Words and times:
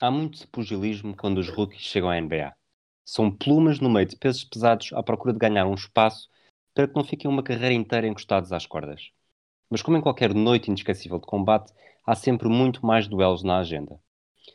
Há 0.00 0.12
muito 0.12 0.46
pugilismo 0.50 1.16
quando 1.16 1.38
os 1.38 1.48
rookies 1.48 1.80
chegam 1.80 2.08
à 2.08 2.16
NBA. 2.16 2.54
São 3.04 3.32
plumas 3.32 3.80
no 3.80 3.90
meio 3.90 4.06
de 4.06 4.14
pesos 4.14 4.44
pesados 4.44 4.92
à 4.92 5.02
procura 5.02 5.32
de 5.32 5.40
ganhar 5.40 5.66
um 5.66 5.74
espaço 5.74 6.28
para 6.72 6.86
que 6.86 6.94
não 6.94 7.02
fiquem 7.02 7.28
uma 7.28 7.42
carreira 7.42 7.74
inteira 7.74 8.06
encostados 8.06 8.52
às 8.52 8.64
cordas. 8.64 9.10
Mas 9.68 9.82
como 9.82 9.96
em 9.96 10.00
qualquer 10.00 10.32
noite 10.32 10.68
inesquecível 10.68 11.18
de 11.18 11.26
combate, 11.26 11.72
há 12.06 12.14
sempre 12.14 12.48
muito 12.48 12.86
mais 12.86 13.08
duelos 13.08 13.42
na 13.42 13.58
agenda. 13.58 13.98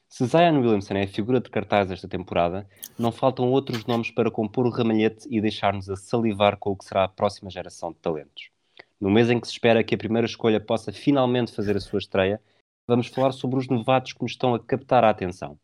Se 0.08 0.26
Zion 0.26 0.62
Williamson 0.62 0.94
é 0.94 1.04
a 1.04 1.08
figura 1.10 1.42
de 1.42 1.50
cartaz 1.50 1.90
desta 1.90 2.08
temporada, 2.08 2.66
não 2.98 3.12
faltam 3.12 3.52
outros 3.52 3.86
nomes 3.86 4.12
para 4.12 4.32
compor 4.32 4.66
o 4.66 4.70
ramalhete 4.70 5.28
e 5.30 5.42
deixar-nos 5.42 5.90
a 5.90 5.98
salivar 5.98 6.56
com 6.56 6.72
o 6.72 6.78
que 6.78 6.86
será 6.86 7.04
a 7.04 7.10
próxima 7.10 7.50
geração 7.50 7.92
de 7.92 7.98
talentos. 7.98 8.50
No 8.98 9.12
mês 9.12 9.30
em 9.30 9.42
que 9.42 9.48
se 9.48 9.52
espera 9.52 9.84
que 9.84 9.94
a 9.94 9.98
primeira 9.98 10.26
escolha 10.26 10.62
possa 10.62 10.94
finalmente 10.94 11.52
fazer 11.52 11.76
a 11.76 11.82
sua 11.82 12.00
estreia, 12.00 12.40
vamos 12.88 13.08
falar 13.08 13.32
sobre 13.32 13.60
os 13.60 13.68
novatos 13.68 14.14
que 14.14 14.22
nos 14.22 14.32
estão 14.32 14.54
a 14.54 14.60
captar 14.60 15.04
a 15.04 15.10
atenção. 15.10 15.58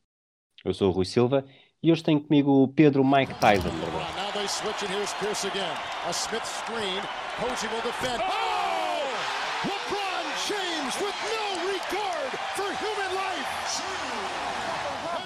Eu 0.63 0.73
sou 0.73 0.89
o 0.89 0.91
Rui 0.91 1.05
Silva 1.05 1.45
e 1.81 1.91
hoje 1.91 2.03
tenho 2.03 2.21
comigo 2.21 2.63
o 2.63 2.67
Pedro 2.67 3.03
Mike 3.03 3.33
Tyson. 3.39 3.69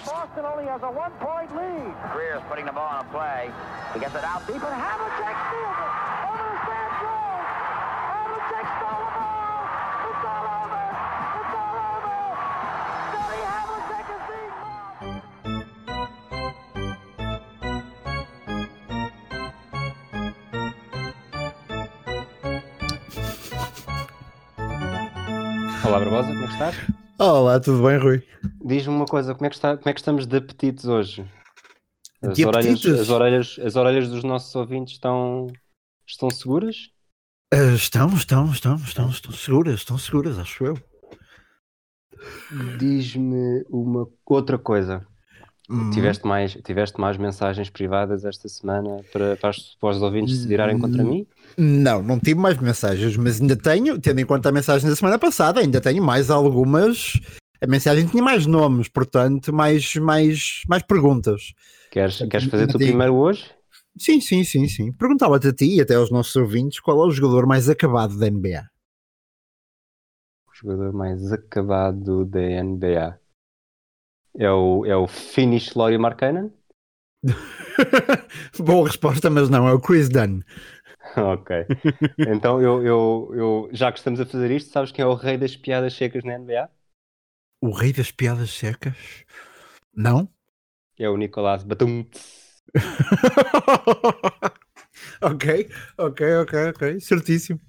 Boston 0.05 0.46
only 0.46 0.66
has 0.66 0.84
a 0.84 0.90
one-point 0.90 1.49
lead. 1.55 1.96
Greer's 2.12 2.41
putting 2.49 2.66
the 2.66 2.71
ball 2.71 2.88
on 2.88 3.05
a 3.05 3.10
play. 3.12 3.52
He 3.94 3.99
gets 3.99 4.16
it 4.16 4.23
out 4.23 4.46
deep, 4.48 4.62
and 4.63 4.76
Havlicek 4.76 5.35
steals 5.48 5.80
it. 5.80 5.91
Over 6.27 6.62
Olá, 25.85 25.99
Barbosa, 25.99 26.27
como 26.29 26.43
é 26.43 26.48
que 26.48 26.53
estás? 26.53 26.76
Olá, 27.20 27.59
tudo 27.59 27.84
bem, 27.85 27.98
Rui? 27.98 28.23
Diz-me 28.65 28.95
uma 28.95 29.05
coisa, 29.05 29.34
como 29.35 29.45
é, 29.45 29.49
que 29.49 29.55
está, 29.55 29.77
como 29.77 29.89
é 29.89 29.93
que 29.93 29.99
estamos 29.99 30.26
de 30.26 30.37
apetites 30.37 30.85
hoje? 30.85 31.26
As, 32.21 32.35
De 32.35 32.45
orelhas, 32.45 32.79
apetites? 32.79 32.99
as, 32.99 33.09
orelhas, 33.09 33.59
as 33.63 33.76
orelhas 33.76 34.09
dos 34.09 34.23
nossos 34.23 34.55
ouvintes 34.55 34.93
estão, 34.93 35.48
estão 36.07 36.29
seguras? 36.29 36.89
Ah, 37.54 37.76
estão, 37.76 38.07
estão, 38.15 38.51
estão, 38.51 38.76
estão, 38.77 39.09
estão 39.09 39.31
seguras, 39.31 39.76
estão 39.76 39.98
seguras, 39.98 40.39
acho 40.39 40.65
eu. 40.65 40.77
Diz-me 42.79 43.63
uma 43.70 44.07
outra 44.26 44.57
coisa. 44.57 45.05
Hum, 45.70 45.90
Tiveste, 45.92 46.28
mais, 46.28 46.54
tiveste 46.64 47.00
mais 47.00 47.18
mensagens 47.18 47.70
privadas 47.70 48.26
esta 48.26 48.50
semana 48.50 49.02
para, 49.12 49.38
para, 49.38 49.50
os, 49.50 49.78
para 49.80 49.90
os 49.90 50.02
ouvintes 50.02 50.38
se 50.38 50.48
virarem 50.48 50.78
contra 50.78 51.04
mim? 51.04 51.26
Não, 51.58 52.04
não 52.04 52.20
tive 52.20 52.40
mais 52.40 52.58
mensagens, 52.58 53.16
mas 53.16 53.40
ainda 53.40 53.56
tenho, 53.56 54.00
tendo 54.00 54.20
em 54.20 54.26
conta 54.26 54.50
a 54.50 54.52
mensagem 54.52 54.90
da 54.90 54.96
semana 54.96 55.18
passada, 55.18 55.62
ainda 55.62 55.80
tenho 55.80 56.04
mais 56.04 56.30
algumas. 56.30 57.14
A 57.62 57.68
mensagem 57.68 58.06
tinha 58.06 58.22
mais 58.22 58.46
nomes, 58.46 58.90
portanto, 58.90 59.54
mais, 59.54 59.96
mais, 59.96 60.64
mais 60.68 60.84
perguntas. 60.84 61.54
Queres, 61.90 62.18
queres 62.18 62.44
fazer 62.46 62.68
tu 62.68 62.78
primeiro 62.78 63.16
hoje? 63.16 63.50
Sim, 63.98 64.19
sim, 64.19 64.44
sim, 64.44 64.68
sim. 64.68 64.91
Perguntava-te 64.91 65.47
a 65.47 65.53
ti 65.53 65.75
e 65.75 65.81
até 65.81 65.96
aos 65.96 66.12
nossos 66.12 66.36
ouvintes 66.36 66.80
qual 66.80 67.02
é 67.03 67.08
o 67.08 67.12
jogador 67.12 67.46
mais 67.46 67.69
acabado 67.69 68.18
da 68.18 68.28
NBA. 68.28 68.64
O 70.47 70.53
jogador 70.53 70.91
mais 70.91 71.31
acabado 71.31 72.25
da 72.25 72.41
NBA. 72.41 73.19
É 74.38 74.50
o, 74.50 74.85
é 74.85 74.95
o 74.95 75.07
Finish 75.07 75.75
Laurie 75.75 75.97
Markkanen? 75.97 76.51
Boa 78.59 78.88
resposta, 78.88 79.29
mas 79.29 79.50
não, 79.50 79.67
é 79.67 79.73
o 79.73 79.79
Chris 79.79 80.09
Dunn. 80.09 80.41
ok. 81.16 81.67
Então, 82.17 82.61
eu, 82.61 82.83
eu, 82.83 83.31
eu, 83.33 83.69
já 83.72 83.91
que 83.91 83.99
estamos 83.99 84.19
a 84.19 84.25
fazer 84.25 84.49
isto, 84.51 84.72
sabes 84.72 84.91
quem 84.91 85.03
é 85.03 85.07
o 85.07 85.13
rei 85.13 85.38
das 85.38 85.55
piadas 85.55 85.93
secas 85.93 86.23
na 86.23 86.39
NBA? 86.39 86.67
O 87.61 87.72
rei 87.72 87.93
das 87.93 88.11
piadas 88.11 88.49
secas? 88.49 88.95
Não? 89.95 90.27
É 90.97 91.07
o 91.09 91.16
Nicolás 91.16 91.63
Batum. 91.63 92.05
ok, 95.22 95.69
ok, 95.97 96.35
ok, 96.38 96.69
ok, 96.69 96.99
certíssimo. 96.99 97.59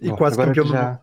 E 0.00 0.10
Bom, 0.10 0.16
quase 0.16 0.36
campeão 0.36 0.66
já 0.66 1.02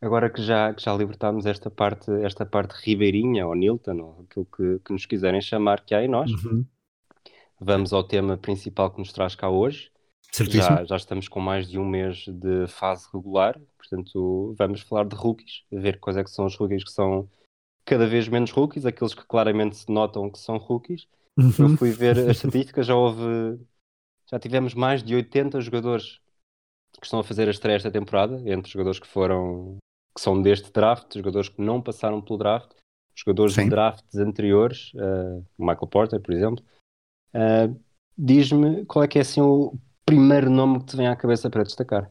agora 0.00 0.30
que 0.30 0.42
já, 0.42 0.72
que 0.74 0.82
já 0.82 0.94
libertámos 0.94 1.46
esta 1.46 1.70
parte, 1.70 2.10
esta 2.24 2.44
parte 2.46 2.72
ribeirinha 2.84 3.46
ou 3.46 3.54
Nilton, 3.54 3.98
ou 4.00 4.24
aquilo 4.28 4.46
que, 4.46 4.78
que 4.84 4.92
nos 4.92 5.06
quiserem 5.06 5.40
chamar 5.40 5.84
que 5.84 5.94
há 5.94 6.02
em 6.02 6.08
nós, 6.08 6.30
Uhum, 6.30 6.64
vamos 7.60 7.92
ao 7.92 8.04
tema 8.04 8.36
principal 8.36 8.90
que 8.90 8.98
nos 8.98 9.12
traz 9.12 9.34
cá 9.34 9.48
hoje. 9.48 9.90
Certíssimo. 10.30 10.62
Já, 10.62 10.84
já 10.84 10.96
estamos 10.96 11.26
com 11.28 11.40
mais 11.40 11.68
de 11.68 11.78
um 11.78 11.84
mês 11.84 12.26
de 12.28 12.66
fase 12.68 13.08
regular, 13.12 13.58
portanto 13.76 14.54
vamos 14.56 14.82
falar 14.82 15.06
de 15.06 15.16
rookies, 15.16 15.64
ver 15.70 15.98
quais 15.98 16.16
é 16.16 16.22
que 16.24 16.30
são 16.30 16.44
os 16.46 16.54
rookies 16.56 16.84
que 16.84 16.90
são 16.90 17.28
cada 17.84 18.06
vez 18.06 18.28
menos 18.28 18.50
rookies, 18.50 18.84
aqueles 18.84 19.14
que 19.14 19.24
claramente 19.24 19.76
se 19.76 19.90
notam 19.90 20.30
que 20.30 20.38
são 20.38 20.56
rookies. 20.58 21.08
Eu 21.58 21.68
Uhum. 21.68 21.76
fui 21.76 21.90
ver 21.90 22.18
as 22.18 22.36
estatísticas, 22.36 22.86
já 22.86 22.94
houve, 22.94 23.58
já 24.30 24.38
tivemos 24.38 24.74
mais 24.74 25.02
de 25.02 25.14
80 25.14 25.60
jogadores 25.60 26.20
que 27.00 27.06
estão 27.06 27.20
a 27.20 27.24
fazer 27.24 27.48
a 27.48 27.50
estreia 27.50 27.76
esta 27.76 27.90
temporada, 27.90 28.42
entre 28.50 28.70
jogadores 28.70 28.98
que 29.00 29.06
foram, 29.06 29.78
que 30.18 30.24
são 30.24 30.42
deste 30.42 30.72
draft, 30.72 31.14
jogadores 31.14 31.48
que 31.48 31.62
não 31.62 31.80
passaram 31.80 32.20
pelo 32.20 32.38
draft, 32.38 32.72
jogadores 33.14 33.54
Sim. 33.54 33.64
de 33.64 33.70
drafts 33.70 34.16
anteriores, 34.16 34.90
eh, 34.96 35.40
o 35.56 35.64
Michael 35.64 35.86
Porter, 35.86 36.20
por 36.20 36.34
exemplo. 36.34 36.64
Eh, 37.32 37.70
Diz-me 38.20 38.84
qual 38.84 39.04
é 39.04 39.08
que 39.08 39.16
é 39.16 39.20
assim 39.20 39.40
o 39.40 39.72
primeiro 40.04 40.50
nome 40.50 40.80
que 40.80 40.86
te 40.86 40.96
vem 40.96 41.06
à 41.06 41.14
cabeça 41.14 41.48
para 41.48 41.62
destacar. 41.62 42.10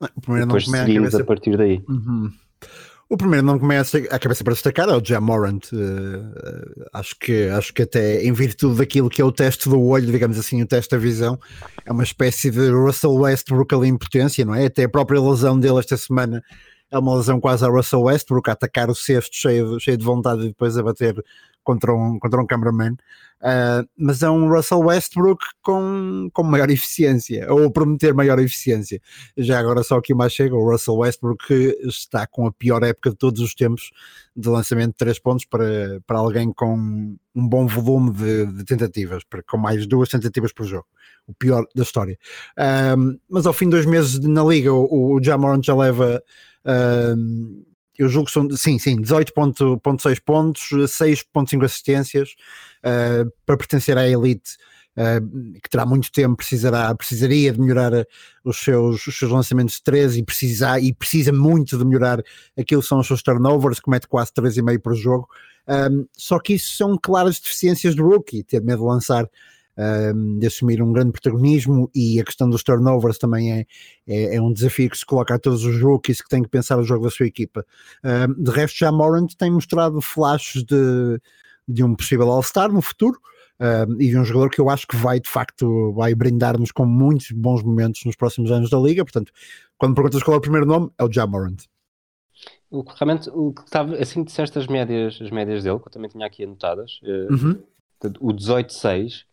O 0.00 0.20
primeiro 0.20 0.48
nome 0.48 0.60
Depois 0.60 0.64
que 0.64 0.70
me 0.70 0.76
vem 0.76 0.82
à 0.82 0.86
seguimos 0.86 1.10
cabeça. 1.10 1.22
a 1.22 1.26
partir 1.26 1.56
daí. 1.56 1.84
Uhum. 1.88 2.32
O 3.08 3.16
primeiro 3.16 3.46
nome 3.46 3.60
que 3.60 3.64
me 3.64 3.80
vem 3.80 4.08
à 4.10 4.18
cabeça 4.18 4.42
para 4.42 4.54
destacar 4.54 4.88
é 4.88 4.96
o 4.96 5.04
Jamorant. 5.04 5.60
Uh, 5.72 6.84
acho, 6.92 7.16
que, 7.16 7.48
acho 7.48 7.72
que 7.72 7.82
até 7.82 8.24
em 8.24 8.32
virtude 8.32 8.78
daquilo 8.78 9.08
que 9.08 9.22
é 9.22 9.24
o 9.24 9.30
teste 9.30 9.68
do 9.68 9.80
olho, 9.80 10.10
digamos 10.10 10.36
assim, 10.36 10.60
o 10.62 10.66
teste 10.66 10.90
da 10.90 10.98
visão, 10.98 11.38
é 11.86 11.92
uma 11.92 12.02
espécie 12.02 12.50
de 12.50 12.68
Russell 12.68 13.14
Westbrook 13.14 13.72
ali 13.72 13.86
em 13.86 13.96
potência, 13.96 14.44
não 14.44 14.54
é? 14.54 14.66
Até 14.66 14.82
a 14.82 14.88
própria 14.88 15.20
lesão 15.20 15.58
dele 15.60 15.78
esta 15.78 15.96
semana 15.96 16.42
é 16.90 16.98
uma 16.98 17.16
lesão 17.16 17.40
quase 17.40 17.64
a 17.64 17.68
Russell 17.68 18.02
Westbrook, 18.02 18.48
a 18.48 18.52
atacar 18.52 18.90
o 18.90 18.94
cesto 18.94 19.36
cheio, 19.36 19.78
cheio 19.78 19.96
de 19.96 20.04
vontade 20.04 20.42
e 20.42 20.48
depois 20.48 20.76
a 20.76 20.82
bater 20.82 21.22
contra 21.68 21.94
um, 21.94 22.18
contra 22.18 22.40
um 22.40 22.46
cameraman. 22.46 22.96
Uh, 23.40 23.86
mas 23.96 24.22
é 24.22 24.30
um 24.30 24.48
Russell 24.48 24.80
Westbrook 24.80 25.44
com, 25.62 26.28
com 26.32 26.42
maior 26.42 26.70
eficiência, 26.70 27.46
ou 27.52 27.70
prometer 27.70 28.14
maior 28.14 28.38
eficiência. 28.38 29.00
Já 29.36 29.60
agora 29.60 29.82
só 29.82 29.98
aqui 29.98 30.14
mais 30.14 30.32
chega, 30.32 30.56
o 30.56 30.70
Russell 30.70 30.96
Westbrook 30.96 31.52
está 31.84 32.26
com 32.26 32.46
a 32.46 32.52
pior 32.52 32.82
época 32.82 33.10
de 33.10 33.16
todos 33.16 33.40
os 33.40 33.54
tempos 33.54 33.90
de 34.34 34.48
lançamento 34.48 34.92
de 34.92 34.96
3 34.96 35.18
pontos 35.20 35.44
para, 35.44 36.00
para 36.06 36.18
alguém 36.18 36.52
com 36.52 36.74
um 37.34 37.48
bom 37.48 37.66
volume 37.66 38.12
de, 38.12 38.46
de 38.46 38.64
tentativas, 38.64 39.22
com 39.46 39.58
mais 39.58 39.86
duas 39.86 40.08
tentativas 40.08 40.52
por 40.52 40.64
jogo. 40.64 40.86
O 41.26 41.34
pior 41.34 41.64
da 41.74 41.82
história. 41.82 42.18
Um, 42.96 43.18
mas 43.28 43.46
ao 43.46 43.52
fim 43.52 43.66
de 43.66 43.72
dois 43.72 43.84
meses 43.84 44.18
na 44.20 44.42
liga, 44.42 44.72
o, 44.72 45.16
o 45.16 45.22
Jamorant 45.22 45.62
já 45.62 45.76
leva 45.76 46.22
um, 46.68 47.64
eu 47.98 48.08
julgo 48.08 48.26
que 48.26 48.32
são, 48.32 48.48
sim, 48.56 48.78
sim, 48.78 48.96
18.6 49.02 50.20
pontos, 50.24 50.68
6.5 50.70 51.64
assistências, 51.64 52.30
uh, 52.84 53.30
para 53.44 53.56
pertencer 53.56 53.98
à 53.98 54.08
elite, 54.08 54.56
uh, 54.96 55.60
que 55.60 55.68
terá 55.68 55.84
muito 55.84 56.12
tempo, 56.12 56.36
precisará, 56.36 56.94
precisaria 56.94 57.52
de 57.52 57.60
melhorar 57.60 57.92
uh, 57.92 58.06
os 58.44 58.58
seus, 58.58 59.04
os 59.04 59.18
seus 59.18 59.32
lançamentos 59.32 59.76
de 59.76 59.82
13 59.82 60.20
e, 60.20 60.22
precisa, 60.22 60.78
e 60.78 60.94
precisa 60.94 61.32
muito 61.32 61.76
de 61.76 61.84
melhorar 61.84 62.22
aquilo 62.56 62.82
que 62.82 62.88
são 62.88 63.00
os 63.00 63.06
seus 63.06 63.22
turnovers, 63.22 63.80
comete 63.80 64.06
quase 64.06 64.32
3,5 64.32 64.78
por 64.80 64.94
jogo. 64.94 65.28
Um, 65.66 66.06
só 66.16 66.38
que 66.38 66.54
isso 66.54 66.76
são 66.76 66.96
claras 66.96 67.40
deficiências 67.40 67.94
do 67.94 68.04
rookie, 68.04 68.44
ter 68.44 68.62
medo 68.62 68.82
de 68.82 68.88
lançar, 68.88 69.28
um, 69.78 70.38
de 70.38 70.46
assumir 70.46 70.82
um 70.82 70.92
grande 70.92 71.12
protagonismo 71.12 71.90
e 71.94 72.20
a 72.20 72.24
questão 72.24 72.50
dos 72.50 72.62
turnovers 72.62 73.16
também 73.18 73.52
é, 73.52 73.66
é, 74.06 74.36
é 74.36 74.42
um 74.42 74.52
desafio 74.52 74.90
que 74.90 74.98
se 74.98 75.06
coloca 75.06 75.34
a 75.34 75.38
todos 75.38 75.64
os 75.64 75.80
rookies 75.80 76.20
que 76.20 76.28
têm 76.28 76.42
que 76.42 76.48
pensar 76.48 76.78
o 76.78 76.84
jogo 76.84 77.04
da 77.04 77.10
sua 77.10 77.26
equipa. 77.26 77.64
Um, 78.04 78.42
de 78.42 78.50
resto, 78.50 78.78
já 78.78 78.90
Morant 78.90 79.34
tem 79.38 79.50
mostrado 79.50 80.00
flashes 80.00 80.64
de, 80.64 81.20
de 81.66 81.84
um 81.84 81.94
possível 81.94 82.28
All-Star 82.30 82.72
no 82.72 82.82
futuro. 82.82 83.18
Um, 83.60 84.00
e 84.00 84.08
de 84.08 84.16
um 84.16 84.24
jogador 84.24 84.50
que 84.50 84.60
eu 84.60 84.70
acho 84.70 84.86
que 84.86 84.96
vai 84.96 85.18
de 85.18 85.28
facto 85.28 85.92
vai 85.92 86.14
brindar-nos 86.14 86.70
com 86.70 86.86
muitos 86.86 87.32
bons 87.32 87.60
momentos 87.60 88.04
nos 88.04 88.14
próximos 88.14 88.52
anos 88.52 88.70
da 88.70 88.78
liga. 88.78 89.04
Portanto, 89.04 89.32
quando 89.76 89.90
me 89.90 89.94
perguntas 89.96 90.22
qual 90.22 90.36
é 90.36 90.38
o 90.38 90.40
primeiro 90.40 90.64
nome, 90.64 90.90
é 90.96 91.02
o 91.02 91.12
Jamorant. 91.12 91.56
O 92.70 92.84
que 92.84 92.92
realmente, 92.96 93.28
o 93.30 93.52
que 93.52 93.62
estava, 93.62 93.96
assim 93.96 94.22
que 94.22 94.30
disseste 94.30 94.58
as 94.58 94.68
médias, 94.68 95.18
as 95.20 95.30
médias 95.30 95.64
dele, 95.64 95.80
que 95.80 95.88
eu 95.88 95.90
também 95.90 96.08
tinha 96.08 96.24
aqui 96.24 96.44
anotadas, 96.44 97.00
eh, 97.02 97.26
Uhum. 97.32 97.60
o 98.20 98.32
18-6, 98.32 99.24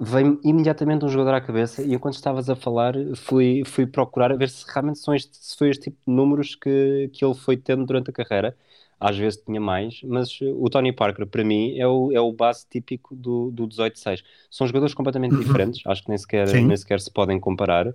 veio 0.00 0.40
imediatamente 0.42 1.04
um 1.04 1.08
jogador 1.08 1.34
à 1.34 1.40
cabeça 1.40 1.82
e 1.82 1.94
enquanto 1.94 2.14
estavas 2.14 2.48
a 2.50 2.56
falar 2.56 2.94
fui, 3.16 3.62
fui 3.64 3.86
procurar 3.86 4.32
a 4.32 4.36
ver 4.36 4.48
se 4.50 4.64
realmente 4.72 4.98
são 4.98 5.14
este, 5.14 5.36
se 5.36 5.56
foi 5.56 5.70
este 5.70 5.84
tipo 5.90 5.98
de 6.06 6.12
números 6.14 6.54
que, 6.54 7.08
que 7.12 7.24
ele 7.24 7.34
foi 7.34 7.56
tendo 7.56 7.84
durante 7.86 8.10
a 8.10 8.12
carreira. 8.12 8.56
às 8.98 9.16
vezes 9.18 9.42
tinha 9.44 9.60
mais, 9.60 10.00
mas 10.04 10.38
o 10.40 10.68
Tony 10.70 10.92
Parker, 10.92 11.26
para 11.26 11.44
mim, 11.44 11.76
é 11.78 11.86
o, 11.86 12.12
é 12.12 12.20
o 12.20 12.32
base 12.32 12.66
típico 12.68 13.14
do, 13.16 13.50
do 13.50 13.66
18-6. 13.66 14.22
São 14.50 14.66
jogadores 14.66 14.94
completamente 14.94 15.32
Uhum. 15.34 15.38
diferentes, 15.38 15.82
acho 15.86 16.02
que 16.04 16.08
nem 16.08 16.18
sequer, 16.18 16.46
Sim. 16.48 16.66
nem 16.66 16.76
sequer 16.76 17.00
se 17.00 17.10
podem 17.12 17.38
comparar, 17.40 17.92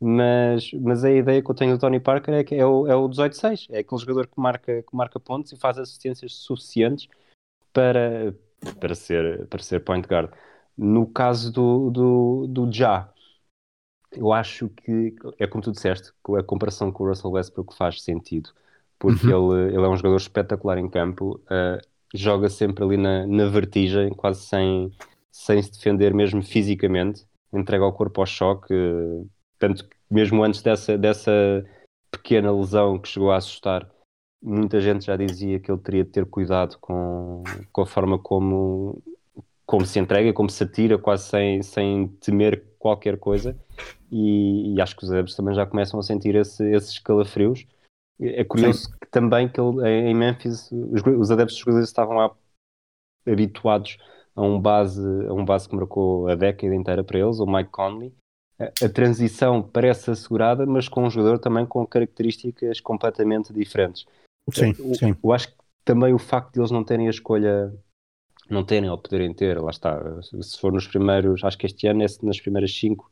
mas, 0.00 0.70
mas 0.74 1.04
a 1.04 1.10
ideia 1.10 1.42
que 1.42 1.50
eu 1.50 1.54
tenho 1.54 1.72
do 1.76 1.80
Tony 1.80 2.00
Parker 2.00 2.34
é 2.34 2.44
que 2.44 2.54
é 2.54 2.64
o, 2.66 2.86
é 2.86 2.94
o 2.96 3.08
18-6, 3.08 3.66
é 3.70 3.78
aquele 3.80 4.00
jogador 4.00 4.26
que 4.26 4.40
marca, 4.40 4.82
que 4.82 4.96
marca 4.96 5.18
pontos 5.20 5.52
e 5.52 5.56
faz 5.56 5.78
assistências 5.78 6.34
suficientes 6.34 7.08
para, 7.72 8.34
para, 8.80 8.94
ser, 8.94 9.46
para 9.48 9.62
ser 9.62 9.80
point 9.84 10.06
guard. 10.08 10.30
No 10.76 11.06
caso 11.06 11.52
do, 11.52 11.90
do, 11.90 12.46
do 12.46 12.70
Ja, 12.72 13.12
eu 14.12 14.32
acho 14.32 14.68
que 14.68 15.14
é 15.38 15.46
como 15.46 15.62
tu 15.62 15.72
disseste, 15.72 16.12
a 16.38 16.42
comparação 16.42 16.90
com 16.90 17.04
o 17.04 17.08
Russell 17.08 17.30
Westbrook 17.30 17.76
faz 17.76 18.02
sentido, 18.02 18.50
porque 18.98 19.26
ele, 19.26 19.74
ele 19.74 19.84
é 19.84 19.88
um 19.88 19.96
jogador 19.96 20.16
espetacular 20.16 20.78
em 20.78 20.88
campo, 20.88 21.40
uh, 21.44 21.80
joga 22.14 22.48
sempre 22.48 22.84
ali 22.84 22.96
na, 22.96 23.26
na 23.26 23.46
vertigem, 23.46 24.10
quase 24.10 24.40
sem, 24.40 24.92
sem 25.30 25.62
se 25.62 25.72
defender 25.72 26.12
mesmo 26.12 26.42
fisicamente, 26.42 27.24
entrega 27.52 27.84
o 27.84 27.92
corpo 27.92 28.20
ao 28.20 28.26
choque, 28.26 28.74
uh, 28.74 29.28
tanto 29.58 29.88
que 29.88 29.96
mesmo 30.10 30.42
antes 30.42 30.60
dessa, 30.60 30.98
dessa 30.98 31.30
pequena 32.10 32.50
lesão 32.52 32.98
que 32.98 33.08
chegou 33.08 33.30
a 33.30 33.36
assustar, 33.36 33.88
muita 34.42 34.80
gente 34.80 35.06
já 35.06 35.16
dizia 35.16 35.60
que 35.60 35.70
ele 35.70 35.80
teria 35.80 36.04
de 36.04 36.10
ter 36.10 36.26
cuidado 36.26 36.76
com, 36.80 37.44
com 37.72 37.82
a 37.82 37.86
forma 37.86 38.18
como, 38.18 39.00
como 39.70 39.86
se 39.86 40.00
entrega, 40.00 40.32
como 40.32 40.50
se 40.50 40.64
atira, 40.64 40.98
quase 40.98 41.28
sem, 41.28 41.62
sem 41.62 42.08
temer 42.20 42.64
qualquer 42.76 43.16
coisa. 43.16 43.56
E, 44.10 44.74
e 44.74 44.80
acho 44.80 44.96
que 44.96 45.04
os 45.04 45.12
adeptos 45.12 45.36
também 45.36 45.54
já 45.54 45.64
começam 45.64 46.00
a 46.00 46.02
sentir 46.02 46.34
esse, 46.34 46.68
esses 46.72 46.98
calafrios. 46.98 47.64
É 48.20 48.42
curioso 48.42 48.90
que, 48.98 49.06
também 49.12 49.48
que 49.48 49.60
ele, 49.60 49.88
em 49.88 50.12
Memphis 50.12 50.72
os, 50.72 51.02
os 51.06 51.30
adeptos 51.30 51.54
dos 51.54 51.64
Grizzlies 51.64 51.88
estavam 51.88 52.16
lá 52.16 52.34
habituados 53.24 53.96
a 54.34 54.42
um 54.42 54.60
base, 54.60 55.00
a 55.28 55.32
um 55.32 55.44
base 55.44 55.68
que 55.68 55.76
marcou 55.76 56.26
a 56.26 56.34
década 56.34 56.74
inteira 56.74 57.04
para 57.04 57.20
eles, 57.20 57.38
o 57.38 57.46
Mike 57.46 57.70
Conley. 57.70 58.12
A, 58.58 58.86
a 58.86 58.88
transição 58.88 59.62
parece 59.62 60.10
assegurada, 60.10 60.66
mas 60.66 60.88
com 60.88 61.04
um 61.04 61.10
jogador 61.10 61.38
também 61.38 61.64
com 61.64 61.86
características 61.86 62.80
completamente 62.80 63.52
diferentes. 63.52 64.04
Sim, 64.52 64.74
eu, 64.76 64.94
sim. 64.96 65.16
eu 65.22 65.32
acho 65.32 65.46
que 65.46 65.54
também 65.84 66.12
o 66.12 66.18
facto 66.18 66.54
de 66.54 66.58
eles 66.58 66.72
não 66.72 66.82
terem 66.82 67.06
a 67.06 67.10
escolha, 67.10 67.72
não 68.52 68.64
terem 68.64 68.90
ou 68.90 68.98
poderem 68.98 69.32
ter, 69.32 69.60
lá 69.60 69.70
está, 69.70 70.00
se 70.22 70.58
for 70.58 70.72
nos 70.72 70.86
primeiros, 70.86 71.44
acho 71.44 71.58
que 71.58 71.66
este 71.66 71.86
ano 71.86 72.02
é 72.02 72.06
nas 72.22 72.40
primeiras 72.40 72.74
cinco 72.74 73.10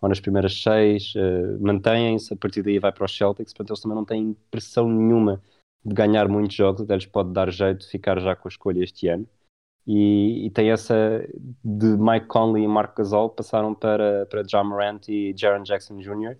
ou 0.00 0.08
nas 0.08 0.20
primeiras 0.20 0.62
seis, 0.62 1.14
uh, 1.14 1.58
mantêm-se, 1.60 2.32
a 2.34 2.36
partir 2.36 2.62
daí 2.62 2.78
vai 2.78 2.92
para 2.92 3.04
os 3.04 3.16
Celtics, 3.16 3.52
portanto 3.52 3.70
eles 3.70 3.80
também 3.80 3.96
não 3.96 4.04
têm 4.04 4.36
pressão 4.50 4.88
nenhuma 4.88 5.42
de 5.84 5.94
ganhar 5.94 6.28
muitos 6.28 6.56
jogos, 6.56 6.82
até 6.82 6.94
lhes 6.94 7.06
pode 7.06 7.32
dar 7.32 7.50
jeito 7.50 7.80
de 7.80 7.88
ficar 7.88 8.20
já 8.20 8.34
com 8.34 8.48
a 8.48 8.50
escolha 8.50 8.82
este 8.82 9.08
ano. 9.08 9.26
E, 9.86 10.46
e 10.46 10.50
tem 10.50 10.70
essa 10.70 10.94
de 11.64 11.96
Mike 11.96 12.26
Conley 12.26 12.64
e 12.64 12.68
Mark 12.68 12.96
Gasol 12.96 13.30
passaram 13.30 13.72
para, 13.72 14.26
para 14.26 14.42
John 14.42 14.64
Morant 14.64 15.08
e 15.08 15.32
Jaron 15.36 15.62
Jackson 15.62 15.98
Jr. 15.98 16.36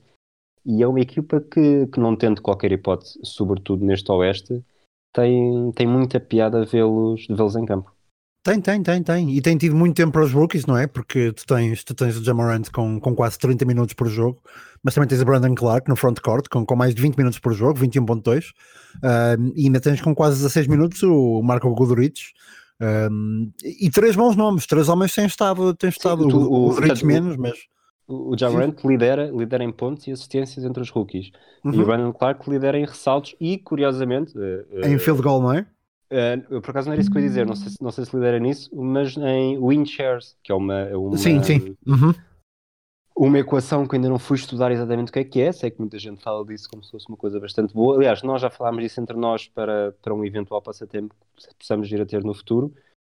E 0.65 0.83
é 0.83 0.87
uma 0.87 1.01
equipa 1.01 1.41
que, 1.41 1.87
que 1.87 2.01
não 2.01 2.17
tendo 2.17 2.43
qualquer 2.43 2.73
hipótese, 2.73 3.21
sobretudo 3.23 3.85
neste 3.85 4.11
Oeste, 4.11 4.65
tem, 5.13 5.71
tem 5.73 5.87
muita 5.87 6.19
piada 6.19 6.65
vê-los 6.65 7.25
vê 7.29 7.61
em 7.61 7.65
campo. 7.65 7.96
Tem, 8.47 8.61
tem, 8.61 8.81
tem, 8.81 9.03
tem. 9.03 9.31
E 9.37 9.43
tem 9.43 9.57
tido 9.57 9.75
muito 9.75 9.97
tempo 9.97 10.13
para 10.13 10.23
os 10.23 10.33
rookies, 10.33 10.67
não 10.67 10.79
é? 10.79 10.87
Porque 10.87 11.33
tu 11.33 11.45
tens, 11.45 11.83
tu 11.83 11.93
tens 11.97 12.17
o 12.17 12.23
Jamarant 12.23 12.71
com, 12.73 13.01
com 13.01 13.13
quase 13.13 13.37
30 13.41 13.65
minutos 13.65 13.93
por 13.93 14.07
jogo, 14.07 14.41
mas 14.85 14.95
também 14.95 15.09
tens 15.09 15.21
o 15.21 15.25
Brandon 15.25 15.53
Clark 15.53 15.89
no 15.89 15.97
frontcourt 15.97 16.47
com, 16.49 16.65
com 16.65 16.77
mais 16.77 16.95
de 16.95 17.03
20 17.03 17.17
minutos 17.17 17.41
por 17.41 17.53
jogo, 17.53 17.81
21.2, 17.81 18.45
um, 19.03 19.53
e 19.57 19.65
ainda 19.65 19.81
tens 19.81 20.01
com 20.01 20.15
quase 20.15 20.37
16 20.37 20.69
minutos 20.69 21.03
o 21.03 21.43
Marco 21.43 21.69
Guduric. 21.75 22.21
Um, 22.81 23.51
e 23.65 23.91
três 23.91 24.15
bons 24.15 24.37
nomes, 24.37 24.65
três 24.65 24.89
homens 24.89 25.13
têm 25.13 25.27
estado, 25.27 25.75
têm 25.75 25.91
estado 25.91 26.23
Sim, 26.23 26.29
tu, 26.29 26.39
o, 26.39 26.71
o, 26.71 27.05
menos, 27.05 27.37
mas... 27.37 27.59
O 28.07 28.39
Jamarant 28.39 28.77
lidera, 28.85 29.29
lidera 29.35 29.65
em 29.65 29.73
pontos 29.73 30.07
e 30.07 30.13
assistências 30.13 30.65
entre 30.65 30.81
os 30.81 30.91
rookies. 30.91 31.33
Uhum. 31.65 31.75
E 31.75 31.83
o 31.83 31.85
Brandon 31.85 32.13
Clark 32.13 32.49
lidera 32.49 32.79
em 32.79 32.87
ressaltos 32.87 33.35
e, 33.41 33.59
curiosamente... 33.59 34.39
Uh, 34.39 34.87
em 34.87 34.97
field 35.01 35.21
goal, 35.21 35.43
não 35.43 35.53
é? 35.53 35.67
Uh, 36.11 36.61
por 36.61 36.71
acaso 36.71 36.87
não 36.87 36.93
era 36.93 37.01
isso 37.01 37.11
que 37.11 37.19
eu 37.19 37.23
ia 37.23 37.29
dizer, 37.29 37.47
não 37.47 37.57
sei, 37.57 37.71
se, 37.71 37.83
não 37.83 37.91
sei 37.91 38.05
se 38.05 38.15
lidera 38.15 38.39
nisso, 38.39 38.71
mas 38.75 39.17
em 39.17 39.59
win 39.59 39.85
shares, 39.85 40.37
que 40.43 40.53
é 40.53 40.55
uma, 40.55 40.87
uma, 40.97 41.17
sim, 41.17 41.43
sim. 41.43 41.77
Uhum. 41.85 42.15
uma 43.17 43.39
equação 43.41 43.87
que 43.89 43.97
ainda 43.97 44.09
não 44.09 44.19
fui 44.19 44.37
estudar 44.37 44.71
exatamente 44.71 45.09
o 45.09 45.13
que 45.13 45.19
é 45.19 45.25
que 45.25 45.41
é, 45.41 45.51
sei 45.51 45.71
que 45.71 45.81
muita 45.81 45.99
gente 45.99 46.23
fala 46.23 46.45
disso 46.47 46.69
como 46.71 46.85
se 46.85 46.93
fosse 46.93 47.09
uma 47.09 47.17
coisa 47.17 47.41
bastante 47.41 47.75
boa. 47.75 47.97
Aliás, 47.97 48.23
nós 48.23 48.41
já 48.41 48.49
falámos 48.49 48.85
disso 48.85 49.01
entre 49.01 49.17
nós 49.17 49.49
para, 49.49 49.97
para 50.01 50.15
um 50.15 50.25
eventual 50.25 50.63
passatempo 50.63 51.13
que 51.37 51.55
possamos 51.59 51.91
vir 51.91 52.01
a 52.01 52.07
ter 52.07 52.23
no 52.23 52.35
futuro, 52.35 52.73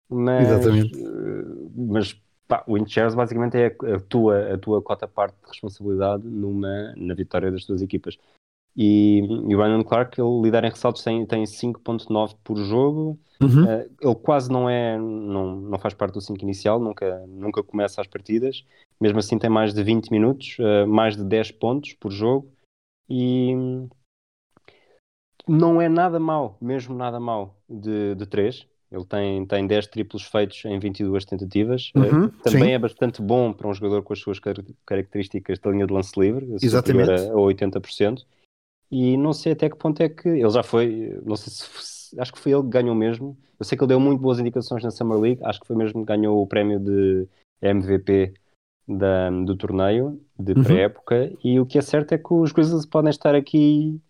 mas, 0.09 0.49
exatamente. 0.49 1.01
Uh, 1.01 1.71
mas 1.77 2.21
pá, 2.45 2.65
win 2.67 2.85
shares 2.85 3.15
basicamente 3.15 3.55
é 3.55 3.67
a, 3.67 3.95
a, 3.95 3.99
tua, 4.01 4.53
a 4.53 4.57
tua 4.57 4.81
cota 4.81 5.07
parte 5.07 5.35
de 5.41 5.47
responsabilidade 5.47 6.27
numa, 6.27 6.93
na 6.97 7.13
vitória 7.13 7.49
das 7.49 7.63
tuas 7.63 7.81
equipas. 7.81 8.17
E, 8.75 9.19
e 9.19 9.55
o 9.55 9.57
Brandon 9.57 9.83
Clark, 9.83 10.19
ele 10.19 10.41
lidera 10.41 10.67
em 10.67 10.69
ressaltos, 10.69 11.03
tem, 11.03 11.25
tem 11.25 11.43
5.9 11.43 12.35
por 12.43 12.57
jogo. 12.57 13.19
Uhum. 13.41 13.63
Uh, 13.63 13.89
ele 14.01 14.15
quase 14.15 14.51
não 14.51 14.69
é, 14.69 14.97
não, 14.97 15.55
não 15.55 15.79
faz 15.79 15.93
parte 15.93 16.13
do 16.13 16.21
5 16.21 16.41
inicial, 16.43 16.79
nunca, 16.79 17.25
nunca 17.27 17.63
começa 17.63 17.99
as 17.99 18.07
partidas. 18.07 18.63
Mesmo 18.99 19.19
assim 19.19 19.37
tem 19.37 19.49
mais 19.49 19.73
de 19.73 19.83
20 19.83 20.11
minutos, 20.11 20.57
uh, 20.59 20.87
mais 20.87 21.17
de 21.17 21.23
10 21.23 21.51
pontos 21.53 21.93
por 21.93 22.11
jogo. 22.11 22.51
E 23.09 23.53
não 25.47 25.81
é 25.81 25.89
nada 25.89 26.19
mau, 26.19 26.57
mesmo 26.61 26.95
nada 26.95 27.19
mau 27.19 27.57
de, 27.67 28.15
de 28.15 28.25
3. 28.25 28.67
Ele 28.91 29.05
tem, 29.05 29.45
tem 29.45 29.65
10 29.65 29.87
triplos 29.87 30.23
feitos 30.23 30.63
em 30.65 30.77
22 30.77 31.25
tentativas. 31.25 31.91
Uhum, 31.95 32.25
uh, 32.25 32.29
também 32.43 32.65
sim. 32.65 32.71
é 32.71 32.79
bastante 32.79 33.21
bom 33.21 33.51
para 33.51 33.67
um 33.67 33.73
jogador 33.73 34.03
com 34.03 34.13
as 34.13 34.19
suas 34.19 34.39
car 34.39 34.55
características 34.85 35.59
da 35.59 35.71
linha 35.71 35.87
de 35.87 35.93
lance 35.93 36.17
livre, 36.17 36.55
Exatamente. 36.61 37.09
a 37.09 37.33
80%. 37.33 38.23
E 38.91 39.15
não 39.15 39.31
sei 39.33 39.53
até 39.53 39.69
que 39.69 39.77
ponto 39.77 40.01
é 40.01 40.09
que 40.09 40.27
ele 40.27 40.49
já 40.49 40.61
foi, 40.63 41.17
não 41.25 41.35
sei 41.35 41.51
se 41.53 42.19
acho 42.19 42.33
que 42.33 42.39
foi 42.39 42.51
ele 42.51 42.63
que 42.63 42.69
ganhou 42.69 42.93
mesmo. 42.93 43.37
Eu 43.57 43.63
sei 43.65 43.77
que 43.77 43.83
ele 43.83 43.89
deu 43.89 43.99
muito 43.99 44.19
boas 44.19 44.39
indicações 44.39 44.83
na 44.83 44.91
Summer 44.91 45.17
League, 45.17 45.41
acho 45.43 45.61
que 45.61 45.67
foi 45.67 45.75
mesmo 45.75 46.01
que 46.01 46.07
ganhou 46.07 46.41
o 46.41 46.47
prémio 46.47 46.79
de 46.79 47.27
MVP 47.61 48.33
da, 48.87 49.29
do 49.29 49.55
torneio 49.55 50.19
de 50.37 50.53
Uhum. 50.53 50.63
pré-época. 50.63 51.31
E 51.43 51.59
o 51.59 51.65
que 51.65 51.77
é 51.77 51.81
certo 51.81 52.11
é 52.13 52.17
que 52.17 52.33
os 52.33 52.51
Grizzlies 52.51 52.85
podem 52.85 53.09
estar 53.11 53.33
aqui 53.35 54.01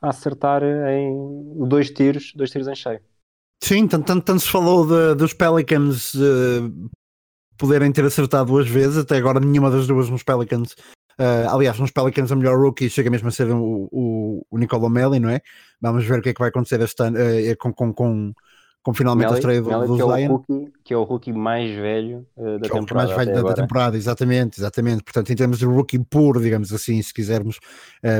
a 0.00 0.10
acertar 0.10 0.62
em 0.62 1.66
dois 1.66 1.90
tiros, 1.90 2.32
dois 2.36 2.50
tiros 2.50 2.68
em 2.68 2.74
cheio. 2.74 3.00
Sim, 3.62 3.86
tanto, 3.88 4.06
tanto, 4.06 4.24
tanto 4.24 4.40
se 4.40 4.48
falou 4.50 4.86
de, 4.86 5.14
dos 5.14 5.32
Pelicans 5.32 6.14
uh, 6.14 6.90
poderem 7.56 7.92
ter 7.92 8.04
acertado 8.04 8.50
duas 8.50 8.68
vezes, 8.68 8.98
até 8.98 9.16
agora 9.16 9.40
nenhuma 9.40 9.70
das 9.70 9.86
duas 9.86 10.10
nos 10.10 10.22
Pelicans 10.22 10.74
Uh, 11.22 11.48
aliás, 11.54 11.78
nos 11.78 11.92
Pelicans 11.92 12.32
a 12.32 12.36
melhor 12.36 12.58
rookie 12.58 12.90
chega 12.90 13.08
mesmo 13.08 13.28
a 13.28 13.30
ser 13.30 13.48
o, 13.48 13.88
o, 13.92 14.44
o 14.50 14.58
Nicola 14.58 14.90
Melli, 14.90 15.20
não 15.20 15.28
é? 15.28 15.40
Vamos 15.80 16.04
ver 16.04 16.18
o 16.18 16.22
que 16.22 16.30
é 16.30 16.34
que 16.34 16.40
vai 16.40 16.48
acontecer 16.48 16.80
este 16.80 17.00
ano 17.00 17.16
uh, 17.16 17.56
com, 17.58 17.72
com, 17.72 17.92
com, 17.92 18.32
com 18.82 18.92
finalmente 18.92 19.26
Melly, 19.26 19.36
a 19.36 19.38
estreia 19.38 19.62
do, 19.62 19.86
do 19.86 19.96
que, 19.96 20.02
é 20.02 20.16
Zion. 20.16 20.32
o 20.32 20.36
rookie, 20.36 20.72
que 20.82 20.94
é 20.94 20.96
o 20.96 21.04
rookie 21.04 21.32
mais 21.32 21.70
velho 21.70 22.26
uh, 22.36 22.58
da 22.58 22.68
que 22.68 22.76
é 22.76 22.76
o 22.76 22.80
temporada. 22.80 23.14
mais 23.14 23.16
velho 23.16 23.34
da, 23.40 23.48
da, 23.48 23.54
temporada, 23.54 23.96
exatamente, 23.96 24.58
exatamente. 24.58 25.04
Portanto, 25.04 25.32
em 25.32 25.36
termos 25.36 25.60
de 25.60 25.64
rookie 25.64 26.00
puro, 26.00 26.40
digamos 26.40 26.72
assim, 26.72 27.00
se 27.00 27.14
quisermos, 27.14 27.60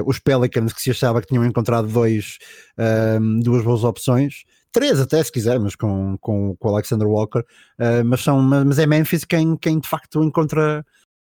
os 0.06 0.20
Pelicans 0.20 0.72
que 0.72 0.80
se 0.80 0.92
achava 0.92 1.20
que 1.20 1.26
tinham 1.26 1.44
encontrado 1.44 1.88
dois, 1.88 2.38
duas 3.42 3.64
boas 3.64 3.82
opções. 3.82 4.44
Três 4.72 4.98
até, 4.98 5.22
se 5.22 5.30
quisermos, 5.30 5.76
com, 5.76 6.16
com, 6.18 6.56
com 6.56 6.68
o 6.68 6.72
Alexander 6.72 7.06
Walker, 7.06 7.40
uh, 7.40 8.02
mas, 8.06 8.22
são, 8.22 8.40
mas 8.40 8.78
é 8.78 8.86
Memphis 8.86 9.22
quem, 9.22 9.54
quem 9.54 9.78
de 9.78 9.86
facto 9.86 10.24
encontra 10.24 10.82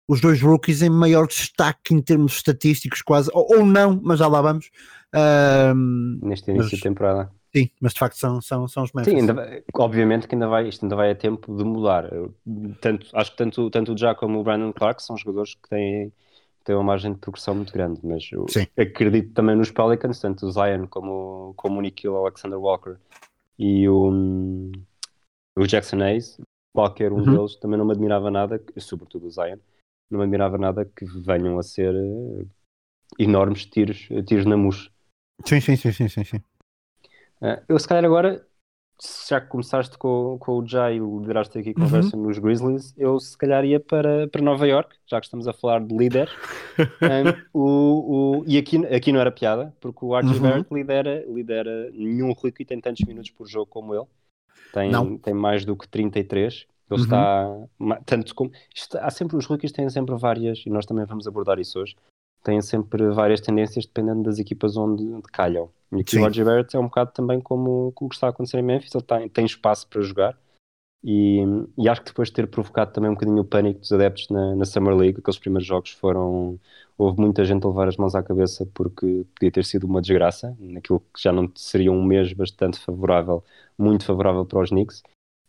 os 0.09 0.19
dois 0.19 0.41
rookies 0.41 0.81
em 0.81 0.89
maior 0.89 1.27
destaque 1.27 1.93
em 1.93 2.01
termos 2.01 2.33
estatísticos, 2.37 3.03
quase, 3.03 3.29
ou, 3.31 3.59
ou 3.59 3.65
não, 3.65 4.01
mas 4.03 4.17
já 4.17 4.27
lá 4.27 4.41
vamos. 4.41 4.71
Um, 5.13 6.19
Neste 6.23 6.49
início 6.49 6.71
mas, 6.71 6.79
de 6.79 6.81
temporada. 6.81 7.31
Sim, 7.55 7.69
mas 7.79 7.93
de 7.93 7.99
facto 7.99 8.15
são, 8.15 8.41
são, 8.41 8.67
são 8.67 8.83
os 8.83 8.91
Memphis. 8.91 9.13
Sim, 9.13 9.19
ainda, 9.19 9.63
obviamente 9.75 10.27
que 10.27 10.33
ainda 10.33 10.47
vai, 10.47 10.67
isto 10.67 10.83
ainda 10.83 10.95
vai 10.95 11.11
a 11.11 11.15
tempo 11.15 11.55
de 11.55 11.63
mudar. 11.63 12.09
Tanto, 12.81 13.07
acho 13.13 13.31
que 13.31 13.37
tanto, 13.37 13.69
tanto 13.69 13.93
o 13.93 13.97
Já 13.97 14.15
como 14.15 14.39
o 14.39 14.43
Brandon 14.43 14.73
Clark 14.73 15.01
são 15.03 15.15
jogadores 15.15 15.53
que 15.53 15.69
têm, 15.69 16.11
têm 16.63 16.75
uma 16.75 16.83
margem 16.83 17.13
de 17.13 17.19
progressão 17.19 17.53
muito 17.53 17.71
grande, 17.71 17.99
mas 18.03 18.27
eu 18.31 18.47
Sim. 18.49 18.65
acredito 18.77 19.31
também 19.33 19.55
nos 19.55 19.69
Pelicans, 19.69 20.19
tanto 20.19 20.47
o 20.47 20.51
Zion 20.51 20.87
como, 20.87 21.53
como 21.55 21.77
o 21.77 21.81
Nikhil 21.81 22.15
Alexander 22.15 22.59
Walker 22.59 22.95
e 23.59 23.87
o, 23.87 24.11
o 25.55 25.67
Jackson 25.67 26.01
Hayes, 26.01 26.39
qualquer 26.73 27.11
um 27.11 27.17
Uhum. 27.17 27.37
deles 27.37 27.55
também 27.57 27.77
não 27.77 27.85
me 27.85 27.91
admirava 27.91 28.31
nada, 28.31 28.59
sobretudo 28.77 29.27
o 29.27 29.31
Zion, 29.31 29.57
não 30.09 30.19
me 30.19 30.25
admirava 30.25 30.57
nada 30.57 30.85
que 30.85 31.05
venham 31.05 31.57
a 31.57 31.63
ser 31.63 31.93
uh, 31.93 32.47
enormes 33.17 33.65
tiros, 33.65 34.07
tiros 34.25 34.45
na 34.45 34.57
mousse. 34.57 34.89
Sim, 35.45 35.61
sim, 35.61 35.75
sim, 35.75 35.91
sim, 35.91 36.07
sim. 36.07 36.23
sim. 36.23 36.37
Uh, 37.41 37.61
eu 37.67 37.79
se 37.79 37.87
calhar 37.87 38.03
agora 38.03 38.45
já 39.29 39.39
que 39.39 39.47
começaste 39.47 39.97
com, 39.97 40.37
com 40.39 40.59
o 40.59 40.67
Jay 40.67 40.97
e 40.97 40.99
lideraste 40.99 41.57
aqui 41.57 41.69
a 41.69 41.73
conversa 41.73 42.15
uhum. 42.15 42.23
nos 42.23 42.37
Grizzlies, 42.37 42.93
eu 42.97 43.17
se 43.19 43.37
calhar 43.37 43.63
ia 43.63 43.79
para, 43.79 44.27
para 44.27 44.41
Nova 44.41 44.67
York, 44.67 44.95
já 45.07 45.19
que 45.19 45.25
estamos 45.25 45.47
a 45.47 45.53
falar 45.53 45.81
de 45.81 45.95
líder. 45.95 46.29
um, 47.53 47.59
o, 47.61 48.39
o, 48.39 48.43
e 48.45 48.57
aqui, 48.57 48.85
aqui 48.87 49.11
não 49.11 49.21
era 49.21 49.31
piada, 49.31 49.73
porque 49.79 50.03
o 50.03 50.13
Archie 50.13 50.35
uhum. 50.35 50.41
Barrett 50.41 50.73
lidera, 50.73 51.25
lidera 51.27 51.91
nenhum 51.91 52.33
rookie 52.33 52.65
tem 52.65 52.81
tantos 52.81 53.05
minutos 53.07 53.31
por 53.31 53.47
jogo 53.47 53.67
como 53.67 53.95
ele. 53.95 54.05
Tem, 54.73 55.17
tem 55.19 55.33
mais 55.33 55.63
do 55.63 55.75
que 55.75 55.87
33. 55.87 56.67
Ele 56.89 56.99
uhum. 56.99 57.05
está 57.05 57.67
tanto 58.05 58.33
como. 58.35 58.51
Isto, 58.73 58.97
há 58.97 59.09
sempre 59.09 59.37
os 59.37 59.45
rookies 59.45 59.71
têm 59.71 59.89
sempre 59.89 60.15
várias, 60.15 60.63
e 60.65 60.69
nós 60.69 60.85
também 60.85 61.05
vamos 61.05 61.27
abordar 61.27 61.59
isso 61.59 61.79
hoje. 61.79 61.95
Têm 62.43 62.61
sempre 62.61 63.09
várias 63.09 63.41
tendências 63.41 63.85
dependendo 63.85 64.23
das 64.23 64.39
equipas 64.39 64.77
onde, 64.77 65.03
onde 65.03 65.27
calham. 65.31 65.69
E 65.91 66.01
aqui 66.01 66.11
Sim. 66.11 66.19
o 66.19 66.23
Roger 66.23 66.45
Barrett 66.45 66.75
é 66.75 66.79
um 66.79 66.83
bocado 66.83 67.11
também 67.11 67.41
como, 67.41 67.91
como 67.93 68.07
o 68.07 68.09
que 68.09 68.15
está 68.15 68.27
a 68.27 68.29
acontecer 68.29 68.57
em 68.59 68.63
Memphis, 68.63 68.93
ele 68.93 69.03
tem, 69.03 69.29
tem 69.29 69.45
espaço 69.45 69.87
para 69.87 70.01
jogar 70.01 70.37
e, 71.03 71.39
e, 71.77 71.87
acho 71.87 72.01
que 72.01 72.07
depois 72.07 72.27
de 72.27 72.35
ter 72.35 72.47
provocado 72.47 72.91
também 72.91 73.09
um 73.09 73.13
bocadinho 73.13 73.39
o 73.39 73.45
pânico 73.45 73.79
dos 73.79 73.91
adeptos 73.91 74.27
na, 74.29 74.55
na, 74.55 74.65
Summer 74.65 74.93
League, 74.93 75.19
aqueles 75.19 75.39
primeiros 75.39 75.65
jogos 75.65 75.91
foram. 75.91 76.59
Houve 76.97 77.21
muita 77.21 77.45
gente 77.45 77.63
a 77.65 77.69
levar 77.69 77.87
as 77.87 77.95
mãos 77.95 78.13
à 78.15 78.21
cabeça 78.21 78.65
porque 78.73 79.25
podia 79.33 79.51
ter 79.51 79.63
sido 79.63 79.85
uma 79.85 80.01
desgraça, 80.01 80.55
naquilo 80.59 80.99
que 80.99 81.21
já 81.21 81.31
não 81.31 81.49
seria 81.55 81.91
um 81.91 82.03
mês 82.03 82.33
bastante 82.33 82.77
favorável, 82.79 83.41
muito 83.77 84.03
favorável 84.05 84.45
para 84.45 84.59
os 84.59 84.69
Knicks. 84.69 85.01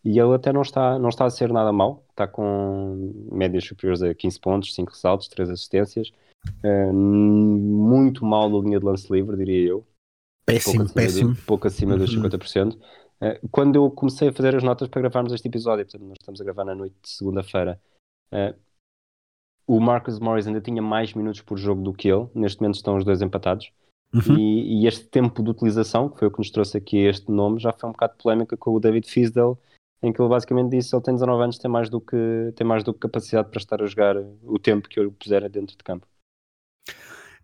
E 0.04 0.18
ele 0.18 0.34
até 0.34 0.52
não 0.52 0.62
está, 0.62 0.98
não 0.98 1.10
está 1.10 1.26
a 1.26 1.30
ser 1.30 1.52
nada 1.52 1.72
mal, 1.72 2.04
está 2.10 2.26
com 2.26 3.28
médias 3.30 3.64
superiores 3.64 4.02
a 4.02 4.14
15 4.14 4.40
pontos, 4.40 4.74
5 4.74 4.90
ressaltos, 4.90 5.28
3 5.28 5.50
assistências. 5.50 6.10
Uh, 6.64 6.92
muito 6.92 8.24
mal 8.24 8.48
na 8.48 8.58
linha 8.58 8.78
de 8.78 8.86
lance 8.86 9.12
livre, 9.12 9.36
diria 9.36 9.68
eu. 9.68 9.86
Péssimo, 10.46 10.78
pouco 10.78 10.94
péssimo. 10.94 11.36
Pouco 11.46 11.66
acima 11.66 11.96
dos 11.96 12.14
50%. 12.14 12.74
Uh, 12.74 13.48
quando 13.50 13.76
eu 13.76 13.90
comecei 13.90 14.28
a 14.28 14.32
fazer 14.32 14.56
as 14.56 14.62
notas 14.62 14.88
para 14.88 15.02
gravarmos 15.02 15.32
este 15.32 15.48
episódio, 15.48 15.84
portanto, 15.84 16.08
nós 16.08 16.16
estamos 16.18 16.40
a 16.40 16.44
gravar 16.44 16.64
na 16.64 16.74
noite 16.74 16.96
de 17.02 17.08
segunda-feira, 17.10 17.78
uh, 18.32 18.58
o 19.66 19.78
Marcus 19.78 20.18
Morris 20.18 20.46
ainda 20.46 20.60
tinha 20.60 20.80
mais 20.80 21.12
minutos 21.14 21.42
por 21.42 21.58
jogo 21.58 21.82
do 21.82 21.92
que 21.92 22.08
ele. 22.08 22.26
Neste 22.34 22.60
momento 22.60 22.76
estão 22.76 22.96
os 22.96 23.04
dois 23.04 23.20
empatados. 23.20 23.70
Uhum. 24.12 24.36
E, 24.36 24.82
e, 24.82 24.86
este 24.88 25.06
tempo 25.06 25.42
de 25.42 25.50
utilização, 25.50 26.08
que 26.08 26.18
foi 26.18 26.26
o 26.26 26.30
que 26.30 26.38
nos 26.38 26.50
trouxe 26.50 26.76
aqui 26.76 26.98
este 26.98 27.30
nome, 27.30 27.60
já 27.60 27.72
foi 27.72 27.88
um 27.88 27.92
bocado 27.92 28.14
polémica 28.20 28.56
com 28.56 28.72
o 28.72 28.80
David 28.80 29.06
Fisdale, 29.08 29.56
em 30.02 30.12
que 30.12 30.20
ele 30.20 30.28
basicamente 30.28 30.70
disse 30.70 30.94
ele 30.94 31.02
tem 31.02 31.14
19 31.14 31.42
anos, 31.42 31.58
tem 31.58 31.70
mais 31.70 31.90
do 31.90 32.00
que, 32.00 32.52
tem 32.56 32.66
mais 32.66 32.82
do 32.82 32.92
que 32.92 33.00
capacidade 33.00 33.50
para 33.50 33.58
estar 33.58 33.82
a 33.82 33.86
jogar 33.86 34.16
o 34.42 34.58
tempo 34.58 34.88
que 34.88 34.98
eu 34.98 35.12
puser 35.12 35.48
dentro 35.48 35.76
de 35.76 35.84
campo. 35.84 36.06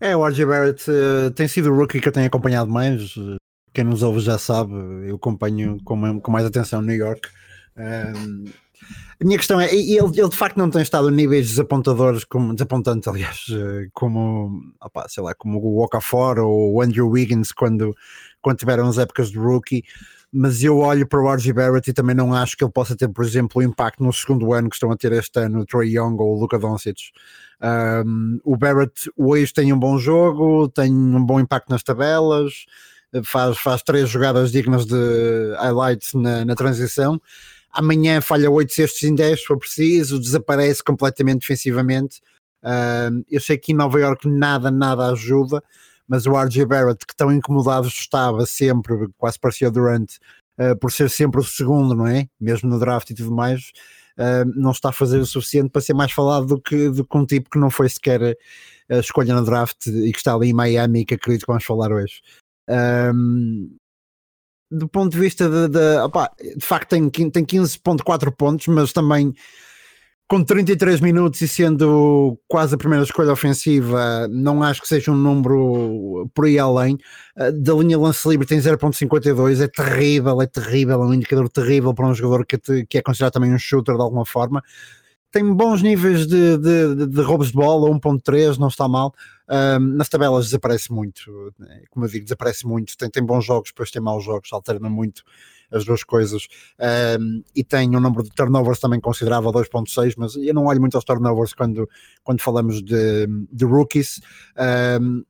É, 0.01 0.15
o 0.17 0.27
RJ 0.27 0.45
Barrett 0.45 0.91
uh, 0.91 1.31
tem 1.31 1.49
sido 1.49 1.71
o 1.71 1.77
rookie 1.77 2.01
que 2.01 2.09
eu 2.09 2.13
tenho 2.13 2.27
acompanhado 2.27 2.71
mais. 2.71 3.15
Quem 3.73 3.85
nos 3.85 4.03
ouve 4.03 4.21
já 4.21 4.39
sabe, 4.39 4.73
eu 5.07 5.17
acompanho 5.17 5.79
com, 5.85 6.21
com 6.21 6.31
mais 6.31 6.45
atenção 6.45 6.83
New 6.83 6.97
York. 6.97 7.29
Um, 7.77 8.45
a 9.21 9.25
minha 9.25 9.39
questão 9.39 9.61
é, 9.61 9.73
ele, 9.75 9.97
ele 9.97 10.29
de 10.29 10.37
facto 10.37 10.57
não 10.59 10.69
tem 10.69 10.83
estado 10.83 11.09
a 11.09 11.11
níveis 11.11 11.49
desapontadores, 11.49 12.25
como, 12.25 12.53
desapontantes, 12.53 13.09
aliás, 13.09 13.47
eh, 13.51 13.89
como, 13.95 14.51
opa, 14.81 15.07
sei 15.09 15.23
lá, 15.23 15.35
como 15.35 15.59
o 15.59 15.83
Okafor 15.83 16.39
ou 16.39 16.75
o 16.75 16.83
Andrew 16.83 17.09
Wiggins 17.09 17.51
quando, 17.53 17.97
quando 18.43 18.59
tiveram 18.59 18.87
as 18.87 18.99
épocas 18.99 19.31
de 19.31 19.39
rookie, 19.39 19.85
mas 20.33 20.63
eu 20.63 20.79
olho 20.79 21.07
para 21.07 21.21
o 21.21 21.33
RG 21.33 21.53
Barrett 21.53 21.91
e 21.91 21.93
também 21.93 22.15
não 22.15 22.35
acho 22.35 22.57
que 22.57 22.65
ele 22.65 22.73
possa 22.73 22.97
ter, 22.97 23.09
por 23.09 23.25
exemplo, 23.25 23.61
o 23.61 23.65
impacto 23.65 24.03
no 24.03 24.13
segundo 24.13 24.53
ano 24.53 24.69
que 24.69 24.77
estão 24.77 24.91
a 24.91 24.97
ter 24.97 25.13
este 25.13 25.41
ano 25.41 25.61
o 25.61 25.67
Trey 25.67 25.97
Young 25.97 26.17
ou 26.19 26.37
o 26.37 26.41
Luka 26.41 26.59
Doncic. 26.59 26.99
Um, 27.63 28.39
o 28.45 28.57
Barrett 28.57 29.11
hoje 29.17 29.53
tem 29.53 29.73
um 29.73 29.79
bom 29.79 29.99
jogo, 29.99 30.69
tem 30.69 30.93
um 30.93 31.25
bom 31.25 31.41
impacto 31.41 31.71
nas 31.71 31.83
tabelas, 31.83 32.67
faz, 33.25 33.57
faz 33.59 33.83
três 33.83 34.09
jogadas 34.09 34.53
dignas 34.53 34.85
de 34.85 35.55
highlights 35.59 36.13
na, 36.15 36.45
na 36.45 36.55
transição. 36.55 37.21
Amanhã 37.73 38.21
falha 38.21 38.51
8 38.51 38.73
cestos 38.73 39.03
em 39.03 39.15
10, 39.15 39.41
se 39.41 39.47
for 39.47 39.59
preciso, 39.59 40.19
desaparece 40.19 40.83
completamente 40.83 41.41
defensivamente. 41.41 42.21
Um, 42.63 43.23
eu 43.31 43.41
sei 43.41 43.59
que 43.59 43.73
em 43.73 43.75
Nova 43.75 44.01
York 44.01 44.29
nada, 44.29 44.71
nada 44.71 45.11
ajuda, 45.11 45.63
mas 46.09 46.27
o 46.27 46.37
RJ 46.37 46.65
Barrett, 46.67 47.07
que 47.07 47.17
tão 47.17 47.33
incomodado 47.33 47.89
estava 47.89 48.45
sempre, 48.47 49.09
quase 49.17 49.39
parecia 49.39 49.71
Durant, 49.71 50.11
uh, 50.59 50.77
por 50.79 50.93
ser 50.93 51.11
sempre 51.11 51.41
o 51.41 51.45
segundo, 51.45 51.95
não 51.95 52.07
é? 52.07 52.29
Mesmo 52.41 52.69
no 52.69 52.79
draft 52.79 53.11
e 53.11 53.15
tudo 53.15 53.33
mais, 53.33 53.73
uh, 54.19 54.45
não 54.55 54.71
está 54.71 54.91
a 54.91 54.93
fazer 54.93 55.19
o 55.19 55.27
suficiente 55.27 55.71
para 55.71 55.83
ser 55.83 55.95
mais 55.95 56.13
falado 56.13 56.47
do 56.47 56.61
que, 56.61 56.91
do 56.91 57.05
que 57.05 57.17
um 57.17 57.27
tipo 57.27 57.51
que 57.51 57.59
não 57.59 57.71
foi 57.71 57.89
sequer 57.89 58.37
a 58.89 58.99
escolha 58.99 59.35
no 59.35 59.45
draft 59.45 59.87
e 59.87 60.13
que 60.13 60.19
está 60.19 60.35
ali 60.35 60.51
em 60.51 60.55
Miami, 60.55 61.05
que 61.05 61.15
acredito 61.15 61.43
que 61.43 61.53
vamos 61.53 61.65
falar 61.65 61.93
hoje. 61.93 62.23
Um, 62.69 63.77
do 64.71 64.89
ponto 64.89 65.13
de 65.13 65.21
vista 65.21 65.49
de, 65.49 65.69
de, 65.69 66.57
de 66.57 66.65
facto 66.65 66.91
tem, 66.91 67.09
tem 67.09 67.45
15.4 67.45 68.33
pontos, 68.33 68.67
mas 68.67 68.93
também 68.93 69.33
com 70.29 70.43
33 70.43 71.01
minutos 71.01 71.41
e 71.41 71.47
sendo 71.47 72.39
quase 72.49 72.75
a 72.75 72.79
primeira 72.79 73.05
escolha 73.05 73.33
ofensiva, 73.33 74.27
não 74.29 74.63
acho 74.63 74.83
que 74.83 74.89
seja 74.89 75.13
um 75.13 75.17
número 75.17 76.29
por 76.35 76.47
aí 76.47 76.59
além. 76.59 76.99
Ah, 77.37 77.51
da 77.53 77.75
linha 77.75 77.99
lance 77.99 78.29
livre 78.29 78.47
tem 78.47 78.59
0.52, 78.59 79.63
é 79.63 79.69
terrível, 79.69 80.43
é 80.43 80.47
terrível, 80.47 81.03
é 81.03 81.07
um 81.07 81.15
indicador 81.15 81.49
terrível 81.49 81.95
para 81.95 82.09
um 82.09 82.15
jogador 82.15 82.45
que, 82.45 82.59
te, 82.59 82.85
que 82.87 82.99
é 82.99 83.03
considerado 83.03 83.35
também 83.35 83.55
um 83.55 83.59
shooter 83.59 83.95
de 83.95 84.03
alguma 84.03 84.27
forma. 84.27 84.63
Tem 85.31 85.45
bons 85.55 85.83
níveis 85.83 86.27
de, 86.27 86.57
de, 86.57 86.95
de, 86.97 87.07
de 87.07 87.21
roubos 87.21 87.49
de 87.49 87.55
bola, 87.55 87.91
1.3, 87.91 88.59
não 88.59 88.69
está 88.69 88.89
mal. 88.89 89.15
Um, 89.49 89.79
nas 89.97 90.09
tabelas 90.09 90.47
desaparece 90.47 90.93
muito, 90.93 91.53
né? 91.59 91.83
como 91.91 92.07
eu 92.07 92.11
digo, 92.11 92.25
desaparece 92.25 92.67
muito. 92.67 92.97
Tem, 92.97 93.09
tem 93.11 93.25
bons 93.25 93.45
jogos, 93.45 93.71
depois 93.71 93.91
tem 93.91 94.03
maus 94.03 94.25
jogos, 94.25 94.53
alterna 94.53 94.89
muito 94.89 95.23
as 95.71 95.85
duas 95.85 96.03
coisas. 96.05 96.47
Um, 97.21 97.43
e 97.55 97.65
tem 97.65 97.95
um 97.97 98.01
número 98.01 98.23
de 98.23 98.31
turnovers 98.31 98.79
também 98.79 99.01
considerável, 99.01 99.53
2.6, 99.53 100.15
mas 100.17 100.37
eu 100.37 100.55
não 100.55 100.67
olho 100.67 100.81
muito 100.81 100.97
aos 100.97 101.05
turnovers 101.05 101.53
quando, 101.53 101.89
quando 102.23 102.41
falamos 102.41 102.83
de, 102.83 103.27
de 103.53 103.65
rookies. 103.65 104.21
Um, 105.01 105.25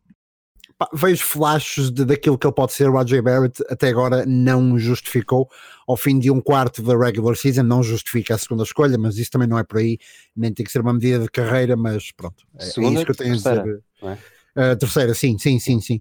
pá, 0.79 0.89
vejo 0.93 1.25
flashes 1.25 1.91
de, 1.91 2.05
daquilo 2.05 2.39
que 2.39 2.47
ele 2.47 2.55
pode 2.55 2.73
ser. 2.73 2.89
O 2.89 3.01
RJ 3.01 3.21
Barrett 3.23 3.63
até 3.69 3.89
agora 3.89 4.25
não 4.27 4.79
justificou. 4.79 5.49
Ao 5.87 5.97
fim 5.97 6.19
de 6.19 6.31
um 6.31 6.41
quarto 6.41 6.83
da 6.83 6.97
regular 6.97 7.37
season, 7.37 7.63
não 7.63 7.83
justifica 7.83 8.35
a 8.35 8.39
segunda 8.39 8.65
escolha, 8.65 8.99
mas 8.99 9.19
isso 9.19 9.31
também 9.31 9.49
não 9.49 9.59
é 9.59 9.65
por 9.65 9.79
aí. 9.79 9.99
Nem 10.35 10.53
tem 10.53 10.65
que 10.65 10.73
ser 10.73 10.81
uma 10.81 10.93
medida 10.93 11.21
de 11.21 11.31
carreira, 11.31 11.77
mas 11.77 12.13
pronto. 12.13 12.45
É, 12.59 12.65
é 12.65 12.69
isso 12.69 13.05
que 13.05 13.11
eu 13.11 13.17
tenho 13.17 13.35
a 13.35 13.37
dizer. 13.37 13.83
É? 14.03 14.36
Uh, 14.57 14.77
terceira, 14.79 15.15
sim, 15.15 15.37
sim, 15.39 15.59
sim, 15.59 15.81
sim. 15.81 16.01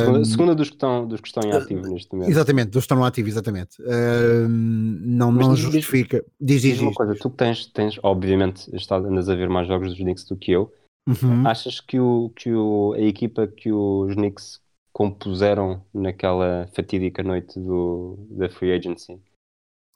segunda, 0.00 0.24
segunda, 0.24 0.54
dos, 0.54 0.68
que 0.68 0.76
estão, 0.76 1.06
dos 1.06 1.20
que 1.20 1.28
estão 1.28 1.42
em 1.42 1.52
ativo 1.52 1.86
uh, 1.86 1.92
neste 1.92 2.12
momento. 2.12 2.30
Exatamente, 2.30 2.70
dos 2.70 2.80
que 2.80 2.84
estão 2.84 2.96
no 2.96 3.04
ativo, 3.04 3.28
exatamente. 3.28 3.82
Uh, 3.82 4.48
não, 4.48 5.30
não 5.30 5.54
diz, 5.54 5.58
justifica. 5.58 6.24
Diz, 6.40 6.62
diz, 6.62 6.72
diz, 6.72 6.80
uma 6.80 6.92
coisa, 6.92 7.14
tu 7.14 7.28
tens, 7.28 7.66
tens 7.66 7.98
obviamente, 8.02 8.74
estás, 8.74 9.04
andas 9.04 9.28
a 9.28 9.34
ver 9.34 9.48
mais 9.48 9.68
jogos 9.68 9.90
dos 9.90 9.98
Knicks 9.98 10.24
do 10.24 10.36
que 10.36 10.52
eu. 10.52 10.72
Uhum. 11.06 11.46
Achas 11.46 11.80
que, 11.80 11.98
o, 11.98 12.30
que 12.34 12.52
o, 12.52 12.94
a 12.94 13.00
equipa 13.00 13.46
que 13.46 13.72
os 13.72 14.14
Knicks 14.14 14.60
compuseram 14.92 15.82
naquela 15.92 16.68
fatídica 16.74 17.22
noite 17.22 17.58
do, 17.58 18.16
da 18.30 18.48
free 18.48 18.72
agency 18.72 19.18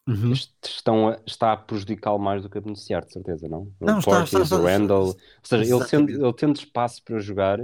uhum. 0.08 0.32
estão 0.32 1.08
a, 1.08 1.18
está 1.26 1.52
a 1.52 1.56
prejudicá-lo 1.56 2.18
mais 2.18 2.42
do 2.42 2.48
que 2.48 2.58
a 2.58 2.60
beneficiar, 2.60 3.04
de 3.04 3.12
certeza, 3.12 3.48
não? 3.48 3.70
Não, 3.80 3.98
o 3.98 4.02
Portis, 4.02 4.50
o 4.50 4.62
Randall, 4.62 5.08
ou 5.08 5.16
seja, 5.42 5.74
ele 5.74 5.84
tendo, 5.84 6.10
ele 6.10 6.32
tendo 6.32 6.56
espaço 6.56 7.02
para 7.02 7.18
jogar, 7.18 7.60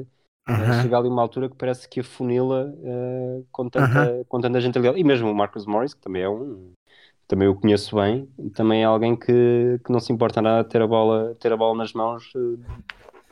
uhum. 0.49 0.83
chega 0.83 0.99
ali 0.99 1.09
uma 1.09 1.23
altura 1.23 1.49
que 1.49 1.57
parece 1.57 1.89
que 1.89 2.01
afunila 2.01 2.73
uh, 2.77 3.47
com, 3.51 3.69
tanta, 3.69 4.25
com 4.29 4.41
tanta 4.41 4.61
gente 4.61 4.79
ali. 4.79 5.01
E 5.01 5.05
mesmo 5.05 5.31
o 5.31 5.35
Marcus 5.35 5.67
Morris, 5.67 5.95
que 5.95 6.01
também 6.01 6.23
é 6.23 6.29
um 6.29 6.73
também 7.29 7.49
o 7.49 7.55
conheço 7.55 7.97
bem, 7.97 8.29
também 8.55 8.83
é 8.83 8.85
alguém 8.85 9.17
que, 9.17 9.81
que 9.83 9.91
não 9.91 9.99
se 9.99 10.13
importa 10.13 10.43
nada 10.43 10.63
de 10.63 10.69
ter 10.69 10.83
a 10.83 10.87
bola, 10.87 11.35
ter 11.41 11.51
a 11.51 11.57
bola 11.57 11.79
nas 11.79 11.95
mãos 11.95 12.25
uh, 12.35 12.59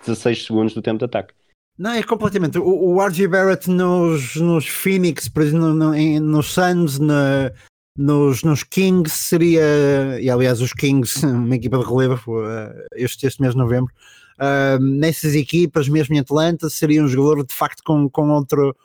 16 0.06 0.46
segundos 0.46 0.72
do 0.72 0.80
tempo 0.80 0.98
de 0.98 1.04
ataque. 1.04 1.34
Não, 1.76 1.92
é 1.92 2.02
completamente. 2.02 2.58
O, 2.58 2.94
o 2.94 3.02
RG 3.02 3.28
Barrett 3.28 3.68
nos, 3.68 4.36
nos 4.36 4.66
Phoenix, 4.66 5.28
por 5.28 5.42
exemplo, 5.42 5.74
no, 5.74 5.92
no, 5.92 6.20
nos 6.20 6.52
Suns, 6.52 6.98
na, 6.98 7.50
nos, 7.96 8.42
nos 8.42 8.62
Kings 8.62 9.10
seria, 9.10 10.18
e 10.20 10.30
aliás, 10.30 10.60
os 10.60 10.72
Kings, 10.72 11.24
uma 11.26 11.56
equipa 11.56 11.78
de 11.78 11.84
relevo 11.84 12.44
eh, 12.44 12.86
este, 12.96 13.26
este 13.26 13.40
mês 13.40 13.54
de 13.54 13.58
novembro, 13.58 13.92
uh, 14.40 14.82
nessas 14.82 15.34
equipas, 15.34 15.88
mesmo 15.88 16.14
em 16.14 16.20
Atlanta, 16.20 16.70
seria 16.70 17.02
um 17.02 17.08
jogador 17.08 17.44
de 17.44 17.54
facto 17.54 17.82
com, 17.84 18.08
com 18.08 18.30
outro 18.30 18.76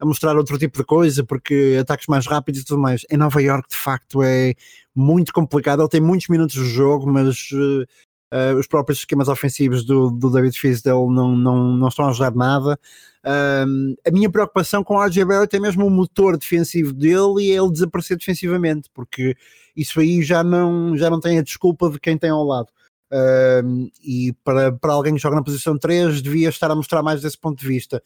a 0.00 0.04
mostrar 0.04 0.36
outro 0.36 0.58
tipo 0.58 0.76
de 0.78 0.84
coisa, 0.84 1.24
porque 1.24 1.78
ataques 1.80 2.08
mais 2.08 2.26
rápidos 2.26 2.60
e 2.60 2.64
tudo 2.64 2.80
mais. 2.80 3.06
Em 3.08 3.16
Nova 3.16 3.40
York, 3.40 3.68
de 3.68 3.76
facto, 3.76 4.22
é 4.22 4.54
muito 4.94 5.32
complicado. 5.32 5.80
Ele 5.80 5.88
tem 5.88 6.00
muitos 6.00 6.28
minutos 6.28 6.56
de 6.56 6.68
jogo, 6.68 7.10
mas 7.10 7.50
uh, 7.52 7.86
Uh, 8.34 8.58
os 8.58 8.66
próprios 8.66 8.98
esquemas 8.98 9.28
ofensivos 9.28 9.84
do, 9.84 10.10
do 10.10 10.28
David 10.28 10.58
Fisdale 10.58 11.06
não, 11.08 11.36
não, 11.36 11.72
não 11.76 11.86
estão 11.86 12.06
a 12.06 12.08
ajudar 12.08 12.34
nada. 12.34 12.76
Uh, 13.24 13.94
a 14.04 14.10
minha 14.10 14.28
preocupação 14.28 14.82
com 14.82 14.96
o 14.96 15.04
RJ 15.04 15.24
Barrett 15.24 15.54
é 15.54 15.60
mesmo 15.60 15.86
o 15.86 15.90
motor 15.90 16.36
defensivo 16.36 16.92
dele 16.92 17.44
e 17.44 17.50
ele 17.52 17.70
desaparecer 17.70 18.16
defensivamente, 18.16 18.90
porque 18.92 19.36
isso 19.76 20.00
aí 20.00 20.20
já 20.20 20.42
não, 20.42 20.96
já 20.96 21.08
não 21.08 21.20
tem 21.20 21.38
a 21.38 21.42
desculpa 21.42 21.88
de 21.88 22.00
quem 22.00 22.18
tem 22.18 22.30
ao 22.30 22.42
lado. 22.42 22.68
Uh, 23.14 23.88
e 24.02 24.32
para, 24.42 24.72
para 24.72 24.92
alguém 24.92 25.14
que 25.14 25.20
joga 25.20 25.36
na 25.36 25.44
posição 25.44 25.78
3, 25.78 26.20
devia 26.20 26.48
estar 26.48 26.68
a 26.68 26.74
mostrar 26.74 27.00
mais 27.00 27.22
desse 27.22 27.38
ponto 27.38 27.60
de 27.60 27.68
vista. 27.68 28.02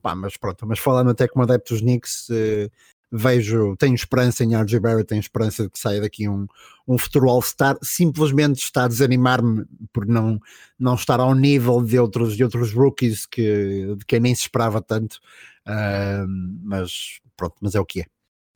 pá, 0.00 0.14
mas 0.14 0.36
pronto, 0.38 0.66
mas 0.66 0.78
falando 0.78 1.10
até 1.10 1.28
como 1.28 1.42
adepto 1.44 1.74
dos 1.74 1.82
Knicks, 1.82 2.28
uh, 2.30 2.70
vejo, 3.12 3.76
tenho 3.76 3.94
esperança 3.94 4.44
em 4.44 4.54
RJ 4.54 4.80
Barrett, 4.80 5.08
tenho 5.08 5.20
esperança 5.20 5.64
de 5.64 5.70
que 5.70 5.78
saia 5.78 6.00
daqui 6.00 6.26
um, 6.26 6.46
um 6.88 6.96
futuro 6.96 7.28
All-Star, 7.28 7.76
simplesmente 7.82 8.62
está 8.62 8.84
a 8.84 8.88
desanimar-me 8.88 9.66
por 9.92 10.06
não, 10.06 10.40
não 10.78 10.94
estar 10.94 11.20
ao 11.20 11.34
nível 11.34 11.82
de 11.82 11.98
outros, 11.98 12.36
de 12.36 12.44
outros 12.44 12.72
rookies 12.72 13.26
que, 13.26 13.94
de 13.98 14.06
quem 14.06 14.20
nem 14.20 14.34
se 14.34 14.42
esperava 14.42 14.80
tanto, 14.80 15.20
uh, 15.66 16.26
mas 16.62 17.20
pronto, 17.36 17.56
mas 17.60 17.74
é 17.74 17.80
o 17.80 17.84
que 17.84 18.02
é. 18.02 18.04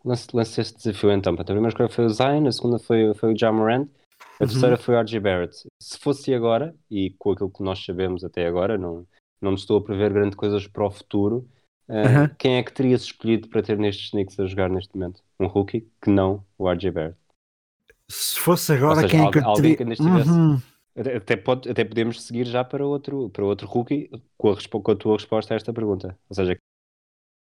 Lance, 0.05 0.61
este 0.61 0.77
desafio 0.77 1.11
então, 1.13 1.35
a 1.35 1.45
primeira 1.45 1.69
escolha 1.69 1.89
foi 1.89 2.05
o 2.05 2.11
Zion, 2.11 2.47
a 2.47 2.53
segunda 2.53 2.79
foi, 2.79 3.13
foi 3.15 3.33
o 3.33 3.39
Jamarant, 3.39 3.89
a 4.41 4.45
uhum. 4.45 4.49
terceira 4.49 4.77
foi 4.77 4.95
o 4.95 5.01
RJ 5.01 5.21
Barrett. 5.21 5.67
Se 5.81 5.99
fosse 5.99 6.35
agora, 6.35 6.75
e 6.91 7.11
com 7.19 7.33
aquilo 7.33 7.51
que 7.51 7.63
nós 7.63 7.85
sabemos 7.85 8.25
até 8.25 8.47
agora, 8.47 8.77
não, 8.77 9.07
não 9.41 9.55
estou 9.55 9.79
a 9.79 9.83
prever 9.83 10.13
grande 10.13 10.37
coisas 10.37 10.67
para 10.67 10.87
o 10.87 10.91
futuro, 10.91 11.49
Uh, 11.89 12.35
Quem 12.39 12.57
é 12.57 12.63
que 12.63 12.73
terias 12.73 13.03
escolhido 13.03 13.49
para 13.49 13.63
ter 13.63 13.79
nestes 13.79 14.11
Knicks 14.11 14.39
a 14.41 14.47
jogar 14.47 14.71
neste 14.71 14.97
momento? 14.97 15.23
Um 15.39 15.47
rookie 15.47 15.89
que 16.01 16.11
não 16.11 16.45
o 16.57 16.71
RJ 16.71 16.91
Barrett. 16.91 17.19
Se 18.11 18.39
fosse 18.39 18.73
agora, 18.73 19.03
seja, 19.03 19.09
quem 19.09 19.27
é 19.27 19.31
que 19.31 19.39
eu 19.39 19.53
teria... 19.53 19.77
Que 19.77 19.85
uhum. 19.85 20.61
até, 21.17 21.37
pode, 21.37 21.71
até 21.71 21.85
podemos 21.85 22.23
seguir 22.23 22.47
já 22.47 22.65
para 22.65 22.87
outro, 22.87 23.29
para 23.31 23.45
outro 23.45 23.67
rookie 23.67 24.11
com 24.37 24.51
a, 24.51 24.57
com 24.57 24.91
a 24.91 24.97
tua 24.97 25.17
resposta 25.17 25.55
a 25.55 25.57
esta 25.57 25.73
pergunta. 25.73 26.19
Ou 26.29 26.35
seja, 26.35 26.57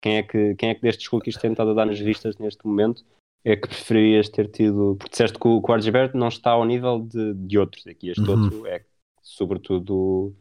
quem 0.03 0.19
é 0.19 0.23
que, 0.23 0.55
quem 0.57 0.71
é 0.71 0.75
que 0.75 0.83
destes 0.83 1.07
rookies 1.07 1.37
tem 1.37 1.53
estado 1.53 1.71
a 1.71 1.75
dar 1.75 1.87
nas 1.87 1.99
vistas 1.99 2.37
neste 2.39 2.67
momento 2.67 3.05
é 3.47 3.55
que 3.55 3.69
preferirias 3.69 4.29
ter 4.29 4.49
tido? 4.49 4.97
Porque 4.99 5.13
disseste 5.13 5.39
que 5.39 5.47
o, 5.47 5.63
que 5.63 5.71
o 5.71 6.19
não 6.19 6.27
está 6.27 6.51
ao 6.51 6.65
nível 6.65 6.99
de, 6.99 7.33
de 7.35 7.57
outros 7.57 7.87
aqui. 7.87 8.11
Este 8.11 8.29
uhum. 8.29 8.43
outro 8.43 8.67
é 8.67 8.85
sobretudo 9.23 10.35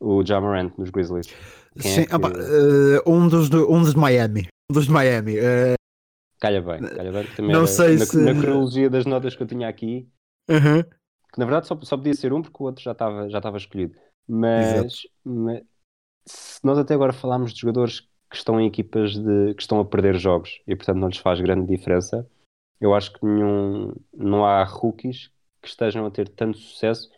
o, 0.00 0.24
Jamarant 0.24 0.72
nos 0.78 0.88
Grizzlies. 0.88 1.26
Sim, 1.76 2.00
é 2.00 2.06
que... 2.06 2.14
opa, 2.14 2.30
uh, 2.30 3.10
um, 3.10 3.28
dos 3.28 3.50
do, 3.50 3.70
um 3.70 3.82
dos 3.82 3.92
de 3.92 4.00
Miami. 4.00 4.48
Um 4.70 4.74
dos 4.74 4.86
de 4.86 4.90
Miami. 4.90 5.38
Uh, 5.38 5.74
calha 6.40 6.62
bem, 6.62 6.80
calha 6.80 7.12
bem. 7.12 7.26
Também 7.36 7.52
não 7.52 7.66
sei 7.66 7.98
na, 7.98 8.06
se... 8.06 8.16
na 8.16 8.34
cronologia 8.34 8.88
das 8.88 9.04
notas 9.04 9.36
que 9.36 9.42
eu 9.42 9.46
tinha 9.46 9.68
aqui, 9.68 10.08
uhum. 10.48 10.82
que 10.82 11.38
na 11.38 11.44
verdade 11.44 11.66
só, 11.66 11.78
só 11.82 11.98
podia 11.98 12.14
ser 12.14 12.32
um 12.32 12.40
porque 12.40 12.62
o 12.62 12.66
outro 12.66 12.82
já 12.82 12.92
estava 12.92 13.28
já 13.28 13.36
estava 13.36 13.58
escolhido. 13.58 13.94
Mas, 14.26 15.02
mas 15.22 15.62
se 16.26 16.64
nós 16.64 16.78
até 16.78 16.94
agora 16.94 17.12
falámos 17.12 17.52
de 17.52 17.60
jogadores 17.60 18.08
que 18.30 18.36
estão 18.36 18.60
em 18.60 18.66
equipas 18.66 19.14
de, 19.14 19.54
que 19.54 19.60
estão 19.60 19.80
a 19.80 19.84
perder 19.84 20.16
jogos 20.16 20.62
e 20.66 20.76
portanto 20.76 20.98
não 20.98 21.08
lhes 21.08 21.18
faz 21.18 21.40
grande 21.40 21.66
diferença, 21.66 22.26
eu 22.80 22.94
acho 22.94 23.12
que 23.12 23.26
nenhum, 23.26 23.92
não 24.14 24.44
há 24.44 24.62
rookies 24.64 25.30
que 25.60 25.68
estejam 25.68 26.06
a 26.06 26.10
ter 26.10 26.28
tanto 26.28 26.56
sucesso 26.56 27.10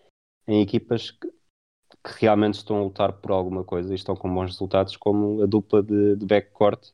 em 0.48 0.60
equipas 0.60 1.10
que, 1.10 1.28
que 1.28 2.20
realmente 2.20 2.54
estão 2.54 2.78
a 2.78 2.82
lutar 2.82 3.12
por 3.12 3.30
alguma 3.30 3.62
coisa 3.62 3.92
e 3.92 3.94
estão 3.94 4.16
com 4.16 4.32
bons 4.32 4.50
resultados, 4.50 4.96
como 4.96 5.42
a 5.42 5.46
dupla 5.46 5.82
de, 5.82 6.16
de 6.16 6.26
backcourt, 6.26 6.88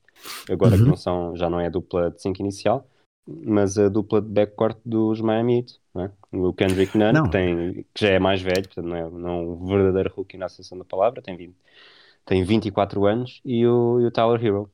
agora 0.50 0.75
uhum. 0.75 0.82
que 0.82 0.88
não 0.88 0.96
são, 0.96 1.37
já 1.37 1.48
não 1.48 1.60
é 1.60 1.66
a 1.66 1.70
dupla 1.70 2.10
de 2.10 2.20
5 2.20 2.42
inicial, 2.42 2.87
mas 3.26 3.78
a 3.78 3.88
dupla 3.88 4.20
de 4.20 4.28
backcourt 4.28 4.78
dos 4.84 5.20
Miami 5.20 5.58
Heat, 5.58 5.80
é? 5.96 6.10
o 6.32 6.52
Kendrick 6.52 6.96
Nunn, 6.96 7.25
que, 7.25 7.30
tem, 7.30 7.87
que 7.94 8.04
já 8.04 8.10
é 8.10 8.18
mais 8.18 8.42
velho, 8.42 8.64
portanto 8.64 8.87
não 8.87 8.96
é, 8.96 9.08
não 9.10 9.28
é 9.28 9.32
um 9.32 9.66
verdadeiro 9.66 10.12
rookie 10.14 10.37
na 10.37 10.46
associação 10.46 10.76
da 10.76 10.84
palavra, 10.84 11.22
tem, 11.22 11.37
20, 11.37 11.56
tem 12.28 12.44
24 12.44 13.06
anos, 13.06 13.40
e 13.44 13.66
o, 13.66 14.00
e 14.00 14.04
o 14.04 14.11
Tyler 14.11 14.44
Hero. 14.44 14.70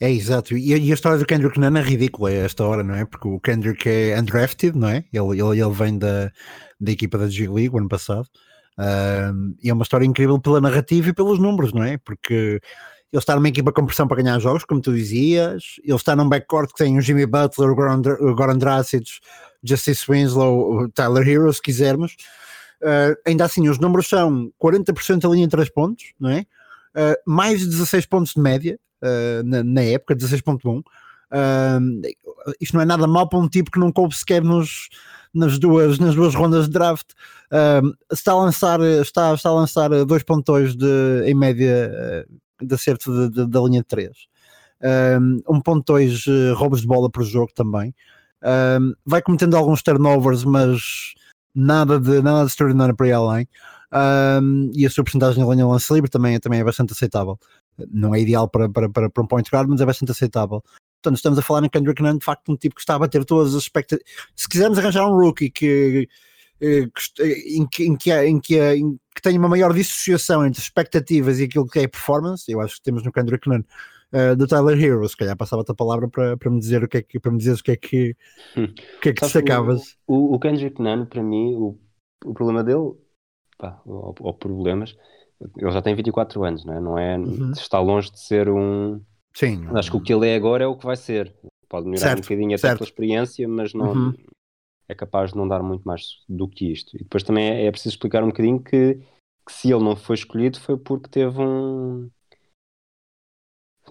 É 0.00 0.10
exato, 0.10 0.56
e, 0.56 0.74
e, 0.74 0.90
a 0.90 0.94
história 0.94 1.18
do 1.18 1.26
Kendrick 1.26 1.60
Nunn 1.60 1.76
é 1.76 1.82
ridícula 1.82 2.30
a 2.30 2.32
esta 2.32 2.64
hora, 2.64 2.82
não 2.82 2.94
é? 2.94 3.04
Porque 3.04 3.28
o 3.28 3.38
Kendrick 3.38 3.88
é 3.88 4.18
undrafted, 4.18 4.76
não 4.76 4.88
é? 4.88 5.04
Ele, 5.12 5.40
ele, 5.40 5.60
ele 5.60 5.70
vem 5.70 5.98
da, 5.98 6.32
da 6.80 6.90
equipa 6.90 7.18
da 7.18 7.28
G 7.28 7.46
League 7.48 7.74
o 7.74 7.78
ano 7.78 7.88
passado. 7.88 8.26
Uh, 8.78 9.54
e 9.62 9.70
é 9.70 9.72
uma 9.72 9.84
história 9.84 10.04
incrível 10.04 10.40
pela 10.40 10.60
narrativa 10.60 11.10
e 11.10 11.12
pelos 11.12 11.38
números, 11.38 11.72
não 11.72 11.84
é? 11.84 11.98
Porque 11.98 12.60
ele 13.12 13.20
está 13.20 13.36
numa 13.36 13.48
equipa 13.48 13.70
com 13.70 13.86
pressão 13.86 14.08
para 14.08 14.20
ganhar 14.20 14.38
jogos, 14.40 14.64
como 14.64 14.80
tu 14.80 14.92
dizias, 14.92 15.76
ele 15.84 15.94
está 15.94 16.16
num 16.16 16.28
backcourt 16.28 16.72
que 16.72 16.82
tem 16.82 16.98
o 16.98 17.00
Jimmy 17.00 17.26
Butler, 17.26 17.70
o 17.70 18.34
Goran 18.34 18.58
Dracic, 18.58 19.08
Justice 19.62 20.04
Winslow, 20.08 20.82
o 20.82 20.88
Tyler 20.88 21.28
Hero, 21.28 21.52
se 21.52 21.62
quisermos. 21.62 22.16
Uh, 22.84 23.16
ainda 23.26 23.46
assim, 23.46 23.66
os 23.66 23.78
números 23.78 24.06
são 24.06 24.52
40% 24.62 25.20
da 25.20 25.28
linha 25.30 25.46
de 25.46 25.50
3 25.50 25.70
pontos, 25.70 26.12
não 26.20 26.28
é? 26.28 26.40
Uh, 26.94 27.16
mais 27.26 27.60
de 27.60 27.66
16 27.66 28.04
pontos 28.04 28.34
de 28.34 28.40
média 28.42 28.78
uh, 29.02 29.42
na, 29.42 29.64
na, 29.64 29.82
época, 29.82 30.14
16.1. 30.14 30.82
isto 32.60 32.74
não 32.74 32.82
é 32.82 32.84
nada 32.84 33.06
mal 33.06 33.26
para 33.26 33.38
um 33.38 33.48
tipo 33.48 33.70
que 33.70 33.78
não 33.78 33.90
coube 33.90 34.14
sequer 34.14 34.44
nos, 34.44 34.90
nas 35.32 35.58
duas, 35.58 35.98
nas 35.98 36.14
duas 36.14 36.34
rondas 36.34 36.66
de 36.66 36.72
draft. 36.72 37.12
está, 38.12 38.32
a 38.32 38.36
lançar, 38.36 38.78
está, 38.80 39.32
está 39.32 39.48
a 39.48 39.54
lançar 39.54 39.90
2.2 39.90 40.76
de, 40.76 41.24
em 41.26 41.34
média 41.34 41.90
de 42.60 42.74
acerto 42.74 43.10
de, 43.10 43.34
de, 43.34 43.50
da 43.50 43.60
linha 43.62 43.80
de 43.80 43.86
3. 43.86 44.10
Um, 45.18 45.40
1.2 45.62 46.26
uh, 46.26 46.54
roubos 46.54 46.82
de 46.82 46.86
bola 46.86 47.08
por 47.10 47.24
jogo 47.24 47.50
também. 47.54 47.94
Vai 49.06 49.22
cometendo 49.22 49.56
alguns 49.56 49.82
turnovers, 49.82 50.44
mas 50.44 51.14
nada 51.54 52.00
de, 52.00 52.20
nada 52.22 52.40
de 52.40 52.50
extraordinário 52.50 52.96
para 52.96 53.08
ir 53.08 53.12
além. 53.12 53.48
Um, 53.92 54.72
e 54.74 54.84
a 54.84 54.90
sua 54.90 55.04
porcentagem 55.04 55.42
na 55.42 55.48
linha 55.50 55.66
lance 55.66 55.92
livre 55.92 56.10
também, 56.10 56.38
também 56.40 56.60
é 56.60 56.64
bastante 56.64 56.92
aceitável. 56.92 57.38
Não 57.92 58.14
é 58.14 58.20
ideal 58.20 58.48
para, 58.48 58.68
para, 58.68 58.88
para, 58.88 59.08
para 59.08 59.22
um 59.22 59.26
point 59.26 59.48
guard, 59.50 59.68
mas 59.68 59.80
é 59.80 59.86
bastante 59.86 60.10
aceitável. 60.10 60.62
Portanto, 61.00 61.16
estamos 61.16 61.38
a 61.38 61.42
falar 61.42 61.64
em 61.64 61.68
Kendrick 61.68 62.02
Nunn, 62.02 62.18
de 62.18 62.24
facto, 62.24 62.50
um 62.50 62.56
tipo 62.56 62.74
que 62.74 62.80
está 62.80 62.94
a 62.94 62.98
bater 62.98 63.24
todas 63.24 63.54
as 63.54 63.62
expectativas. 63.62 64.10
Se 64.34 64.48
quisermos 64.48 64.78
arranjar 64.78 65.06
um 65.06 65.14
rookie 65.14 65.50
que, 65.50 66.08
eh, 66.60 66.86
que, 66.86 67.22
em, 67.58 67.66
que, 67.66 67.84
em, 67.84 67.96
que, 67.96 68.12
em, 68.12 68.40
que, 68.40 68.74
em 68.74 68.98
que 69.14 69.22
tenha 69.22 69.38
uma 69.38 69.48
maior 69.48 69.72
dissociação 69.72 70.44
entre 70.44 70.60
expectativas 70.60 71.38
e 71.38 71.44
aquilo 71.44 71.66
que 71.66 71.78
é 71.80 71.86
performance, 71.86 72.50
eu 72.50 72.60
acho 72.60 72.76
que 72.76 72.82
temos 72.82 73.04
no 73.04 73.12
Kendrick 73.12 73.48
Nunn 73.48 73.62
uh, 74.14 74.36
do 74.36 74.46
Tyler 74.46 74.82
Hero, 74.82 75.08
se 75.08 75.16
calhar 75.16 75.36
passava-te 75.36 75.70
a 75.70 75.74
palavra 75.74 76.08
para, 76.08 76.36
para 76.36 76.50
me 76.50 76.58
dizer 76.58 76.84
o 76.84 76.88
que 76.88 76.98
é 76.98 77.02
que 77.02 77.20
para 77.20 77.32
me 77.32 77.38
dizer 77.38 77.52
o 77.52 77.62
que 77.62 77.72
é 77.72 77.76
que, 77.76 78.16
hum. 78.56 78.64
o 78.64 79.00
que, 79.00 79.08
é 79.08 79.12
que 79.12 79.20
destacavas. 79.20 79.96
O, 80.06 80.34
o, 80.34 80.38
Kendrick 80.38 80.80
Nunn, 80.80 81.06
para 81.06 81.22
mim, 81.22 81.54
o, 81.54 81.78
o 82.24 82.34
problema 82.34 82.62
dele, 82.62 82.92
pá, 83.58 83.80
ou, 83.84 84.14
ou 84.20 84.34
problemas, 84.34 84.96
ele 85.56 85.70
já 85.70 85.82
tem 85.82 85.94
24 85.94 86.44
anos, 86.44 86.64
não 86.64 86.74
é? 86.74 86.80
Não 86.80 86.98
é 86.98 87.18
uhum. 87.18 87.52
está 87.52 87.80
longe 87.80 88.10
de 88.10 88.20
ser 88.20 88.48
um 88.48 89.00
Sim. 89.34 89.66
Acho 89.74 89.90
que 89.90 89.96
o 89.96 90.00
que 90.00 90.14
ele 90.14 90.28
é 90.28 90.36
agora 90.36 90.64
é 90.64 90.66
o 90.66 90.76
que 90.76 90.86
vai 90.86 90.96
ser. 90.96 91.34
Pode 91.68 91.86
melhorar 91.86 92.08
certo, 92.10 92.18
um 92.20 92.22
bocadinho 92.22 92.50
até 92.50 92.58
certo. 92.58 92.78
pela 92.78 92.88
experiência, 92.88 93.48
mas 93.48 93.74
não 93.74 93.92
uhum. 93.92 94.14
é 94.88 94.94
capaz 94.94 95.32
de 95.32 95.36
não 95.36 95.48
dar 95.48 95.60
muito 95.60 95.82
mais 95.82 96.02
do 96.28 96.48
que 96.48 96.70
isto. 96.70 96.94
E 96.96 97.00
depois 97.00 97.24
também 97.24 97.48
é, 97.48 97.66
é 97.66 97.70
preciso 97.70 97.94
explicar 97.94 98.22
um 98.22 98.28
bocadinho 98.28 98.62
que, 98.62 98.94
que, 98.94 99.52
se 99.52 99.72
ele 99.72 99.82
não 99.82 99.96
foi 99.96 100.14
escolhido 100.14 100.60
foi 100.60 100.78
porque 100.78 101.08
teve 101.08 101.40
um 101.40 102.08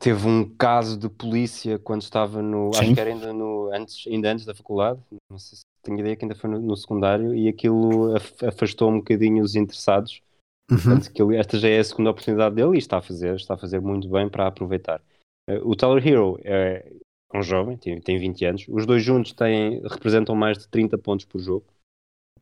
teve 0.03 0.27
um 0.27 0.47
caso 0.55 0.97
de 0.97 1.07
polícia 1.07 1.79
quando 1.79 2.01
estava 2.01 2.41
no 2.41 2.73
Sim. 2.73 2.79
acho 2.79 2.93
que 2.93 2.99
era 2.99 3.09
ainda 3.09 3.31
no 3.31 3.71
antes 3.73 4.05
ainda 4.07 4.31
antes 4.31 4.45
da 4.45 4.53
faculdade 4.53 4.99
não 5.31 5.39
sei 5.39 5.57
se 5.57 5.63
tenho 5.81 5.99
ideia 5.99 6.15
que 6.15 6.25
ainda 6.25 6.35
foi 6.35 6.49
no, 6.49 6.59
no 6.59 6.75
secundário 6.75 7.33
e 7.33 7.47
aquilo 7.47 8.13
afastou 8.45 8.91
um 8.91 8.97
bocadinho 8.97 9.41
os 9.41 9.55
interessados 9.55 10.21
uhum. 10.69 10.77
portanto 10.77 11.11
que 11.11 11.21
ele, 11.21 11.37
esta 11.37 11.57
já 11.57 11.69
é 11.69 11.79
a 11.79 11.83
segunda 11.83 12.11
oportunidade 12.11 12.55
dele 12.55 12.75
e 12.75 12.79
está 12.79 12.97
a 12.97 13.01
fazer 13.01 13.35
está 13.35 13.53
a 13.53 13.57
fazer 13.57 13.79
muito 13.79 14.09
bem 14.09 14.27
para 14.27 14.47
aproveitar 14.47 15.01
eh, 15.49 15.61
o 15.63 15.75
Tyler 15.75 16.05
Hero 16.05 16.39
é 16.43 16.91
um 17.33 17.41
jovem, 17.41 17.77
tem, 17.77 17.99
tem 17.99 18.17
20 18.17 18.45
anos. 18.45 18.65
Os 18.69 18.85
dois 18.85 19.03
juntos 19.03 19.33
têm, 19.33 19.81
representam 19.81 20.35
mais 20.35 20.57
de 20.57 20.67
30 20.67 20.97
pontos 20.97 21.25
por 21.25 21.39
jogo. 21.39 21.65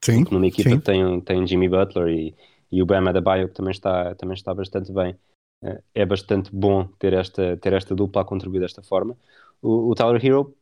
Sim. 0.04 0.26
Numa 0.30 0.48
equipa 0.48 0.72
sim. 0.72 0.80
tem, 0.80 1.22
tem 1.22 1.48
Jimmy 1.48 1.70
Butler 1.70 2.08
e, 2.10 2.36
e 2.72 2.82
o 2.82 2.86
Bam 2.86 3.08
Adebayo, 3.08 3.48
que 3.48 3.54
também 3.54 3.72
está, 3.72 4.16
também 4.16 4.34
está 4.34 4.54
bastante 4.54 4.92
bem. 4.92 5.16
É 5.94 6.06
bastante 6.06 6.50
bom 6.54 6.88
ter 7.00 7.14
esta, 7.14 7.56
ter 7.58 7.74
esta 7.74 7.94
dupla 7.94 8.24
a 8.24 8.26
contribuir 8.26 8.62
desta 8.62 8.82
forma. 8.82 9.16
O, 9.62 9.90
o 9.90 9.96
Tyler 9.96 10.24
Hero, 10.26 10.56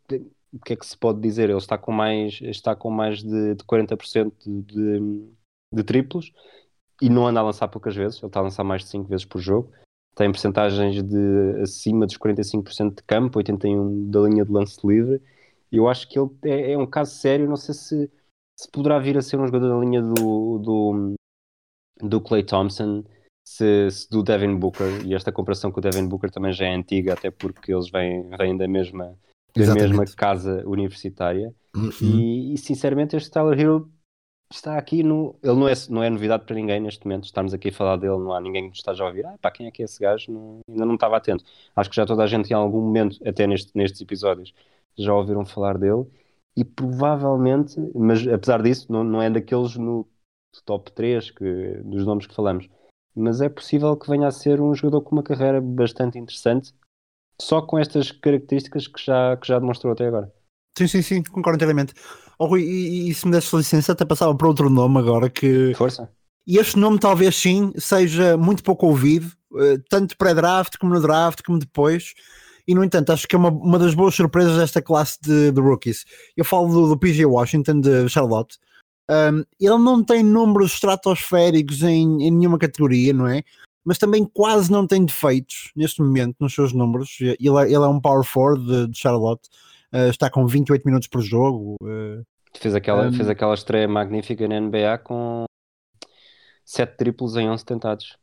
o 0.52 0.60
que 0.60 0.74
é 0.74 0.76
que 0.76 0.86
se 0.86 0.98
pode 0.98 1.22
dizer? 1.22 1.50
Ele 1.50 1.58
está 1.58 1.78
com 1.78 1.92
mais, 1.92 2.40
está 2.42 2.76
com 2.76 2.90
mais 2.90 3.24
de, 3.24 3.56
de 3.56 3.64
40% 3.64 4.34
de, 4.46 4.62
de, 4.64 5.30
de 5.72 5.84
triplos 5.84 6.34
e 7.02 7.10
não 7.10 7.28
anda 7.28 7.40
a 7.40 7.44
lançar 7.44 7.68
poucas 7.70 7.96
vezes. 7.96 8.18
Ele 8.18 8.28
está 8.28 8.42
a 8.42 8.44
lançar 8.44 8.64
mais 8.64 8.84
de 8.84 8.90
5 8.90 9.08
vezes 9.08 9.26
por 9.26 9.40
jogo 9.40 9.72
tem 10.20 10.30
percentagens 10.34 11.02
de 11.02 11.62
acima 11.62 12.06
dos 12.06 12.18
45% 12.18 12.96
de 12.96 13.04
campo, 13.04 13.40
81% 13.40 14.10
da 14.10 14.20
linha 14.20 14.44
de 14.44 14.52
lance 14.52 14.86
livre. 14.86 15.22
Eu 15.72 15.88
acho 15.88 16.10
que 16.10 16.20
ele 16.20 16.30
é, 16.44 16.74
é, 16.74 16.78
um 16.78 16.86
caso 16.86 17.16
sério. 17.16 17.48
Não 17.48 17.56
sei 17.56 17.74
se, 17.74 18.12
se 18.60 18.70
poderá 18.70 19.00
vir 19.00 19.18
a 19.18 19.22
ser 19.22 19.40
um 19.40 19.46
jogador 19.46 19.70
da 19.70 19.80
linha 19.80 20.02
do, 20.02 20.58
do, 20.60 21.16
do 22.02 22.20
Clay 22.20 22.44
Thompson, 22.44 23.06
se, 23.50 23.90
se, 23.90 24.10
do 24.10 24.22
Devin 24.22 24.56
Booker. 24.56 25.04
E 25.06 25.16
esta 25.16 25.32
comparação 25.32 25.72
com 25.72 25.80
o 25.80 25.82
Devin 25.82 26.08
Booker 26.08 26.30
também 26.30 26.54
já 26.54 26.66
é 26.66 26.76
antiga, 26.76 27.14
até 27.14 27.32
porque 27.32 27.74
eles 27.74 27.90
vêm, 27.90 28.30
vêm 28.38 28.56
da 28.56 28.68
mesma 28.68 29.18
da 29.56 29.74
mesma 29.74 30.06
casa 30.06 30.64
universitária. 30.68 31.54
Uhum. 31.76 31.90
E, 32.00 32.54
e, 32.54 32.58
sinceramente, 32.60 33.16
este 33.16 33.32
Tyler 33.32 33.60
Hero 33.60 33.92
está 34.54 34.78
aqui 34.78 35.02
no. 35.02 35.36
Ele 35.42 35.56
não 35.56 35.68
é, 35.68 35.74
não 35.90 36.04
é 36.04 36.10
novidade 36.12 36.46
para 36.46 36.56
ninguém 36.56 36.80
neste 36.80 37.04
momento. 37.06 37.24
Estamos 37.24 37.52
aqui 37.52 37.70
a 37.70 37.74
falar 37.74 37.98
dele, 37.98 38.20
não 38.20 38.34
há 38.34 38.40
ninguém 38.40 38.64
que 38.64 38.70
nos 38.70 38.78
esteja 38.78 39.04
a 39.04 39.08
ouvir. 39.08 39.26
Ah, 39.26 39.36
pá, 39.42 39.50
quem 39.50 39.66
é 39.66 39.72
que 39.72 39.82
é 39.82 39.86
esse 39.86 40.00
gajo? 40.00 40.32
Não, 40.32 40.60
ainda 40.70 40.86
não 40.86 40.94
estava 40.94 41.18
atento. 41.18 41.44
Acho 41.76 41.90
que 41.90 41.96
já 41.96 42.06
toda 42.06 42.24
a 42.24 42.28
gente 42.28 42.52
em 42.52 42.54
algum 42.54 42.82
momento, 42.82 43.18
até 43.28 43.48
neste, 43.48 43.72
nestes 43.76 44.00
episódios, 44.00 44.54
já 44.96 45.14
ouviram 45.14 45.44
falar 45.44 45.78
dele. 45.80 46.06
E 46.56 46.64
provavelmente, 46.64 47.80
mas 47.96 48.28
apesar 48.28 48.62
disso, 48.62 48.92
não, 48.92 49.04
não 49.04 49.22
é 49.22 49.30
daqueles 49.30 49.76
no 49.76 50.08
top 50.66 50.92
3 50.92 51.32
que, 51.32 51.82
dos 51.84 52.06
nomes 52.06 52.28
que 52.28 52.36
falamos. 52.36 52.70
Mas 53.20 53.42
é 53.42 53.50
possível 53.50 53.96
que 53.96 54.10
venha 54.10 54.28
a 54.28 54.32
ser 54.32 54.62
um 54.62 54.74
jogador 54.74 55.02
com 55.02 55.16
uma 55.16 55.24
carreira 55.24 55.60
bastante 55.62 56.18
interessante 56.18 56.74
só 57.42 57.62
com 57.62 57.80
estas 57.80 58.12
características 58.12 58.88
que 58.88 59.04
já, 59.04 59.38
que 59.38 59.48
já 59.48 59.60
demonstrou 59.60 59.94
até 59.94 60.08
agora. 60.08 60.32
Sim, 60.78 60.88
sim, 60.88 61.02
sim, 61.02 61.24
concordo 61.24 61.58
inteiramente. 61.58 61.94
Oh, 62.38 62.46
Rui, 62.46 62.62
e, 62.62 63.10
e, 63.10 63.14
se 63.14 63.26
me 63.26 63.32
desse 63.32 63.56
licença, 63.56 63.92
até 63.92 64.06
passava 64.06 64.36
para 64.36 64.48
outro 64.48 64.70
nome 64.70 64.98
agora 64.98 65.30
que. 65.30 65.74
Força. 65.76 66.10
E 66.48 66.58
este 66.58 66.78
nome 66.78 67.00
talvez 67.00 67.36
sim 67.36 67.72
seja 67.78 68.38
muito 68.38 68.64
pouco 68.64 68.88
ouvido, 68.88 69.32
eh, 69.58 69.78
tanto 69.90 70.18
pré-draft 70.18 70.78
como 70.80 70.94
no 70.94 71.02
draft, 71.02 71.42
como 71.46 71.60
depois. 71.60 72.14
E 72.68 72.74
no 72.74 72.84
entanto, 72.84 73.12
acho 73.12 73.28
que 73.28 73.36
é 73.36 73.38
uma, 73.40 73.50
uma 73.50 73.78
das 73.78 73.94
boas 73.94 74.16
surpresas 74.16 74.58
desta 74.58 74.82
classe 74.82 75.18
de, 75.22 75.52
de 75.52 75.60
rookies. 75.62 76.06
Eu 76.36 76.46
falo 76.46 76.68
do, 76.70 76.88
do 76.88 76.98
PG 76.98 77.26
Washington 77.26 77.82
de 77.82 78.08
Charlotte. 78.10 78.58
Um, 79.10 79.44
ele 79.60 79.78
não 79.78 80.04
tem 80.04 80.22
números 80.22 80.74
estratosféricos 80.74 81.82
em, 81.82 82.24
em 82.24 82.32
nenhuma 82.32 82.60
categoria, 82.60 83.12
não 83.12 83.28
é? 83.28 83.42
Mas 83.84 83.98
também 83.98 84.24
quase 84.24 84.72
não 84.72 84.86
tem 84.86 85.04
defeitos 85.04 85.72
neste 85.76 86.02
momento 86.02 86.36
nos 86.40 86.54
seus 86.54 86.74
números. 86.74 87.18
Ele 87.20 87.58
é, 87.58 87.66
ele 87.66 87.76
é 87.76 87.88
um 87.88 88.00
power 88.00 88.24
forward 88.24 88.66
de, 88.66 88.88
de 88.88 88.98
Charlotte 88.98 89.50
uh, 89.94 90.10
está 90.10 90.30
com 90.30 90.46
28 90.46 90.84
minutos 90.86 91.08
por 91.08 91.22
jogo. 91.22 91.76
Uh, 91.82 92.24
fez, 92.58 92.76
aquela, 92.76 93.08
um, 93.08 93.14
fez 93.14 93.28
aquela 93.30 93.54
estreia 93.54 93.88
magnífica 93.88 94.48
na 94.48 94.60
NBA 94.60 95.00
com 95.04 95.46
7 96.66 96.98
triplos 96.98 97.36
em 97.36 97.50
11 97.50 97.66
tentados. 97.66 98.18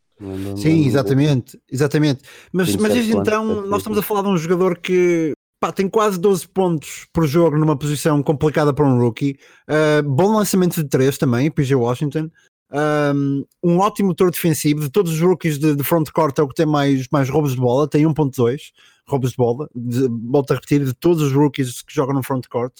Sim, 0.56 0.86
exatamente, 0.86 1.60
exatamente. 1.70 2.22
Mas, 2.50 2.74
mas 2.76 2.92
desde 2.92 3.14
então, 3.14 3.66
nós 3.66 3.80
estamos 3.80 3.98
a 3.98 4.02
falar 4.02 4.22
de 4.22 4.28
um 4.28 4.38
jogador 4.38 4.78
que 4.78 5.35
pá, 5.60 5.72
tem 5.72 5.88
quase 5.88 6.18
12 6.18 6.48
pontos 6.48 7.06
por 7.12 7.26
jogo 7.26 7.56
numa 7.56 7.76
posição 7.76 8.22
complicada 8.22 8.72
para 8.72 8.86
um 8.86 8.98
rookie. 8.98 9.38
Uh, 9.68 10.02
bom 10.08 10.36
lançamento 10.36 10.82
de 10.82 10.88
3 10.88 11.18
também, 11.18 11.50
PJ 11.50 11.74
Washington. 11.74 12.30
Um, 12.72 13.44
um 13.62 13.78
ótimo 13.78 14.08
motor 14.08 14.30
defensivo. 14.30 14.80
De 14.80 14.90
todos 14.90 15.12
os 15.12 15.20
rookies 15.20 15.58
de, 15.58 15.74
de 15.74 15.84
front 15.84 16.10
court 16.10 16.38
é 16.38 16.42
o 16.42 16.48
que 16.48 16.54
tem 16.54 16.66
mais, 16.66 17.06
mais 17.10 17.28
roubos 17.28 17.52
de 17.52 17.60
bola, 17.60 17.88
tem 17.88 18.04
1.2 18.04 18.72
roubos 19.08 19.30
de 19.30 19.36
bola, 19.36 19.68
de, 19.74 20.08
volto 20.08 20.50
a 20.50 20.54
repetir, 20.54 20.84
de 20.84 20.92
todos 20.92 21.22
os 21.22 21.32
rookies 21.32 21.82
que 21.82 21.94
jogam 21.94 22.14
no 22.14 22.22
front 22.22 22.46
court. 22.48 22.74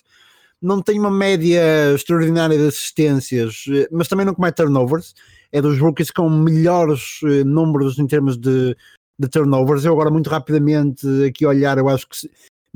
Não 0.60 0.82
tem 0.82 0.98
uma 0.98 1.10
média 1.10 1.62
extraordinária 1.94 2.56
de 2.56 2.66
assistências, 2.66 3.64
mas 3.92 4.08
também 4.08 4.26
não 4.26 4.34
comete 4.34 4.56
turnovers. 4.56 5.14
É 5.52 5.60
dos 5.60 5.78
rookies 5.78 6.10
com 6.10 6.28
melhores 6.28 7.20
eh, 7.24 7.44
números 7.44 7.98
em 7.98 8.06
termos 8.06 8.36
de, 8.36 8.74
de 9.18 9.28
turnovers. 9.28 9.84
Eu 9.84 9.92
agora, 9.92 10.10
muito 10.10 10.28
rapidamente, 10.30 11.06
aqui 11.24 11.46
olhar, 11.46 11.78
eu 11.78 11.88
acho 11.88 12.08
que 12.08 12.16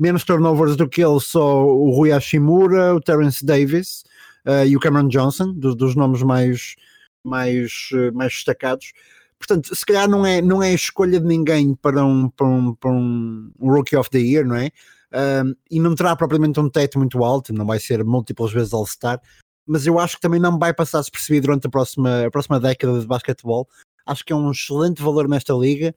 menos 0.01 0.23
turnovers 0.23 0.75
do 0.75 0.89
que 0.89 1.03
ele, 1.03 1.19
só 1.19 1.63
o 1.63 1.91
Rui 1.91 2.09
Hashimura, 2.11 2.95
o 2.95 2.99
Terence 2.99 3.45
Davis 3.45 4.03
uh, 4.47 4.65
e 4.65 4.75
o 4.75 4.79
Cameron 4.79 5.07
Johnson, 5.07 5.53
dos, 5.53 5.75
dos 5.75 5.95
nomes 5.95 6.23
mais, 6.23 6.75
mais, 7.23 7.89
mais 8.11 8.33
destacados. 8.33 8.93
Portanto, 9.37 9.75
se 9.75 9.85
calhar 9.85 10.09
não 10.09 10.25
é, 10.25 10.41
não 10.41 10.63
é 10.63 10.73
escolha 10.73 11.19
de 11.19 11.27
ninguém 11.27 11.75
para 11.75 12.03
um, 12.03 12.27
para 12.29 12.47
um, 12.47 12.73
para 12.73 12.89
um 12.89 13.51
Rookie 13.59 13.95
of 13.95 14.09
the 14.09 14.17
Year, 14.17 14.43
não 14.43 14.55
é? 14.55 14.71
Um, 15.13 15.53
e 15.69 15.79
não 15.79 15.93
terá 15.93 16.15
propriamente 16.15 16.59
um 16.59 16.69
teto 16.69 16.97
muito 16.97 17.23
alto, 17.23 17.53
não 17.53 17.65
vai 17.67 17.79
ser 17.79 18.03
múltiplas 18.03 18.51
vezes 18.51 18.73
All-Star, 18.73 19.21
mas 19.67 19.85
eu 19.85 19.99
acho 19.99 20.15
que 20.15 20.21
também 20.21 20.39
não 20.39 20.57
vai 20.57 20.73
passar 20.73 21.01
despercebido 21.01 21.45
durante 21.45 21.67
a 21.67 21.69
próxima, 21.69 22.25
a 22.25 22.31
próxima 22.31 22.59
década 22.59 22.99
de 22.99 23.05
basquetebol. 23.05 23.67
Acho 24.03 24.25
que 24.25 24.33
é 24.33 24.35
um 24.35 24.49
excelente 24.49 25.01
valor 25.01 25.27
nesta 25.27 25.53
liga 25.53 25.93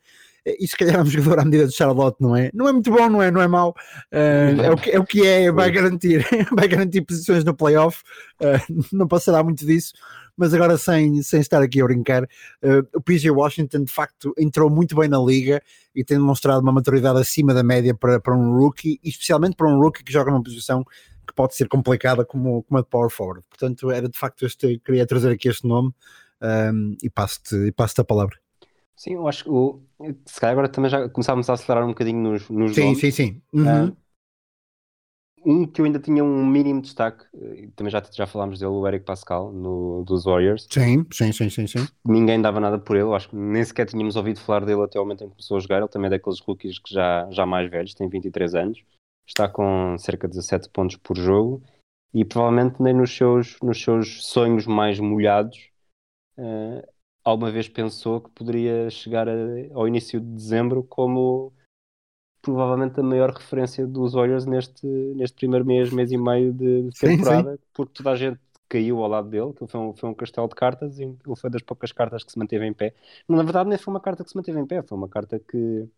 e 0.46 0.66
se 0.68 0.76
calhar 0.76 0.96
é 0.96 1.02
um 1.02 1.06
jogador 1.06 1.40
à 1.40 1.44
medida 1.44 1.66
de 1.66 1.74
Charlotte, 1.74 2.16
não 2.20 2.36
é? 2.36 2.50
Não 2.52 2.68
é 2.68 2.72
muito 2.72 2.90
bom, 2.90 3.08
não 3.08 3.22
é? 3.22 3.30
Não 3.30 3.40
é 3.40 3.48
mau. 3.48 3.74
Uh, 4.12 4.60
é, 4.60 4.70
o 4.70 4.76
que, 4.76 4.90
é 4.90 4.98
o 4.98 5.04
que 5.04 5.26
é, 5.26 5.50
vai 5.50 5.70
garantir, 5.70 6.26
vai 6.54 6.68
garantir 6.68 7.02
posições 7.02 7.44
no 7.44 7.54
playoff, 7.54 8.02
uh, 8.40 8.84
não 8.92 9.08
passará 9.08 9.42
muito 9.42 9.64
disso, 9.64 9.94
mas 10.36 10.52
agora 10.52 10.76
sem, 10.76 11.22
sem 11.22 11.40
estar 11.40 11.62
aqui 11.62 11.80
a 11.80 11.84
brincar, 11.84 12.24
uh, 12.24 12.86
o 12.94 13.00
PJ 13.00 13.30
Washington 13.30 13.84
de 13.84 13.92
facto 13.92 14.34
entrou 14.38 14.68
muito 14.68 14.94
bem 14.96 15.08
na 15.08 15.18
liga 15.18 15.62
e 15.94 16.04
tem 16.04 16.18
demonstrado 16.18 16.60
uma 16.60 16.72
maturidade 16.72 17.18
acima 17.18 17.54
da 17.54 17.62
média 17.62 17.94
para, 17.94 18.20
para 18.20 18.36
um 18.36 18.56
rookie, 18.58 19.00
e 19.02 19.08
especialmente 19.08 19.56
para 19.56 19.68
um 19.68 19.78
rookie 19.78 20.04
que 20.04 20.12
joga 20.12 20.30
numa 20.30 20.42
posição 20.42 20.84
que 21.26 21.34
pode 21.34 21.54
ser 21.54 21.68
complicada 21.68 22.24
como, 22.24 22.62
como 22.64 22.78
a 22.78 22.82
de 22.82 22.88
power 22.88 23.08
forward. 23.08 23.44
Portanto, 23.48 23.90
era 23.90 24.08
de 24.08 24.18
facto 24.18 24.44
este, 24.44 24.78
queria 24.84 25.06
trazer 25.06 25.32
aqui 25.32 25.48
este 25.48 25.66
nome 25.66 25.90
um, 26.42 26.96
e 27.02 27.08
passo-te 27.08 27.72
passo 27.72 27.98
a 28.02 28.04
palavra. 28.04 28.43
Sim, 28.96 29.14
eu 29.14 29.26
acho 29.26 29.44
que 29.44 29.50
o, 29.50 29.82
se 30.24 30.40
calhar 30.40 30.52
agora 30.52 30.68
também 30.68 30.90
já 30.90 31.08
começámos 31.08 31.50
a 31.50 31.54
acelerar 31.54 31.84
um 31.84 31.88
bocadinho 31.88 32.20
nos, 32.20 32.48
nos 32.48 32.74
sim, 32.74 32.84
nomes. 32.84 33.00
Sim, 33.00 33.10
sim, 33.10 33.42
uhum. 33.52 33.88
uh, 33.88 33.96
um 35.46 35.66
que 35.66 35.80
eu 35.80 35.84
ainda 35.84 35.98
tinha 35.98 36.24
um 36.24 36.46
mínimo 36.46 36.80
destaque, 36.80 37.24
também 37.76 37.90
já, 37.90 38.02
já 38.10 38.26
falámos 38.26 38.58
dele, 38.58 38.72
o 38.72 38.86
Eric 38.86 39.04
Pascal, 39.04 39.52
no, 39.52 40.02
dos 40.04 40.24
Warriors. 40.24 40.66
Sim, 40.70 41.04
sim, 41.12 41.32
sim, 41.32 41.50
sim, 41.50 41.66
sim. 41.66 41.86
Ninguém 42.04 42.40
dava 42.40 42.58
nada 42.60 42.78
por 42.78 42.96
ele, 42.96 43.12
acho 43.12 43.28
que 43.28 43.36
nem 43.36 43.62
sequer 43.62 43.86
tínhamos 43.86 44.16
ouvido 44.16 44.40
falar 44.40 44.64
dele 44.64 44.82
até 44.82 44.98
o 44.98 45.02
momento 45.02 45.24
em 45.24 45.28
que 45.28 45.34
começou 45.34 45.56
a 45.58 45.60
jogar. 45.60 45.78
Ele 45.78 45.88
também 45.88 46.06
é 46.06 46.10
daqueles 46.10 46.40
rookies 46.40 46.78
que 46.78 46.92
já, 46.92 47.28
já 47.30 47.44
mais 47.44 47.70
velhos, 47.70 47.94
tem 47.94 48.08
23 48.08 48.54
anos, 48.54 48.82
está 49.26 49.48
com 49.48 49.96
cerca 49.98 50.26
de 50.26 50.34
17 50.34 50.70
pontos 50.70 50.96
por 50.96 51.16
jogo 51.16 51.62
e 52.12 52.24
provavelmente 52.24 52.82
nem 52.82 52.94
nos 52.94 53.14
seus, 53.14 53.58
nos 53.62 53.82
seus 53.82 54.24
sonhos 54.24 54.66
mais 54.66 54.98
molhados 54.98 55.68
uh, 56.38 56.93
alguma 57.24 57.50
vez 57.50 57.68
pensou 57.68 58.20
que 58.20 58.30
poderia 58.30 58.90
chegar 58.90 59.28
a, 59.28 59.32
ao 59.72 59.88
início 59.88 60.20
de 60.20 60.26
dezembro 60.26 60.82
como 60.84 61.52
provavelmente 62.42 63.00
a 63.00 63.02
maior 63.02 63.30
referência 63.30 63.86
dos 63.86 64.12
Warriors 64.12 64.44
neste, 64.44 64.86
neste 64.86 65.34
primeiro 65.34 65.64
mês, 65.64 65.90
mês 65.90 66.12
e 66.12 66.18
meio 66.18 66.52
de, 66.52 66.90
temporada, 67.00 67.52
sim, 67.52 67.56
sim. 67.56 67.62
porque 67.72 67.94
toda 67.94 68.10
a 68.10 68.16
gente 68.16 68.38
caiu 68.68 69.02
ao 69.02 69.08
lado 69.08 69.30
dele, 69.30 69.52
que 69.54 69.66
foi 69.66 69.80
um, 69.80 69.94
foi 69.94 70.10
um 70.10 70.14
castelo 70.14 70.48
de 70.48 70.54
cartas 70.54 70.98
e 70.98 71.04
ele 71.04 71.36
foi 71.36 71.48
das 71.48 71.62
poucas 71.62 71.90
cartas 71.90 72.22
que 72.22 72.30
se 72.30 72.38
manteve 72.38 72.66
em 72.66 72.72
pé. 72.72 72.94
Na 73.26 73.42
verdade, 73.42 73.68
nem 73.70 73.78
foi 73.78 73.94
uma 73.94 74.00
carta 74.00 74.22
que 74.22 74.30
se 74.30 74.36
manteve 74.36 74.60
em 74.60 74.66
pé, 74.66 74.82
foi 74.82 74.98
uma 74.98 75.08
carta 75.08 75.38
que, 75.38 75.88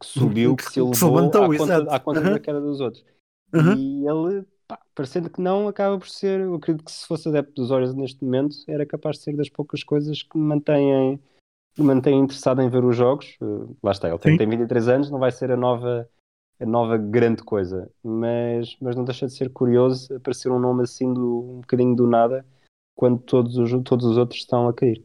que 0.00 0.06
subiu, 0.06 0.54
que, 0.54 0.64
que 0.64 0.72
se 0.72 0.80
elevou 0.80 1.18
à 1.18 1.30
conta, 1.30 1.94
à 1.94 2.00
conta 2.00 2.20
uhum. 2.20 2.30
da 2.30 2.38
queda 2.38 2.60
dos 2.60 2.80
outros. 2.80 3.04
Uhum. 3.52 3.74
E 3.76 4.06
ele 4.06 4.46
pá, 4.66 4.78
parecendo 4.94 5.30
que 5.30 5.40
não, 5.40 5.68
acaba 5.68 5.98
por 5.98 6.08
ser. 6.08 6.40
Eu 6.40 6.54
acredito 6.54 6.84
que 6.84 6.92
se 6.92 7.06
fosse 7.06 7.28
adepto 7.28 7.54
dos 7.54 7.70
Warriors 7.70 7.94
neste 7.94 8.24
momento, 8.24 8.56
era 8.68 8.86
capaz 8.86 9.16
de 9.18 9.24
ser 9.24 9.36
das 9.36 9.48
poucas 9.48 9.82
coisas 9.82 10.22
que 10.22 10.36
me 10.36 10.44
mantêm, 10.44 11.20
que 11.74 11.82
me 11.82 11.88
mantêm 11.88 12.18
interessado 12.18 12.62
em 12.62 12.68
ver 12.68 12.84
os 12.84 12.96
jogos. 12.96 13.36
Uh, 13.40 13.76
lá 13.82 13.92
está, 13.92 14.08
ele 14.08 14.18
tem, 14.18 14.36
tem 14.36 14.48
23 14.48 14.88
anos, 14.88 15.10
não 15.10 15.18
vai 15.18 15.32
ser 15.32 15.50
a 15.50 15.56
nova, 15.56 16.08
a 16.60 16.66
nova 16.66 16.96
grande 16.96 17.42
coisa, 17.42 17.90
mas, 18.02 18.76
mas 18.80 18.96
não 18.96 19.04
deixa 19.04 19.26
de 19.26 19.32
ser 19.32 19.50
curioso 19.50 20.14
aparecer 20.14 20.50
um 20.50 20.58
nome 20.58 20.82
assim 20.82 21.12
do, 21.12 21.56
um 21.56 21.60
bocadinho 21.60 21.94
do 21.94 22.06
nada 22.06 22.44
quando 22.96 23.18
todos 23.18 23.56
os, 23.56 23.70
todos 23.84 24.06
os 24.06 24.16
outros 24.16 24.40
estão 24.40 24.68
a 24.68 24.74
cair. 24.74 25.04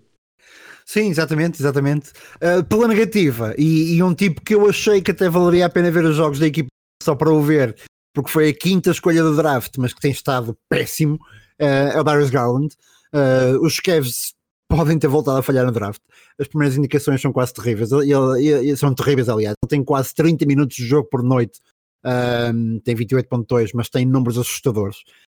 Sim, 0.86 1.10
exatamente, 1.10 1.62
exatamente. 1.62 2.12
Uh, 2.38 2.64
pela 2.64 2.88
negativa, 2.88 3.54
e, 3.58 3.96
e, 3.96 4.02
um 4.02 4.14
tipo 4.14 4.42
que 4.42 4.56
eu 4.56 4.68
achei 4.68 5.02
que 5.02 5.12
até 5.12 5.30
valeria 5.30 5.68
a 5.68 5.70
pena 5.70 5.92
ver 5.92 6.04
os 6.04 6.16
jogos 6.16 6.40
da 6.40 6.48
equipe 6.48 6.68
só 7.04 7.16
para 7.16 7.32
o 7.32 7.42
ver, 7.42 7.76
porque 8.14 8.32
foi 8.32 8.50
a 8.50 8.54
quinta 8.54 8.92
escolha 8.92 9.24
do 9.24 9.36
draft, 9.36 9.78
mas 9.78 9.94
que 9.94 10.02
tem 10.02 10.12
estado 10.12 10.58
péssimo, 10.68 11.16
uh, 11.62 11.94
é 11.94 12.00
o 12.00 12.04
Darius 12.04 12.30
Garland. 12.30 12.76
Uh, 13.14 13.64
os 13.66 13.80
Cavs 13.80 14.34
podem 14.68 15.00
ter 15.00 15.08
voltado 15.08 15.40
a 15.40 15.44
falhar 15.44 15.66
no 15.66 15.72
draft. 15.72 16.02
As 16.40 16.48
primeiras 16.48 16.78
indicações 16.78 17.22
são 17.22 17.34
quase 17.34 17.54
terríveis. 17.54 17.92
Ele, 17.92 18.48
ele, 18.48 18.78
são 18.78 18.94
terríveis, 18.94 19.28
aliás. 19.28 19.56
Ele 19.62 19.70
tem 19.70 19.84
quase 19.84 20.14
30 20.14 20.46
minutos 20.46 20.76
de 20.76 20.86
jogo 20.86 21.10
por 21.10 21.24
noite. 21.24 21.60
Uh, 22.06 22.80
tem 22.82 22.96
28.2, 22.96 23.72
mas 23.74 23.90
tem 23.90 24.06
números 24.06 24.38
assustadores. 24.38 24.98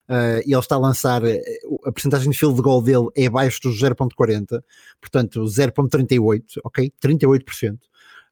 Uh, 0.10 0.44
e 0.46 0.52
ele 0.52 0.60
está 0.60 0.76
a 0.76 0.80
lançar 0.80 1.22
a 1.86 1.92
percentagem 1.94 2.30
de 2.30 2.38
field 2.38 2.62
goal 2.62 2.82
dele 2.82 3.08
é 3.16 3.28
abaixo 3.28 3.62
dos 3.62 3.82
0.40, 3.82 4.62
portanto 5.00 5.42
0.38, 5.46 6.44
ok? 6.66 6.92
38%. 7.02 7.80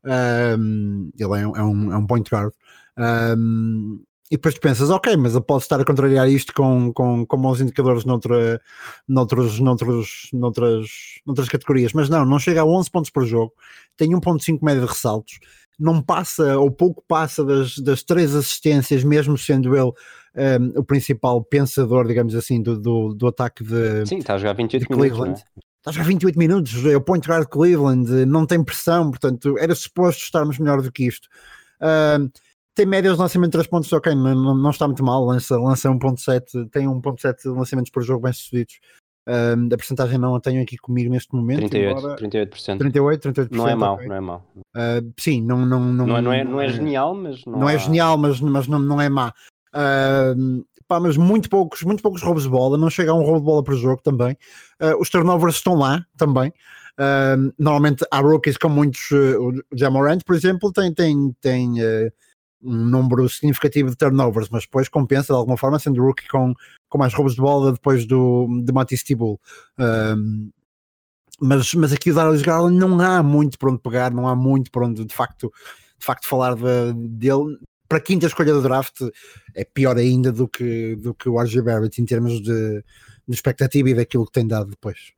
Um, 0.03 1.09
ele 1.17 1.41
é 1.41 1.47
um, 1.47 1.55
é 1.55 1.63
um, 1.63 1.93
é 1.93 1.97
um 1.97 2.05
point 2.05 2.29
guard. 2.29 2.53
Um, 2.97 4.01
e 4.31 4.35
depois 4.35 4.53
tu 4.53 4.61
pensas, 4.61 4.91
ok, 4.91 5.17
mas 5.17 5.33
eu 5.33 5.41
posso 5.41 5.65
estar 5.65 5.81
a 5.81 5.85
contrariar 5.85 6.29
isto 6.29 6.53
com, 6.53 6.93
com, 6.93 7.25
com 7.25 7.37
bons 7.41 7.61
indicadores 7.61 8.05
noutra, 8.05 8.61
noutros, 9.07 9.59
noutros, 9.59 10.29
noutras, 10.31 10.87
noutras 11.25 11.49
categorias, 11.49 11.93
mas 11.93 12.09
não, 12.09 12.23
não 12.25 12.37
chega 12.37 12.61
a 12.61 12.65
11 12.65 12.91
pontos 12.91 13.09
por 13.09 13.25
jogo, 13.25 13.53
tem 13.97 14.11
1.5 14.11 14.59
média 14.61 14.81
de 14.81 14.87
ressaltos, 14.87 15.39
não 15.79 15.99
passa, 15.99 16.59
ou 16.59 16.69
pouco 16.69 17.03
passa 17.07 17.43
das, 17.43 17.79
das 17.79 18.03
três 18.03 18.35
assistências, 18.35 19.03
mesmo 19.03 19.35
sendo 19.35 19.75
ele 19.75 19.91
um, 20.35 20.79
o 20.79 20.83
principal 20.83 21.43
pensador, 21.43 22.05
digamos 22.05 22.35
assim, 22.35 22.61
do, 22.61 22.79
do, 22.79 23.13
do 23.15 23.27
ataque 23.27 23.63
de 23.63 24.05
Sim, 24.05 24.19
está 24.19 24.35
a 24.35 24.37
jogar 24.37 24.53
28 24.53 24.95
minutos, 24.95 25.19
é? 25.19 25.31
Está 25.31 25.89
a 25.89 25.91
jogar 25.91 26.07
28 26.07 26.37
minutos, 26.37 26.85
é 26.85 26.95
o 26.95 27.01
point 27.01 27.27
guard 27.27 27.45
de 27.45 27.49
Cleveland, 27.49 28.25
não 28.27 28.45
tem 28.45 28.63
pressão, 28.63 29.09
portanto, 29.09 29.57
era 29.57 29.73
suposto 29.73 30.21
estarmos 30.21 30.59
melhor 30.59 30.83
do 30.83 30.91
que 30.91 31.07
isto. 31.07 31.27
Um, 31.81 32.29
tem 32.79 32.85
médias 32.85 33.15
de 33.15 33.19
lançamento 33.19 33.49
de 33.49 33.57
3 33.57 33.67
pontos, 33.67 33.91
ok, 33.91 34.15
não, 34.15 34.55
não 34.55 34.69
está 34.69 34.87
muito 34.87 35.03
mal, 35.03 35.25
lança, 35.25 35.59
lança 35.59 35.89
1.7, 35.89 36.69
tem 36.69 36.87
1.7 36.87 37.53
lançamentos 37.53 37.91
por 37.91 38.01
jogo 38.01 38.23
bem 38.23 38.31
sucedidos. 38.31 38.79
Um, 39.27 39.67
a 39.67 39.75
porcentagem 39.75 40.17
não 40.17 40.33
a 40.33 40.39
tenho 40.39 40.63
aqui 40.63 40.77
comigo 40.77 41.11
neste 41.11 41.35
momento. 41.35 41.69
38, 41.69 41.99
embora... 41.99 42.15
38%. 42.15 42.77
38, 42.77 43.31
38%. 43.33 43.47
Não 43.51 43.67
é 43.67 43.75
mau, 43.75 43.95
okay. 43.95 44.07
não 44.07 44.15
é 44.15 44.21
mau. 44.21 44.47
Uh, 44.55 45.13
sim, 45.19 45.41
não, 45.41 45.65
não, 45.65 45.81
não, 45.81 46.07
não, 46.07 46.17
é, 46.17 46.21
não, 46.21 46.33
é, 46.33 46.43
não 46.45 46.61
é 46.61 46.69
genial, 46.69 47.13
mas 47.13 47.45
não, 47.45 47.59
não 47.59 47.69
é 47.69 47.73
há... 47.73 47.75
é 47.75 47.79
genial, 47.79 48.17
mas, 48.17 48.39
mas 48.39 48.65
não, 48.65 48.79
não 48.79 49.01
é 49.01 49.09
má. 49.09 49.33
Uh, 49.75 50.65
pá, 50.87 51.01
mas 51.01 51.17
muito 51.17 51.49
poucos, 51.49 51.83
muito 51.83 52.01
poucos 52.01 52.21
roubos 52.21 52.43
de 52.43 52.49
bola, 52.49 52.77
não 52.77 52.89
chega 52.89 53.11
a 53.11 53.13
um 53.13 53.23
roubo 53.23 53.39
de 53.39 53.45
bola 53.45 53.61
por 53.61 53.75
jogo 53.75 54.01
também. 54.01 54.37
Uh, 54.81 54.97
os 55.01 55.09
turnovers 55.09 55.55
estão 55.55 55.75
lá 55.75 56.05
também. 56.15 56.53
Uh, 56.97 57.53
normalmente 57.59 58.05
há 58.09 58.21
rookies 58.21 58.55
com 58.55 58.69
muitos. 58.69 59.11
Uh, 59.11 59.49
o 59.49 59.77
Jamorant, 59.77 60.19
por 60.25 60.33
exemplo, 60.33 60.71
tem, 60.71 60.93
tem, 60.93 61.35
tem 61.41 61.73
uh, 61.73 62.11
um 62.61 62.73
número 62.73 63.27
significativo 63.29 63.89
de 63.89 63.95
turnovers, 63.95 64.49
mas 64.49 64.63
depois 64.63 64.89
compensa 64.89 65.33
de 65.33 65.37
alguma 65.37 65.57
forma, 65.57 65.79
sendo 65.79 66.01
rookie 66.01 66.27
com, 66.27 66.53
com 66.89 66.97
mais 66.97 67.13
roubos 67.13 67.35
de 67.35 67.41
bola 67.41 67.71
depois 67.71 68.05
do, 68.05 68.47
de 68.63 68.71
Matisse 68.73 69.05
Tibul. 69.05 69.39
Uh, 69.77 70.51
mas, 71.39 71.73
mas 71.73 71.93
aqui 71.93 72.11
o 72.11 72.13
Darius 72.13 72.41
Garland 72.41 72.77
não 72.77 72.99
há 72.99 73.23
muito 73.23 73.57
para 73.57 73.69
onde 73.69 73.81
pegar, 73.81 74.11
não 74.11 74.27
há 74.27 74.35
muito 74.35 74.69
para 74.71 74.85
onde 74.85 75.05
de 75.05 75.13
facto, 75.13 75.51
de 75.97 76.05
facto 76.05 76.27
falar 76.27 76.55
de, 76.55 76.93
dele. 76.93 77.57
Para 77.87 77.97
a 77.97 78.01
quinta 78.01 78.27
escolha 78.27 78.53
do 78.53 78.61
draft 78.61 79.01
é 79.55 79.63
pior 79.63 79.97
ainda 79.97 80.31
do 80.31 80.47
que, 80.47 80.95
do 80.97 81.13
que 81.13 81.27
o 81.27 81.41
RG 81.41 81.61
Barrett 81.61 82.01
em 82.01 82.05
termos 82.05 82.41
de, 82.41 82.83
de 83.27 83.35
expectativa 83.35 83.89
e 83.89 83.93
daquilo 83.95 84.25
que 84.25 84.31
tem 84.31 84.45
dado 84.45 84.69
depois. 84.69 85.13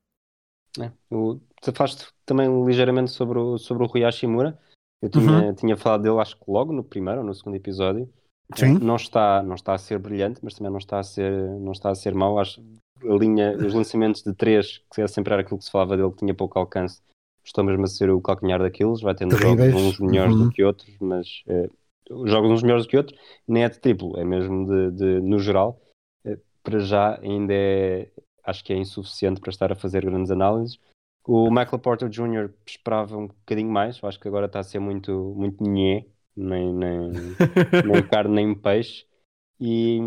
É, 0.80 0.90
o, 1.10 1.40
falaste 1.74 2.08
também 2.26 2.48
ligeiramente 2.66 3.12
sobre 3.12 3.40
o, 3.40 3.58
sobre 3.58 3.84
o 3.84 3.88
Rui 3.88 4.04
Hashimura. 4.04 4.58
Eu 5.02 5.10
tinha, 5.10 5.32
uhum. 5.32 5.54
tinha 5.54 5.78
falado 5.78 6.04
dele, 6.04 6.20
acho 6.20 6.36
que 6.36 6.44
logo 6.48 6.72
no 6.72 6.84
primeiro 6.84 7.22
ou 7.22 7.26
no 7.26 7.34
segundo 7.34 7.56
episódio. 7.56 8.08
Sim. 8.56 8.78
Não 8.80 8.96
está, 8.96 9.42
não 9.42 9.56
está 9.56 9.74
a 9.74 9.78
ser 9.78 9.98
brilhante, 9.98 10.40
mas 10.44 10.54
também 10.54 10.72
não 10.72 10.78
está 10.78 11.00
a 11.00 11.04
ser, 11.04 11.32
não 11.60 11.72
está 11.72 11.90
a 11.90 11.96
ser 11.96 12.14
mau. 12.14 12.38
Acho 12.38 12.62
a 13.04 13.14
linha, 13.16 13.56
os 13.58 13.74
lançamentos 13.74 14.22
de 14.22 14.34
três, 14.34 14.82
que 14.94 15.08
sempre 15.08 15.34
era 15.34 15.42
aquilo 15.42 15.58
que 15.58 15.66
se 15.66 15.72
falava 15.72 15.98
dele, 15.98 16.12
que 16.12 16.18
tinha 16.18 16.34
pouco 16.34 16.60
alcance, 16.60 17.02
estou 17.44 17.64
mesmo 17.64 17.84
a 17.84 17.88
ser 17.88 18.10
o 18.10 18.22
calcanhar 18.22 18.60
daqueles. 18.60 19.02
Vai 19.02 19.16
tendo 19.16 19.36
jogos 19.38 19.74
uns 19.74 20.00
melhores 20.00 20.36
uhum. 20.36 20.46
do 20.46 20.52
que 20.52 20.64
outros, 20.64 20.96
mas 21.00 21.44
eh, 21.48 21.70
jogos 22.26 22.52
uns 22.52 22.62
melhores 22.62 22.86
do 22.86 22.90
que 22.90 22.98
outros, 22.98 23.18
nem 23.48 23.64
é 23.64 23.70
de 23.70 23.80
triplo, 23.80 24.18
é 24.20 24.24
mesmo 24.24 24.66
de, 24.66 24.92
de 24.92 25.22
no 25.22 25.40
geral. 25.40 25.82
Eh, 26.26 26.38
para 26.64 26.80
já 26.80 27.20
ainda 27.22 27.54
é, 27.54 28.10
acho 28.44 28.64
que 28.64 28.74
é 28.74 28.78
insuficiente 28.78 29.40
para 29.40 29.50
estar 29.50 29.72
a 29.72 29.76
fazer 29.76 30.06
grandes 30.06 30.32
análises. 30.32 30.80
O 31.24 31.50
Michael 31.50 31.80
Porter 31.80 32.10
Jr. 32.10 32.50
esperava 32.66 33.16
um 33.18 33.28
bocadinho 33.28 33.70
mais, 33.70 34.00
eu 34.02 34.10
acho 34.10 34.20
que 34.20 34.28
agora 34.28 34.48
está 34.48 34.60
a 34.60 34.64
ser 34.64 34.80
muito, 34.80 35.34
muito 35.36 35.64
nhé, 35.64 36.06
nem, 36.36 36.74
nem, 36.74 37.12
nem 37.86 38.08
carne 38.08 38.36
nem 38.36 38.56
peixe. 38.56 39.06
E 39.60 40.00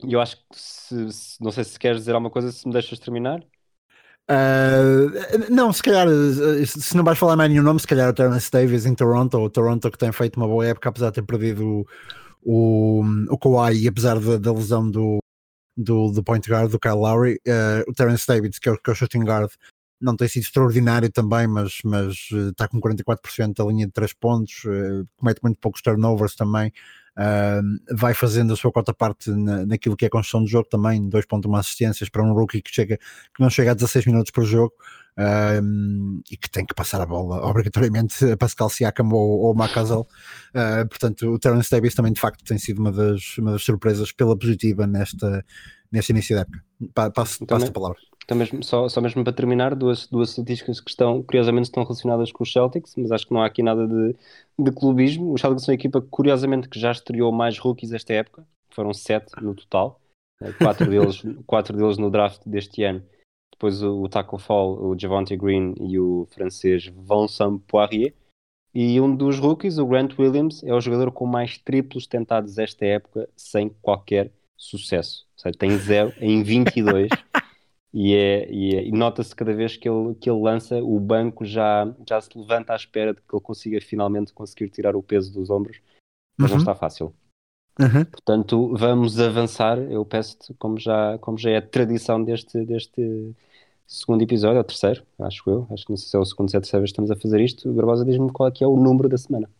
eu 0.00 0.20
acho 0.20 0.36
que 0.36 0.44
se, 0.52 1.12
se, 1.12 1.42
não 1.42 1.50
sei 1.50 1.64
se 1.64 1.78
queres 1.78 1.98
dizer 1.98 2.14
alguma 2.14 2.30
coisa, 2.30 2.50
se 2.50 2.66
me 2.66 2.72
deixas 2.72 2.98
terminar. 2.98 3.44
Uh, 4.30 5.50
não, 5.50 5.72
se 5.72 5.82
calhar, 5.82 6.06
se 6.64 6.96
não 6.96 7.04
vais 7.04 7.18
falar 7.18 7.36
mais 7.36 7.50
nenhum 7.50 7.62
nome, 7.62 7.80
se 7.80 7.86
calhar 7.86 8.08
o 8.08 8.14
Terence 8.14 8.50
Davis 8.50 8.86
em 8.86 8.94
Toronto, 8.94 9.36
o 9.36 9.50
Toronto 9.50 9.90
que 9.90 9.98
tem 9.98 10.12
feito 10.12 10.36
uma 10.36 10.46
boa 10.46 10.66
época, 10.66 10.88
apesar 10.88 11.10
de 11.10 11.16
ter 11.16 11.22
perdido 11.22 11.84
o, 12.42 13.00
o, 13.00 13.04
o 13.28 13.38
Kawhi 13.38 13.82
e 13.82 13.88
apesar 13.88 14.18
da, 14.18 14.38
da 14.38 14.52
lesão 14.52 14.90
do, 14.90 15.18
do, 15.76 16.10
do 16.12 16.22
point 16.22 16.48
guard, 16.48 16.70
do 16.70 16.78
Kyle 16.78 16.94
Lowry, 16.94 17.34
uh, 17.46 17.90
o 17.90 17.92
Terence 17.92 18.26
Davis, 18.26 18.58
que 18.58 18.68
é 18.68 18.72
o, 18.72 18.78
que 18.78 18.88
é 18.88 18.92
o 18.92 18.96
shooting 18.96 19.24
guard, 19.24 19.50
não 20.02 20.16
tem 20.16 20.28
sido 20.28 20.42
extraordinário 20.42 21.10
também, 21.10 21.46
mas, 21.46 21.78
mas 21.84 22.16
está 22.50 22.66
com 22.66 22.80
44% 22.80 23.54
da 23.54 23.64
linha 23.64 23.86
de 23.86 23.92
3 23.92 24.12
pontos, 24.14 24.64
uh, 24.64 25.06
comete 25.16 25.40
muito 25.42 25.58
poucos 25.60 25.80
turnovers 25.80 26.34
também, 26.34 26.72
uh, 27.16 27.96
vai 27.96 28.12
fazendo 28.12 28.52
a 28.52 28.56
sua 28.56 28.72
cota 28.72 28.92
parte 28.92 29.30
na, 29.30 29.64
naquilo 29.64 29.96
que 29.96 30.04
é 30.04 30.08
a 30.08 30.10
construção 30.10 30.42
do 30.42 30.48
jogo 30.48 30.68
também, 30.68 31.08
2.1 31.08 31.58
assistências 31.58 32.08
para 32.08 32.22
um 32.22 32.32
rookie 32.34 32.60
que, 32.60 32.74
chega, 32.74 32.98
que 32.98 33.40
não 33.40 33.48
chega 33.48 33.70
a 33.70 33.74
16 33.74 34.06
minutos 34.06 34.32
por 34.32 34.44
jogo. 34.44 34.74
e 36.30 36.36
que 36.36 36.50
tem 36.50 36.66
que 36.66 36.74
passar 36.74 37.00
a 37.00 37.06
bola 37.06 37.44
obrigatoriamente 37.46 38.24
a 38.24 38.36
Pascal 38.36 38.68
Siakam 38.70 39.08
ou, 39.12 39.42
ou 39.42 39.54
Macazal. 39.54 40.08
Uh, 40.50 40.88
portanto, 40.88 41.28
o 41.28 41.38
Terence 41.38 41.70
Davis 41.70 41.94
também 41.94 42.12
de 42.12 42.20
facto 42.20 42.42
tem 42.44 42.58
sido 42.58 42.80
uma 42.80 42.90
das, 42.90 43.38
uma 43.38 43.52
das 43.52 43.62
surpresas 43.62 44.10
pela 44.10 44.36
positiva 44.36 44.86
nesta, 44.86 45.44
neste 45.92 46.10
início 46.10 46.34
da 46.34 46.42
época. 46.42 46.64
Passo, 47.14 47.46
passo 47.46 47.66
a 47.66 47.70
palavra. 47.70 47.98
Então 48.24 48.36
mesmo, 48.36 48.62
só, 48.62 48.88
só 48.88 49.00
mesmo 49.00 49.24
para 49.24 49.32
terminar, 49.32 49.74
duas, 49.74 50.06
duas 50.06 50.30
estatísticas 50.30 50.80
que 50.80 50.90
estão, 50.90 51.22
curiosamente, 51.22 51.64
estão 51.64 51.82
relacionadas 51.82 52.30
com 52.30 52.42
os 52.42 52.52
Celtics, 52.52 52.94
mas 52.96 53.10
acho 53.10 53.26
que 53.26 53.34
não 53.34 53.42
há 53.42 53.46
aqui 53.46 53.62
nada 53.62 53.86
de, 53.86 54.16
de 54.58 54.72
clubismo. 54.72 55.32
Os 55.32 55.40
Celtics 55.40 55.64
são 55.64 55.72
a 55.72 55.74
equipa, 55.74 56.00
curiosamente, 56.00 56.68
que 56.68 56.78
já 56.78 56.92
estreou 56.92 57.32
mais 57.32 57.58
rookies 57.58 57.92
esta 57.92 58.12
época, 58.12 58.46
foram 58.70 58.94
sete 58.94 59.32
no 59.42 59.54
total, 59.54 60.00
eh, 60.40 60.52
quatro 60.52 60.86
deles, 60.90 61.22
quatro 61.46 61.76
deles 61.76 61.98
no 61.98 62.10
draft 62.10 62.42
deste 62.46 62.84
ano. 62.84 63.02
Depois 63.52 63.82
o, 63.82 64.02
o 64.02 64.08
Taco 64.08 64.38
Fall, 64.38 64.80
o 64.82 64.98
Javante 64.98 65.36
Green 65.36 65.74
e 65.80 65.98
o 65.98 66.26
francês 66.30 66.86
Vincent 66.86 67.60
Poirier. 67.66 68.14
E 68.74 68.98
um 69.00 69.14
dos 69.14 69.38
rookies, 69.38 69.76
o 69.76 69.86
Grant 69.86 70.18
Williams, 70.18 70.64
é 70.64 70.72
o 70.72 70.80
jogador 70.80 71.12
com 71.12 71.26
mais 71.26 71.58
triplos 71.58 72.06
tentados 72.06 72.56
esta 72.56 72.86
época 72.86 73.28
sem 73.36 73.68
qualquer 73.68 74.32
sucesso. 74.56 75.26
Ou 75.34 75.42
seja, 75.42 75.58
tem 75.58 75.76
zero 75.76 76.12
em 76.18 76.42
22. 76.42 77.10
e, 77.92 78.14
é, 78.14 78.50
e, 78.50 78.74
é, 78.74 78.84
e 78.84 78.92
nota-se 78.92 79.34
cada 79.36 79.52
vez 79.52 79.76
que 79.76 79.88
ele, 79.88 80.14
que 80.14 80.30
ele 80.30 80.40
lança, 80.40 80.82
o 80.82 80.98
banco 80.98 81.44
já, 81.44 81.92
já 82.08 82.20
se 82.20 82.30
levanta 82.36 82.72
à 82.72 82.76
espera 82.76 83.12
de 83.12 83.20
que 83.20 83.34
ele 83.34 83.42
consiga 83.42 83.80
finalmente 83.80 84.32
conseguir 84.32 84.70
tirar 84.70 84.96
o 84.96 85.02
peso 85.02 85.32
dos 85.32 85.50
ombros, 85.50 85.78
mas 86.36 86.50
uhum. 86.50 86.56
não 86.56 86.62
está 86.62 86.74
fácil. 86.74 87.14
Uhum. 87.78 88.04
Portanto, 88.04 88.74
vamos 88.76 89.18
avançar. 89.18 89.78
Eu 89.78 90.04
peço-te, 90.04 90.54
como 90.54 90.78
já, 90.78 91.18
como 91.18 91.38
já 91.38 91.50
é 91.50 91.60
tradição 91.60 92.22
deste, 92.22 92.64
deste 92.64 93.34
segundo 93.86 94.22
episódio, 94.22 94.58
ou 94.58 94.64
terceiro, 94.64 95.02
acho 95.18 95.48
eu, 95.48 95.66
acho 95.70 95.84
que 95.84 95.90
não 95.90 95.96
sei 95.96 96.08
se 96.08 96.16
é 96.16 96.18
o 96.18 96.24
segundo, 96.24 96.50
se 96.50 96.56
é 96.56 96.58
a 96.58 96.60
terceira 96.60 96.80
vez 96.80 96.90
que 96.90 96.94
estamos 96.94 97.10
a 97.10 97.16
fazer 97.16 97.40
isto. 97.40 97.68
O 97.70 97.74
Barbosa 97.74 98.04
diz-me 98.04 98.30
qual 98.32 98.48
é 98.48 98.52
que 98.52 98.64
é 98.64 98.66
o 98.66 98.76
número 98.76 99.08
da 99.08 99.18
semana. 99.18 99.50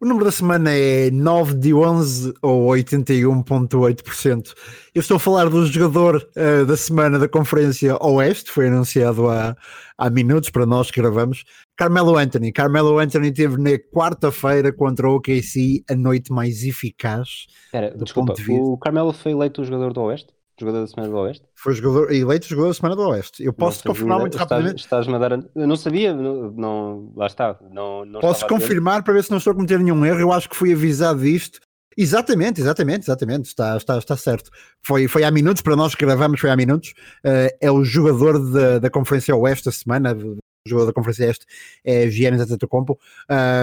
O 0.00 0.06
número 0.06 0.24
da 0.24 0.32
semana 0.32 0.70
é 0.72 1.08
9 1.10 1.54
de 1.54 1.72
11 1.72 2.34
ou 2.42 2.66
81,8%. 2.66 4.52
Eu 4.92 5.00
estou 5.00 5.16
a 5.16 5.20
falar 5.20 5.48
do 5.48 5.64
jogador 5.66 6.16
uh, 6.36 6.66
da 6.66 6.76
semana 6.76 7.18
da 7.18 7.28
Conferência 7.28 7.96
Oeste, 8.02 8.50
foi 8.50 8.66
anunciado 8.66 9.28
há, 9.28 9.56
há 9.96 10.10
minutos 10.10 10.50
para 10.50 10.66
nós 10.66 10.90
que 10.90 11.00
gravamos. 11.00 11.44
Carmelo 11.76 12.16
Anthony. 12.16 12.52
Carmelo 12.52 12.98
Anthony 12.98 13.32
teve 13.32 13.56
na 13.56 13.78
quarta-feira 13.78 14.72
contra 14.72 15.08
o 15.08 15.14
OKC 15.16 15.84
a 15.88 15.94
noite 15.94 16.32
mais 16.32 16.64
eficaz. 16.64 17.46
Espera, 17.66 17.96
desculpa, 17.96 18.34
de 18.34 18.50
o 18.50 18.76
Carmelo 18.76 19.12
foi 19.12 19.32
eleito 19.32 19.62
o 19.62 19.64
jogador 19.64 19.92
do 19.92 20.02
Oeste? 20.02 20.33
Jogador 20.58 20.80
da 20.82 20.86
Semana 20.86 21.12
do 21.12 21.18
Oeste? 21.18 21.44
Foi 21.54 21.74
jogador, 21.74 22.12
eleito 22.12 22.46
jogador 22.46 22.68
da 22.68 22.74
Semana 22.74 22.96
do 22.96 23.02
Oeste. 23.08 23.44
Eu 23.44 23.52
posso 23.52 23.82
confirmar 23.82 24.20
muito 24.20 24.34
estás, 24.34 24.50
rapidamente. 24.50 24.82
Estás-me 24.82 25.14
a 25.14 25.18
dar. 25.18 25.32
Eu 25.32 25.66
não 25.66 25.76
sabia, 25.76 26.14
não, 26.14 26.52
não 26.52 27.12
lá 27.16 27.26
está. 27.26 27.58
Não, 27.72 28.04
não 28.04 28.20
posso 28.20 28.46
confirmar 28.46 29.02
para 29.02 29.14
ver 29.14 29.24
se 29.24 29.30
não 29.30 29.38
estou 29.38 29.50
a 29.52 29.54
cometer 29.54 29.80
nenhum 29.80 30.04
erro. 30.04 30.20
Eu 30.20 30.32
acho 30.32 30.48
que 30.48 30.56
fui 30.56 30.72
avisado 30.72 31.20
disto. 31.20 31.58
Exatamente, 31.96 32.60
exatamente, 32.60 33.04
exatamente. 33.04 33.46
Está, 33.46 33.76
está, 33.76 33.98
está 33.98 34.16
certo. 34.16 34.50
Foi, 34.82 35.08
foi 35.08 35.24
há 35.24 35.30
minutos, 35.30 35.62
para 35.62 35.76
nós 35.76 35.94
que 35.94 36.04
gravamos, 36.04 36.40
foi 36.40 36.50
há 36.50 36.56
minutos. 36.56 36.92
Uh, 37.24 37.50
é 37.60 37.70
o 37.70 37.84
jogador 37.84 38.38
da, 38.52 38.78
da 38.78 38.90
Conferência 38.90 39.34
Oeste 39.34 39.64
da 39.66 39.72
semana. 39.72 40.14
O 40.14 40.38
jogador 40.68 40.86
da 40.86 40.92
Conferência 40.92 41.26
Oeste 41.26 41.46
é 41.84 42.08
Giannis 42.08 42.40
Antetokounmpo. 42.40 42.98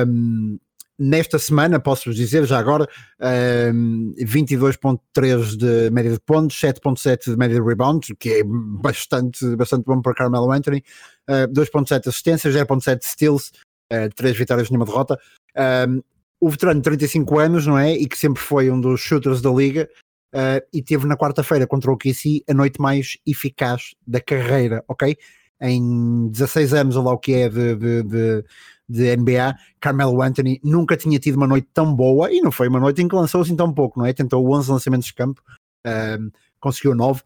Um, 0.08 0.58
nesta 1.01 1.39
semana, 1.39 1.79
posso-vos 1.79 2.15
dizer 2.15 2.45
já 2.45 2.59
agora, 2.59 2.87
um, 3.73 4.13
22.3 4.19 5.57
de 5.57 5.89
média 5.89 6.11
de 6.11 6.19
pontos, 6.19 6.55
7.7 6.61 7.31
de 7.31 7.37
média 7.37 7.59
de 7.59 7.67
rebounds, 7.67 8.13
que 8.19 8.29
é 8.29 8.43
bastante, 8.43 9.55
bastante 9.55 9.83
bom 9.85 9.99
para 9.99 10.13
Carmelo 10.13 10.51
Anthony, 10.51 10.83
uh, 11.27 11.51
2.7 11.51 12.07
assistências, 12.07 12.53
0.7 12.53 13.03
steals, 13.03 13.51
uh, 13.91 14.13
3 14.15 14.37
vitórias 14.37 14.69
nenhuma 14.69 14.85
derrota. 14.85 15.19
Um, 15.87 16.03
o 16.39 16.49
veterano 16.49 16.79
de 16.79 16.83
35 16.83 17.39
anos, 17.39 17.65
não 17.65 17.79
é? 17.79 17.93
E 17.93 18.07
que 18.07 18.17
sempre 18.17 18.41
foi 18.41 18.69
um 18.69 18.79
dos 18.79 19.01
shooters 19.01 19.41
da 19.41 19.49
liga, 19.49 19.89
uh, 20.35 20.63
e 20.71 20.83
teve 20.83 21.07
na 21.07 21.17
quarta-feira 21.17 21.65
contra 21.65 21.91
o 21.91 21.97
KC 21.97 22.43
a 22.47 22.53
noite 22.53 22.79
mais 22.79 23.17
eficaz 23.25 23.95
da 24.05 24.21
carreira, 24.21 24.83
ok? 24.87 25.17
Em 25.59 26.29
16 26.29 26.73
anos, 26.75 26.95
ou 26.95 27.03
lá 27.03 27.13
o 27.13 27.17
que 27.17 27.33
é 27.33 27.49
de, 27.49 27.75
de, 27.75 28.03
de 28.03 28.43
de 28.91 29.15
NBA, 29.15 29.56
Carmelo 29.80 30.21
Anthony 30.21 30.60
nunca 30.63 30.97
tinha 30.97 31.17
tido 31.17 31.36
uma 31.36 31.47
noite 31.47 31.67
tão 31.73 31.93
boa 31.95 32.32
e 32.32 32.41
não 32.41 32.51
foi 32.51 32.67
uma 32.67 32.80
noite 32.80 33.01
em 33.01 33.08
que 33.08 33.15
lançou 33.15 33.41
assim 33.41 33.56
tão 33.56 33.73
pouco, 33.73 33.99
não 33.99 34.06
é? 34.06 34.13
Tentou 34.13 34.45
11 34.54 34.71
lançamentos 34.71 35.08
de 35.08 35.13
campo, 35.13 35.41
um, 36.19 36.30
conseguiu 36.60 36.93
9, 36.93 37.21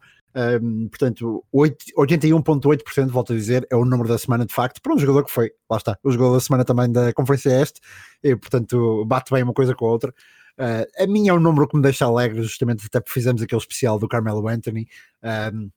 um, 0.62 0.88
portanto 0.88 1.44
81,8%, 1.52 3.08
volto 3.08 3.32
a 3.32 3.36
dizer, 3.36 3.66
é 3.70 3.76
o 3.76 3.84
número 3.84 4.08
da 4.08 4.18
semana 4.18 4.46
de 4.46 4.54
facto, 4.54 4.80
para 4.80 4.94
um 4.94 4.98
jogador 4.98 5.24
que 5.24 5.30
foi, 5.30 5.50
lá 5.68 5.76
está, 5.76 5.98
o 6.04 6.10
jogador 6.10 6.34
da 6.34 6.40
semana 6.40 6.64
também 6.64 6.90
da 6.90 7.12
Conferência 7.12 7.50
Este, 7.60 7.80
e 8.22 8.36
portanto 8.36 9.04
bate 9.06 9.32
bem 9.32 9.42
uma 9.42 9.54
coisa 9.54 9.74
com 9.74 9.86
a 9.86 9.90
outra. 9.90 10.14
Uh, 10.58 11.02
a 11.02 11.06
minha 11.06 11.32
é 11.32 11.34
um 11.34 11.40
número 11.40 11.68
que 11.68 11.76
me 11.76 11.82
deixa 11.82 12.06
alegre, 12.06 12.42
justamente 12.42 12.86
até 12.86 12.98
porque 13.00 13.12
fizemos 13.12 13.42
aquele 13.42 13.60
especial 13.60 13.98
do 13.98 14.08
Carmelo 14.08 14.48
Anthony. 14.48 14.88
Um, 15.52 15.70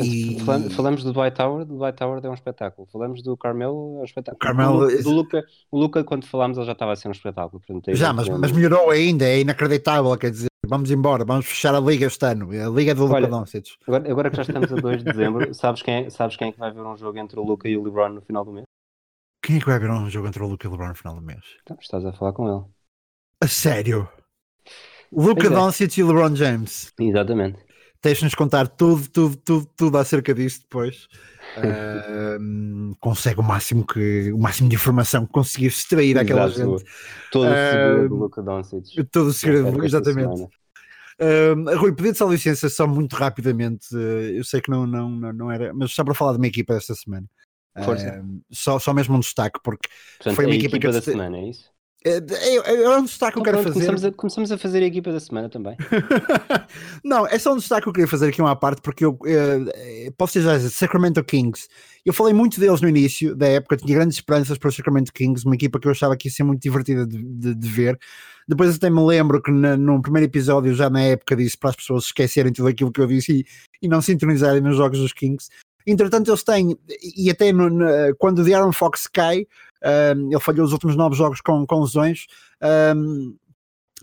e... 0.00 0.38
Falamos 0.70 1.04
do 1.04 1.12
Dwight 1.12 1.36
Tower, 1.36 1.64
do 1.64 1.76
Dwight 1.76 1.98
Tower 1.98 2.20
é 2.24 2.28
um 2.28 2.34
espetáculo. 2.34 2.88
Falamos 2.90 3.22
do 3.22 3.36
Carmelo, 3.36 3.98
é 3.98 4.00
um 4.00 4.04
espetáculo. 4.04 4.36
O 4.36 4.38
Carmelo, 4.38 4.88
do, 4.88 5.02
do 5.02 5.10
Luca, 5.10 5.44
o 5.70 5.78
Luca, 5.78 6.04
quando 6.04 6.26
falámos, 6.26 6.56
ele 6.56 6.66
já 6.66 6.72
estava 6.72 6.92
a 6.92 6.96
ser 6.96 7.08
um 7.08 7.12
espetáculo. 7.12 7.60
Portanto, 7.60 7.88
é 7.88 7.94
já, 7.94 8.12
mas, 8.12 8.28
mas 8.28 8.52
melhorou 8.52 8.90
ainda, 8.90 9.26
é 9.26 9.40
inacreditável. 9.40 10.16
Quer 10.16 10.30
dizer, 10.30 10.48
vamos 10.66 10.90
embora, 10.90 11.24
vamos 11.24 11.46
fechar 11.46 11.74
a 11.74 11.80
liga 11.80 12.06
este 12.06 12.24
ano. 12.24 12.48
A 12.50 12.70
liga 12.70 12.94
do 12.94 13.04
Luca 13.04 13.26
Doncic. 13.26 13.66
Agora, 13.86 14.10
agora 14.10 14.30
que 14.30 14.36
já 14.36 14.42
estamos 14.42 14.72
a 14.72 14.76
2 14.76 14.98
de 14.98 15.04
dezembro, 15.12 15.54
sabes 15.54 15.82
quem, 15.82 16.06
é, 16.06 16.10
sabes 16.10 16.36
quem 16.36 16.48
é 16.48 16.52
que 16.52 16.58
vai 16.58 16.72
ver 16.72 16.80
um 16.80 16.96
jogo 16.96 17.18
entre 17.18 17.38
o 17.38 17.44
Luca 17.44 17.68
e 17.68 17.76
o 17.76 17.82
LeBron 17.82 18.08
no 18.10 18.22
final 18.22 18.44
do 18.44 18.52
mês? 18.52 18.64
Quem 19.44 19.56
é 19.56 19.60
que 19.60 19.66
vai 19.66 19.78
ver 19.78 19.90
um 19.90 20.08
jogo 20.08 20.28
entre 20.28 20.42
o 20.42 20.46
Luca 20.46 20.66
e 20.66 20.68
o 20.68 20.70
LeBron 20.72 20.88
no 20.88 20.94
final 20.94 21.14
do 21.16 21.22
mês? 21.22 21.42
Então, 21.62 21.76
estás 21.78 22.04
a 22.06 22.12
falar 22.12 22.32
com 22.32 22.48
ele. 22.48 22.64
A 23.42 23.48
sério? 23.48 24.08
Luca 25.12 25.48
é. 25.48 25.50
Doncic 25.50 25.98
e 25.98 26.02
LeBron 26.02 26.34
James. 26.34 26.92
Exatamente. 26.98 27.58
Deixa-nos 28.02 28.34
contar 28.34 28.66
tudo, 28.66 29.08
tudo, 29.08 29.36
tudo, 29.36 29.68
tudo 29.76 29.98
acerca 29.98 30.34
disso 30.34 30.60
depois. 30.62 31.08
Uh, 31.56 32.96
consegue 32.98 33.40
o 33.40 33.42
máximo 33.42 33.86
que 33.86 34.32
o 34.32 34.38
máximo 34.38 34.68
de 34.68 34.74
informação 34.74 35.26
que 35.26 35.32
conseguir 35.32 35.66
extrair 35.66 36.18
aquela 36.18 36.48
gente. 36.48 36.84
Todo 37.30 37.46
o 37.46 37.54
segredo 37.54 38.04
uh, 38.04 38.08
do 38.08 38.16
Luca 38.16 38.42
Doncic. 38.42 39.04
Todo 39.10 39.26
o 39.28 39.32
segredo, 39.32 39.84
exatamente. 39.84 40.48
Uh, 41.20 41.78
Rui, 41.78 41.92
pedir 41.92 42.16
só 42.16 42.28
licença 42.28 42.68
só 42.68 42.86
muito 42.86 43.14
rapidamente. 43.14 43.86
eu 43.94 44.42
sei 44.44 44.60
que 44.60 44.70
não, 44.70 44.86
não, 44.86 45.08
não, 45.08 45.32
não 45.32 45.50
era, 45.52 45.72
mas 45.72 45.92
só 45.92 46.02
para 46.02 46.14
falar 46.14 46.32
de 46.32 46.38
uma 46.38 46.46
equipa 46.46 46.74
esta 46.74 46.94
semana. 46.94 47.26
Uh, 47.76 48.42
só, 48.50 48.78
só 48.78 48.92
mesmo 48.92 49.16
um 49.16 49.20
destaque, 49.20 49.58
porque 49.62 49.88
Portanto, 50.18 50.34
foi 50.36 50.46
uma 50.46 50.54
equipa, 50.54 50.76
equipa 50.76 50.92
que 50.92 50.98
da 50.98 51.02
semana, 51.02 51.38
é 51.38 51.48
isso? 51.48 51.71
É, 52.04 52.16
é, 52.16 52.82
é 52.82 52.98
um 52.98 53.04
destaque 53.04 53.34
que 53.34 53.38
eu 53.38 53.44
quero 53.44 53.58
fazer. 53.58 53.72
Começamos 53.72 54.04
a, 54.04 54.12
começamos 54.12 54.52
a, 54.52 54.58
fazer 54.58 54.82
a 54.82 54.86
equipa 54.86 55.12
da 55.12 55.20
semana 55.20 55.48
também. 55.48 55.76
não, 57.04 57.26
é 57.26 57.38
só 57.38 57.52
um 57.52 57.56
destaque 57.56 57.82
que 57.82 57.88
eu 57.88 57.92
queria 57.92 58.08
fazer 58.08 58.28
aqui 58.28 58.40
uma 58.40 58.56
parte, 58.56 58.82
porque 58.82 59.04
eu 59.04 59.16
é, 59.24 60.10
posso 60.16 60.38
dizer 60.38 60.58
Sacramento 60.70 61.22
Kings. 61.22 61.68
Eu 62.04 62.12
falei 62.12 62.34
muito 62.34 62.58
deles 62.58 62.80
no 62.80 62.88
início 62.88 63.36
da 63.36 63.46
época, 63.46 63.76
tinha 63.76 63.94
grandes 63.94 64.16
esperanças 64.16 64.58
para 64.58 64.68
o 64.68 64.72
Sacramento 64.72 65.12
Kings, 65.12 65.46
uma 65.46 65.54
equipa 65.54 65.78
que 65.78 65.86
eu 65.86 65.92
achava 65.92 66.16
que 66.16 66.28
ia 66.28 66.32
ser 66.32 66.42
muito 66.42 66.60
divertida 66.60 67.06
de, 67.06 67.22
de, 67.22 67.54
de 67.54 67.68
ver. 67.68 67.98
Depois 68.48 68.74
até 68.74 68.90
me 68.90 69.04
lembro 69.04 69.40
que 69.40 69.52
na, 69.52 69.76
num 69.76 70.02
primeiro 70.02 70.26
episódio, 70.26 70.74
já 70.74 70.90
na 70.90 71.02
época, 71.02 71.36
disse 71.36 71.56
para 71.56 71.70
as 71.70 71.76
pessoas 71.76 72.04
esquecerem 72.04 72.52
tudo 72.52 72.68
aquilo 72.68 72.90
que 72.90 73.00
eu 73.00 73.06
disse 73.06 73.32
e, 73.32 73.46
e 73.80 73.88
não 73.88 74.02
sintonizarem 74.02 74.60
nos 74.60 74.76
jogos 74.76 74.98
dos 74.98 75.12
Kings. 75.12 75.48
Entretanto, 75.86 76.30
eles 76.30 76.42
têm, 76.42 76.76
e 77.16 77.30
até 77.30 77.52
no, 77.52 77.68
no, 77.70 77.86
quando 78.18 78.40
o 78.40 78.54
Aaron 78.54 78.72
Fox 78.72 79.06
cai, 79.06 79.46
um, 79.84 80.30
ele 80.30 80.40
falhou 80.40 80.64
os 80.64 80.72
últimos 80.72 80.96
nove 80.96 81.16
jogos 81.16 81.40
com, 81.40 81.66
com 81.66 81.80
lesões. 81.80 82.26
Um, 82.96 83.36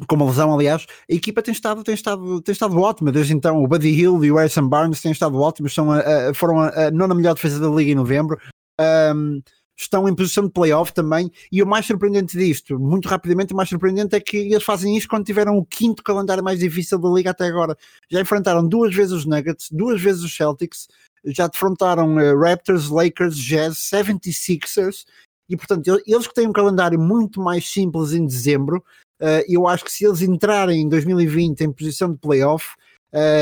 com 0.08 0.16
uma 0.16 0.26
lesão, 0.26 0.54
aliás, 0.54 0.86
a 1.10 1.14
equipa 1.14 1.42
tem 1.42 1.52
estado, 1.52 1.84
tem 1.84 1.94
estado, 1.94 2.42
tem 2.42 2.54
estado 2.54 2.80
ótima 2.80 3.12
desde 3.12 3.34
então. 3.34 3.62
O 3.62 3.68
Buddy 3.68 3.90
Hill 3.90 4.24
e 4.24 4.32
o 4.32 4.38
Harrison 4.38 4.68
Barnes 4.68 5.02
têm 5.02 5.12
estado 5.12 5.38
ótimos, 5.40 5.74
são 5.74 5.92
a, 5.92 6.00
a, 6.00 6.34
foram 6.34 6.60
a, 6.60 6.88
a 6.88 6.92
nona 6.92 7.14
melhor 7.14 7.34
defesa 7.34 7.60
da 7.60 7.68
liga 7.68 7.92
em 7.92 7.96
novembro. 7.96 8.40
Um, 8.80 9.42
estão 9.78 10.08
em 10.10 10.16
posição 10.16 10.46
de 10.46 10.52
playoff 10.52 10.94
também. 10.94 11.32
E 11.52 11.64
o 11.64 11.68
mais 11.68 11.86
surpreendente 11.86 12.38
disto, 12.38 12.78
muito 12.78 13.08
rapidamente, 13.08 13.54
o 13.54 13.56
mais 13.56 13.70
surpreendente 13.70 14.16
é 14.16 14.20
que 14.20 14.38
eles 14.38 14.64
fazem 14.64 14.96
isto 14.98 15.10
quando 15.10 15.26
tiveram 15.26 15.58
o 15.58 15.66
quinto 15.66 16.04
calendário 16.04 16.44
mais 16.44 16.60
difícil 16.60 17.00
da 17.00 17.10
liga 17.10 17.32
até 17.32 17.46
agora. 17.46 17.78
Já 18.10 18.22
enfrentaram 18.22 18.68
duas 18.68 18.94
vezes 18.94 19.14
os 19.14 19.26
Nuggets, 19.26 19.70
duas 19.72 20.02
vezes 20.02 20.24
os 20.24 20.36
Celtics, 20.36 20.88
já 21.26 21.48
defrontaram 21.48 22.16
uh, 22.16 22.40
Raptors, 22.40 22.90
Lakers, 22.90 23.38
Jazz, 23.38 23.76
76ers 23.76 25.06
e 25.50 25.58
portanto 25.58 26.02
eles 26.06 26.28
que 26.28 26.34
têm 26.34 26.48
um 26.48 26.54
calendário 26.54 27.00
muito 27.00 27.42
mais 27.42 27.68
simples 27.68 28.14
em 28.14 28.26
dezembro, 28.26 28.84
uh, 29.22 29.44
eu 29.48 29.68
acho 29.68 29.84
que 29.84 29.92
se 29.92 30.06
eles 30.06 30.22
entrarem 30.22 30.82
em 30.82 30.90
2020 30.90 31.62
em 31.62 31.72
posição 31.72 32.12
de 32.12 32.20
playoff, 32.20 32.76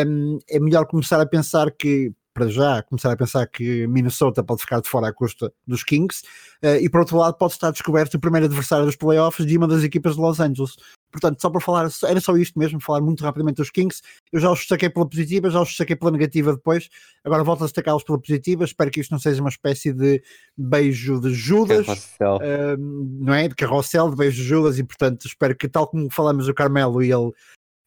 um, 0.08 0.40
é 0.50 0.60
melhor 0.60 0.86
começar 0.86 1.20
a 1.20 1.26
pensar 1.26 1.72
que 1.72 2.12
para 2.38 2.48
já 2.50 2.84
começar 2.84 3.12
a 3.12 3.18
pensar 3.18 3.48
que 3.48 3.88
Minnesota 3.88 4.44
pode 4.44 4.62
ficar 4.62 4.80
de 4.80 4.88
fora 4.88 5.08
à 5.08 5.14
custa 5.14 5.52
dos 5.66 5.84
Kings 5.84 6.22
uh, 6.64 6.76
e 6.80 6.88
por 6.88 7.00
outro 7.00 7.18
lado 7.18 7.36
pode 7.36 7.54
estar 7.54 7.72
descoberto 7.72 8.14
o 8.14 8.20
primeiro 8.20 8.46
adversário 8.46 8.86
dos 8.86 8.96
playoffs 8.96 9.44
de 9.44 9.58
uma 9.58 9.68
das 9.68 9.84
equipas 9.84 10.14
de 10.14 10.22
Los 10.22 10.40
Angeles. 10.40 10.76
Portanto, 11.12 11.42
só 11.42 11.50
para 11.50 11.62
falar, 11.62 11.90
era 12.04 12.20
só 12.20 12.38
isto 12.38 12.60
mesmo, 12.60 12.80
falar 12.80 13.02
muito 13.02 13.24
rapidamente 13.24 13.56
dos 13.56 13.72
Kings. 13.72 14.04
Eu 14.32 14.40
já 14.40 14.52
os 14.52 14.60
destaquei 14.60 14.88
pela 14.88 15.10
positiva, 15.10 15.50
já 15.50 15.60
os 15.60 15.70
destaquei 15.70 15.96
pela 15.96 16.12
negativa 16.12 16.54
depois. 16.54 16.90
Agora 17.24 17.44
volto 17.44 17.64
a 17.64 17.66
destacá-los 17.66 18.04
pela 18.04 18.20
positiva. 18.20 18.66
Espero 18.66 18.92
que 18.92 19.00
isto 19.00 19.12
não 19.12 19.18
seja 19.18 19.42
uma 19.42 19.50
espécie 19.50 19.92
de 19.92 20.22
beijo 20.56 21.20
de 21.20 21.34
Judas, 21.34 21.88
uh, 22.22 22.78
não 23.20 23.34
é? 23.34 23.48
De 23.48 23.56
carrossel, 23.56 24.12
de 24.12 24.16
beijo 24.16 24.38
de 24.38 24.48
Judas, 24.48 24.78
e 24.78 24.84
portanto 24.84 25.26
espero 25.26 25.56
que, 25.56 25.68
tal 25.68 25.88
como 25.88 26.08
falamos 26.12 26.46
do 26.46 26.54
Carmelo 26.54 27.02
e 27.02 27.12
ele 27.12 27.32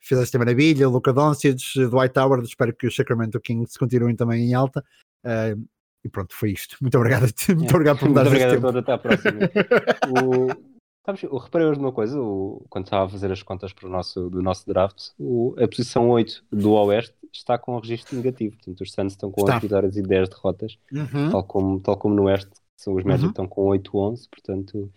fez 0.00 0.20
esta 0.20 0.38
maravilha, 0.38 0.88
Luca 0.88 1.12
Doncic, 1.12 1.58
Dwight 1.90 2.18
Howard, 2.18 2.46
espero 2.46 2.74
que 2.74 2.86
os 2.86 2.96
Sacramento 2.96 3.40
Kings 3.40 3.78
continuem 3.78 4.16
também 4.16 4.48
em 4.48 4.54
alta. 4.54 4.84
Uh, 5.24 5.62
e 6.04 6.08
pronto, 6.08 6.34
foi 6.34 6.52
isto. 6.52 6.76
Muito 6.80 6.96
obrigado, 6.96 7.30
muito 7.48 7.74
obrigado 7.74 7.98
por 7.98 8.08
me 8.08 8.14
dar 8.14 8.24
Muito 8.24 8.36
obrigado 8.36 8.58
a 8.58 8.60
todos, 8.60 8.76
até 8.76 8.92
à 8.92 8.98
próxima. 8.98 9.40
o... 10.08 10.70
Sabes, 11.04 11.22
eu 11.22 11.36
reparei 11.36 11.66
hoje 11.66 11.80
numa 11.80 11.92
coisa, 11.92 12.20
o... 12.20 12.64
quando 12.68 12.84
estava 12.84 13.06
a 13.06 13.08
fazer 13.08 13.32
as 13.32 13.42
contas 13.42 13.72
para 13.72 13.86
o 13.86 13.90
nosso, 13.90 14.30
do 14.30 14.42
nosso 14.42 14.66
draft, 14.66 15.08
o... 15.18 15.54
a 15.58 15.68
posição 15.68 16.08
8 16.10 16.44
do 16.50 16.72
Oeste 16.72 17.14
está 17.32 17.58
com 17.58 17.76
um 17.76 17.80
registro 17.80 18.16
negativo. 18.16 18.56
Portanto, 18.56 18.80
os 18.80 18.92
Suns 18.92 19.12
estão 19.12 19.30
com 19.30 19.42
está. 19.42 19.54
8 19.54 19.62
vitórias 19.62 19.96
e 19.96 20.02
10 20.02 20.28
derrotas, 20.28 20.78
uhum. 20.92 21.30
tal, 21.30 21.44
como, 21.44 21.80
tal 21.80 21.96
como 21.96 22.14
no 22.14 22.24
Oeste, 22.24 22.50
são 22.76 22.94
os 22.94 23.04
Magic 23.04 23.24
uhum. 23.24 23.30
estão 23.30 23.48
com 23.48 23.66
8-11. 23.68 24.28
Portanto, 24.30 24.92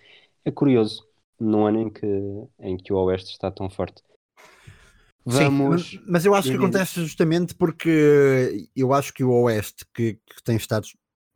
é 0.46 0.52
curioso, 0.52 1.06
num 1.40 1.66
ano 1.66 1.82
em 1.82 1.90
que, 1.90 2.08
em 2.60 2.78
que 2.78 2.94
o 2.94 2.98
Oeste 2.98 3.32
está 3.32 3.52
tão 3.52 3.70
forte. 3.70 4.02
Vamos. 5.26 5.90
Sim, 5.92 6.00
mas 6.08 6.26
eu 6.26 6.36
acho 6.36 6.50
que 6.50 6.56
acontece 6.56 7.02
justamente 7.02 7.56
porque 7.56 8.68
eu 8.76 8.94
acho 8.94 9.14
que 9.14 9.24
o 9.24 9.32
Oeste, 9.44 9.86
que, 9.94 10.14
que 10.14 10.44
tem 10.44 10.58
estado 10.58 10.86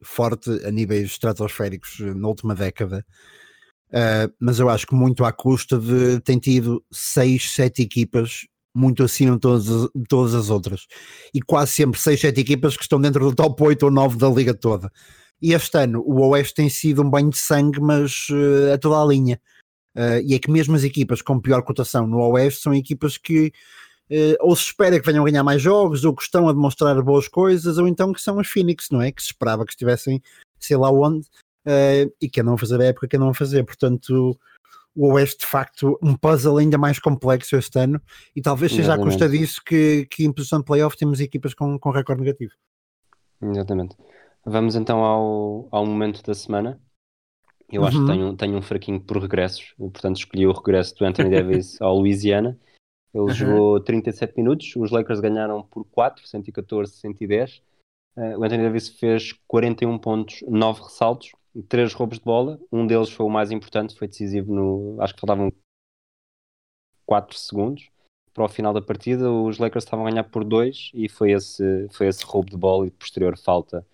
forte 0.02 0.50
a 0.66 0.72
níveis 0.72 1.12
estratosféricos 1.12 2.00
na 2.00 2.28
última 2.28 2.54
década, 2.54 3.06
uh, 3.90 4.34
mas 4.40 4.60
eu 4.60 4.70
acho 4.70 4.86
que 4.86 4.94
muito 4.94 5.24
à 5.24 5.32
custa 5.32 5.80
de 5.80 6.20
tem 6.20 6.38
tido 6.38 6.84
seis, 6.92 7.52
sete 7.52 7.82
equipas 7.82 8.46
muito 8.78 9.04
acima 9.04 9.34
de 9.34 9.40
todas, 9.40 9.66
de 9.66 10.04
todas 10.08 10.36
as 10.36 10.50
outras. 10.50 10.86
E 11.34 11.42
quase 11.42 11.72
sempre 11.72 12.00
seis, 12.00 12.20
sete 12.20 12.40
equipas 12.40 12.78
que 12.78 12.84
estão 12.84 13.02
dentro 13.02 13.28
do 13.28 13.36
top 13.36 13.64
8 13.64 13.84
ou 13.84 13.92
9 13.92 14.18
da 14.18 14.30
liga 14.30 14.54
toda. 14.54 14.92
E 15.42 15.54
este 15.54 15.78
ano 15.78 16.04
o 16.06 16.28
Oeste 16.30 16.54
tem 16.54 16.70
sido 16.70 17.02
um 17.02 17.10
banho 17.10 17.30
de 17.30 17.38
sangue, 17.38 17.80
mas 17.80 18.28
uh, 18.30 18.74
a 18.74 18.78
toda 18.78 19.02
a 19.02 19.06
linha. 19.06 19.42
Uh, 19.98 20.22
e 20.24 20.36
é 20.36 20.40
que 20.40 20.52
mesmo 20.52 20.76
as 20.76 20.84
equipas 20.84 21.24
com 21.24 21.40
pior 21.40 21.64
cotação 21.64 22.06
no 22.06 22.20
Oeste 22.20 22.62
são 22.62 22.72
equipas 22.72 23.18
que 23.18 23.52
uh, 24.12 24.38
ou 24.40 24.56
se 24.56 24.66
espera 24.66 25.00
que 25.00 25.06
venham 25.06 25.26
ganhar 25.26 25.44
mais 25.44 25.60
jogos, 25.60 26.06
ou 26.06 26.16
que 26.16 26.22
estão 26.22 26.48
a 26.48 26.54
demonstrar 26.54 27.02
boas 27.02 27.28
coisas, 27.28 27.80
ou 27.80 27.88
então 27.88 28.14
que 28.14 28.22
são 28.22 28.40
as 28.40 28.48
Phoenix, 28.48 28.90
não 28.92 29.02
é? 29.02 29.12
Que 29.12 29.22
se 29.22 29.30
esperava 29.30 29.66
que 29.66 29.72
estivessem, 29.72 30.22
sei 30.60 30.78
lá 30.78 30.92
onde, 30.92 31.26
uh, 31.66 32.14
e 32.22 32.30
que 32.30 32.42
andam 32.42 32.54
a 32.54 32.58
fazer 32.60 32.80
a 32.80 32.86
época 32.86 33.08
que 33.08 33.16
andam 33.16 33.30
a 33.30 33.34
fazer. 33.34 33.64
Portanto, 33.64 34.38
o 34.96 35.14
Oeste, 35.14 35.40
de 35.40 35.46
facto, 35.48 35.98
um 36.02 36.16
puzzle 36.16 36.58
ainda 36.58 36.78
mais 36.78 37.00
complexo 37.00 37.56
este 37.56 37.80
ano, 37.80 38.00
e 38.36 38.42
talvez 38.42 38.72
seja 38.72 38.84
Exatamente. 38.84 39.08
à 39.08 39.12
custa 39.12 39.30
disso 39.30 39.62
que, 39.66 40.06
que 40.12 40.26
em 40.26 40.32
posição 40.32 40.60
de 40.60 40.66
playoff 40.66 40.96
temos 40.96 41.20
equipas 41.20 41.54
com, 41.56 41.80
com 41.80 41.90
recorde 41.90 42.22
negativo. 42.22 42.54
Exatamente. 43.42 43.96
Vamos 44.46 44.76
então 44.76 45.04
ao, 45.04 45.68
ao 45.72 45.86
momento 45.86 46.24
da 46.24 46.34
semana. 46.34 46.80
Eu 47.70 47.82
uhum. 47.82 47.88
acho 47.88 47.98
que 47.98 48.02
uhum. 48.04 48.08
tenho, 48.08 48.38
tenho 48.38 48.58
um 48.58 48.62
fraquinho 48.62 49.00
por 49.00 49.18
regressos, 49.18 49.74
portanto 49.78 50.18
escolhi 50.18 50.48
o 50.48 50.54
regresso 50.54 50.96
do 50.96 51.06
Anthony 51.06 51.30
Davis 51.30 51.80
ao 51.82 51.98
Louisiana. 51.98 52.58
Ele 53.14 53.24
uhum. 53.24 53.30
jogou 53.30 53.80
37 53.82 54.36
minutos, 54.38 54.76
os 54.76 54.92
Lakers 54.92 55.20
ganharam 55.20 55.64
por 55.64 55.86
4, 55.86 56.28
114, 56.28 56.94
110. 56.94 57.62
Uh, 58.16 58.40
o 58.40 58.44
Anthony 58.44 58.64
Davis 58.64 58.90
fez 58.90 59.34
41 59.48 59.98
pontos, 59.98 60.44
9 60.48 60.82
ressaltos, 60.82 61.32
3 61.68 61.94
roubos 61.94 62.20
de 62.20 62.26
bola. 62.26 62.60
Um 62.72 62.86
deles 62.86 63.10
foi 63.10 63.26
o 63.26 63.30
mais 63.30 63.52
importante, 63.52 63.98
foi 63.98 64.08
decisivo 64.08 64.54
no. 64.54 65.02
Acho 65.02 65.14
que 65.14 65.22
faltavam 65.22 65.52
4 67.06 67.38
segundos 67.38 67.90
para 68.34 68.46
o 68.46 68.50
final 68.50 68.74
da 68.74 68.82
partida. 68.82 69.32
Os 69.32 69.58
Lakers 69.58 69.84
estavam 69.84 70.06
a 70.06 70.10
ganhar 70.12 70.24
por 70.26 70.44
2 70.44 70.92
e 70.94 71.10
foi 71.10 71.32
esse, 71.32 71.88
foi 71.92 72.08
esse 72.08 72.24
roubo 72.24 72.52
de 72.52 72.58
bola 72.58 72.86
e 72.86 72.92
posterior 72.92 73.36
falta, 73.38 73.86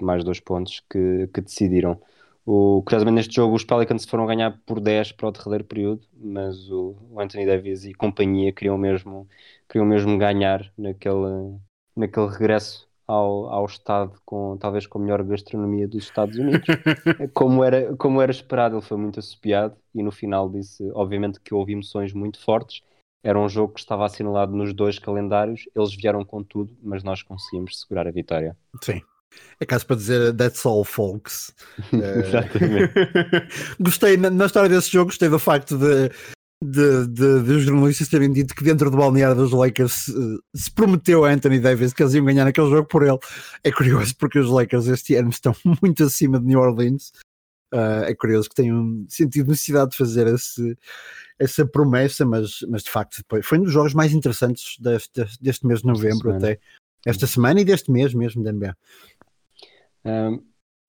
mais 0.00 0.24
dois 0.24 0.40
pontos, 0.40 0.82
que, 0.90 1.28
que 1.32 1.40
decidiram. 1.42 2.00
O, 2.46 2.82
curiosamente, 2.82 3.16
neste 3.16 3.34
jogo, 3.34 3.54
os 3.54 3.64
Pelicans 3.64 4.04
foram 4.04 4.26
ganhar 4.26 4.58
por 4.64 4.80
10 4.80 5.12
para 5.12 5.28
o 5.28 5.30
derradeiro 5.30 5.64
período, 5.64 6.06
mas 6.14 6.70
o, 6.70 6.96
Anthony 7.18 7.46
Davis 7.46 7.84
e 7.84 7.92
companhia 7.92 8.52
queriam 8.52 8.78
mesmo, 8.78 9.28
queriam 9.68 9.86
mesmo 9.86 10.16
ganhar 10.18 10.72
naquele, 10.76 11.58
naquele 11.94 12.28
regresso 12.28 12.88
ao, 13.06 13.46
ao 13.46 13.66
estado, 13.66 14.20
com, 14.24 14.56
talvez 14.56 14.86
com 14.86 14.98
a 14.98 15.02
melhor 15.02 15.22
gastronomia 15.24 15.86
dos 15.86 16.04
Estados 16.04 16.38
Unidos. 16.38 16.66
como, 17.34 17.62
era, 17.62 17.94
como 17.96 18.22
era 18.22 18.30
esperado, 18.30 18.76
ele 18.76 18.82
foi 18.82 18.96
muito 18.96 19.18
assobiado 19.18 19.76
e 19.94 20.02
no 20.02 20.12
final 20.12 20.48
disse, 20.48 20.88
obviamente, 20.94 21.40
que 21.40 21.52
houve 21.52 21.72
emoções 21.72 22.12
muito 22.12 22.40
fortes. 22.40 22.82
Era 23.22 23.38
um 23.38 23.48
jogo 23.48 23.74
que 23.74 23.80
estava 23.80 24.06
assinalado 24.06 24.56
nos 24.56 24.72
dois 24.72 24.98
calendários, 24.98 25.68
eles 25.76 25.94
vieram 25.94 26.24
com 26.24 26.42
tudo, 26.42 26.74
mas 26.82 27.02
nós 27.02 27.22
conseguimos 27.22 27.80
segurar 27.80 28.06
a 28.06 28.10
vitória. 28.10 28.56
Sim. 28.82 29.02
É 29.60 29.66
caso 29.66 29.86
para 29.86 29.96
dizer 29.96 30.34
That's 30.34 30.64
all, 30.64 30.84
folks. 30.84 31.54
Exatamente. 31.92 32.92
gostei, 33.80 34.16
na, 34.16 34.30
na, 34.30 34.46
história 34.46 34.68
desse 34.68 34.90
jogo, 34.90 35.06
gostei 35.06 35.28
do 35.28 35.38
facto 35.38 35.76
de, 35.76 36.10
de, 36.62 37.06
de, 37.06 37.42
de, 37.42 37.52
os 37.52 37.62
jornalistas 37.62 38.08
terem 38.08 38.32
dito 38.32 38.54
que 38.54 38.64
dentro 38.64 38.90
do 38.90 38.96
balneário 38.96 39.36
dos 39.36 39.52
Lakers 39.52 40.08
uh, 40.08 40.42
se 40.54 40.70
prometeu 40.70 41.24
a 41.24 41.30
Anthony 41.30 41.58
Davis 41.58 41.92
que 41.92 42.02
eles 42.02 42.14
iam 42.14 42.24
ganhar 42.24 42.46
aquele 42.46 42.68
jogo 42.68 42.86
por 42.86 43.02
ele. 43.02 43.18
É 43.64 43.72
curioso 43.72 44.14
porque 44.16 44.38
os 44.38 44.50
Lakers 44.50 44.86
este 44.86 45.14
ano 45.14 45.30
estão 45.30 45.54
muito 45.82 46.04
acima 46.04 46.38
de 46.38 46.46
New 46.46 46.60
Orleans. 46.60 47.12
Uh, 47.72 48.02
é 48.04 48.14
curioso 48.14 48.48
que 48.48 48.56
tenham 48.56 49.06
sentido 49.08 49.48
necessidade 49.48 49.92
de 49.92 49.96
fazer 49.96 50.26
esse, 50.26 50.76
essa 51.38 51.64
promessa, 51.64 52.26
mas, 52.26 52.60
mas 52.68 52.82
de 52.82 52.90
facto 52.90 53.22
foi, 53.28 53.42
foi 53.42 53.58
um 53.58 53.62
dos 53.62 53.72
jogos 53.72 53.94
mais 53.94 54.12
interessantes 54.12 54.76
deste, 54.78 55.24
deste 55.40 55.66
mês 55.66 55.80
de 55.80 55.86
novembro 55.86 56.34
até. 56.34 56.58
Esta 57.06 57.26
semana 57.26 57.60
e 57.60 57.64
deste 57.64 57.90
mês 57.90 58.12
mesmo 58.12 58.42
da 58.42 58.52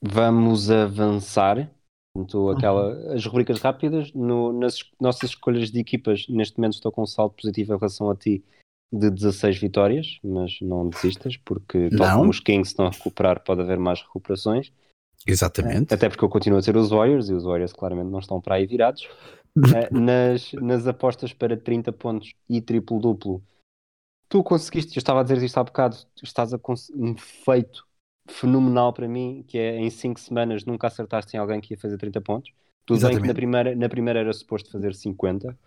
Vamos 0.04 0.72
avançar. 0.72 1.72
Então, 2.16 2.50
aquela. 2.50 3.14
As 3.14 3.26
rubricas 3.26 3.62
rápidas, 3.62 4.12
no, 4.14 4.52
nas 4.52 4.80
nossas 5.00 5.30
escolhas 5.30 5.72
de 5.72 5.80
equipas, 5.80 6.28
neste 6.28 6.58
momento 6.58 6.74
estou 6.74 6.92
com 6.92 7.04
um 7.04 7.08
saldo 7.08 7.36
positivo 7.36 7.74
em 7.74 7.78
relação 7.78 8.10
a 8.10 8.16
ti, 8.16 8.44
de 8.92 9.10
16 9.10 9.58
vitórias, 9.58 10.20
mas 10.24 10.60
não 10.62 10.90
desistas, 10.90 11.38
porque 11.38 11.90
Não. 11.92 12.00
tal 12.00 12.20
como 12.20 12.30
os 12.30 12.40
Kings 12.40 12.72
estão 12.72 12.88
a 12.88 12.90
recuperar, 12.90 13.42
pode 13.44 13.62
haver 13.62 13.80
mais 13.80 14.02
recuperações. 14.02 14.72
Exatamente. 15.26 15.94
Até 15.94 16.10
porque 16.10 16.26
eu 16.26 16.30
continuo 16.30 16.60
a 16.60 16.62
ter 16.62 16.76
os 16.76 16.90
Warriors 16.90 17.30
e 17.30 17.34
os 17.34 17.44
Warriors 17.44 17.72
claramente 17.72 18.10
não 18.10 18.20
estão 18.20 18.42
para 18.42 18.56
aí 18.56 18.66
virados. 18.66 19.08
Eh, 19.76 19.90
nas, 19.94 20.52
nas 20.54 20.88
apostas 20.88 21.32
para 21.32 21.56
30 21.56 21.94
pontos 21.94 22.34
e 22.50 22.60
triplo-duplo, 22.60 23.42
tu 24.28 24.44
conseguiste, 24.44 24.98
eu 24.98 25.00
estava 25.00 25.22
a 25.22 25.24
dizer 25.24 25.42
isto 25.42 25.58
há 25.58 25.64
bocado, 25.64 25.96
estás 26.22 26.54
a 26.54 26.60
um 26.96 27.16
feito 27.16 27.86
fenomenal 28.32 28.94
para 28.94 29.08
mim, 29.08 29.44
que 29.48 29.58
é 29.58 29.78
em 29.78 29.90
5 29.90 30.20
semanas 30.20 30.66
nunca 30.66 30.88
acertaste 30.88 31.36
em 31.36 31.40
alguém 31.40 31.62
que 31.62 31.74
ia 31.74 31.78
fazer 31.78 31.98
30 31.98 32.22
pontos. 32.22 32.52
Tudo 32.86 33.00
bem 33.02 33.10
que 33.10 33.16
Exatamente. 33.16 33.28
na 33.28 33.34
primeira, 33.34 33.76
na 33.76 33.90
primeira 33.90 34.20
era 34.20 34.34
suposto 34.34 34.72
fazer 34.72 34.94
50, 34.96 35.58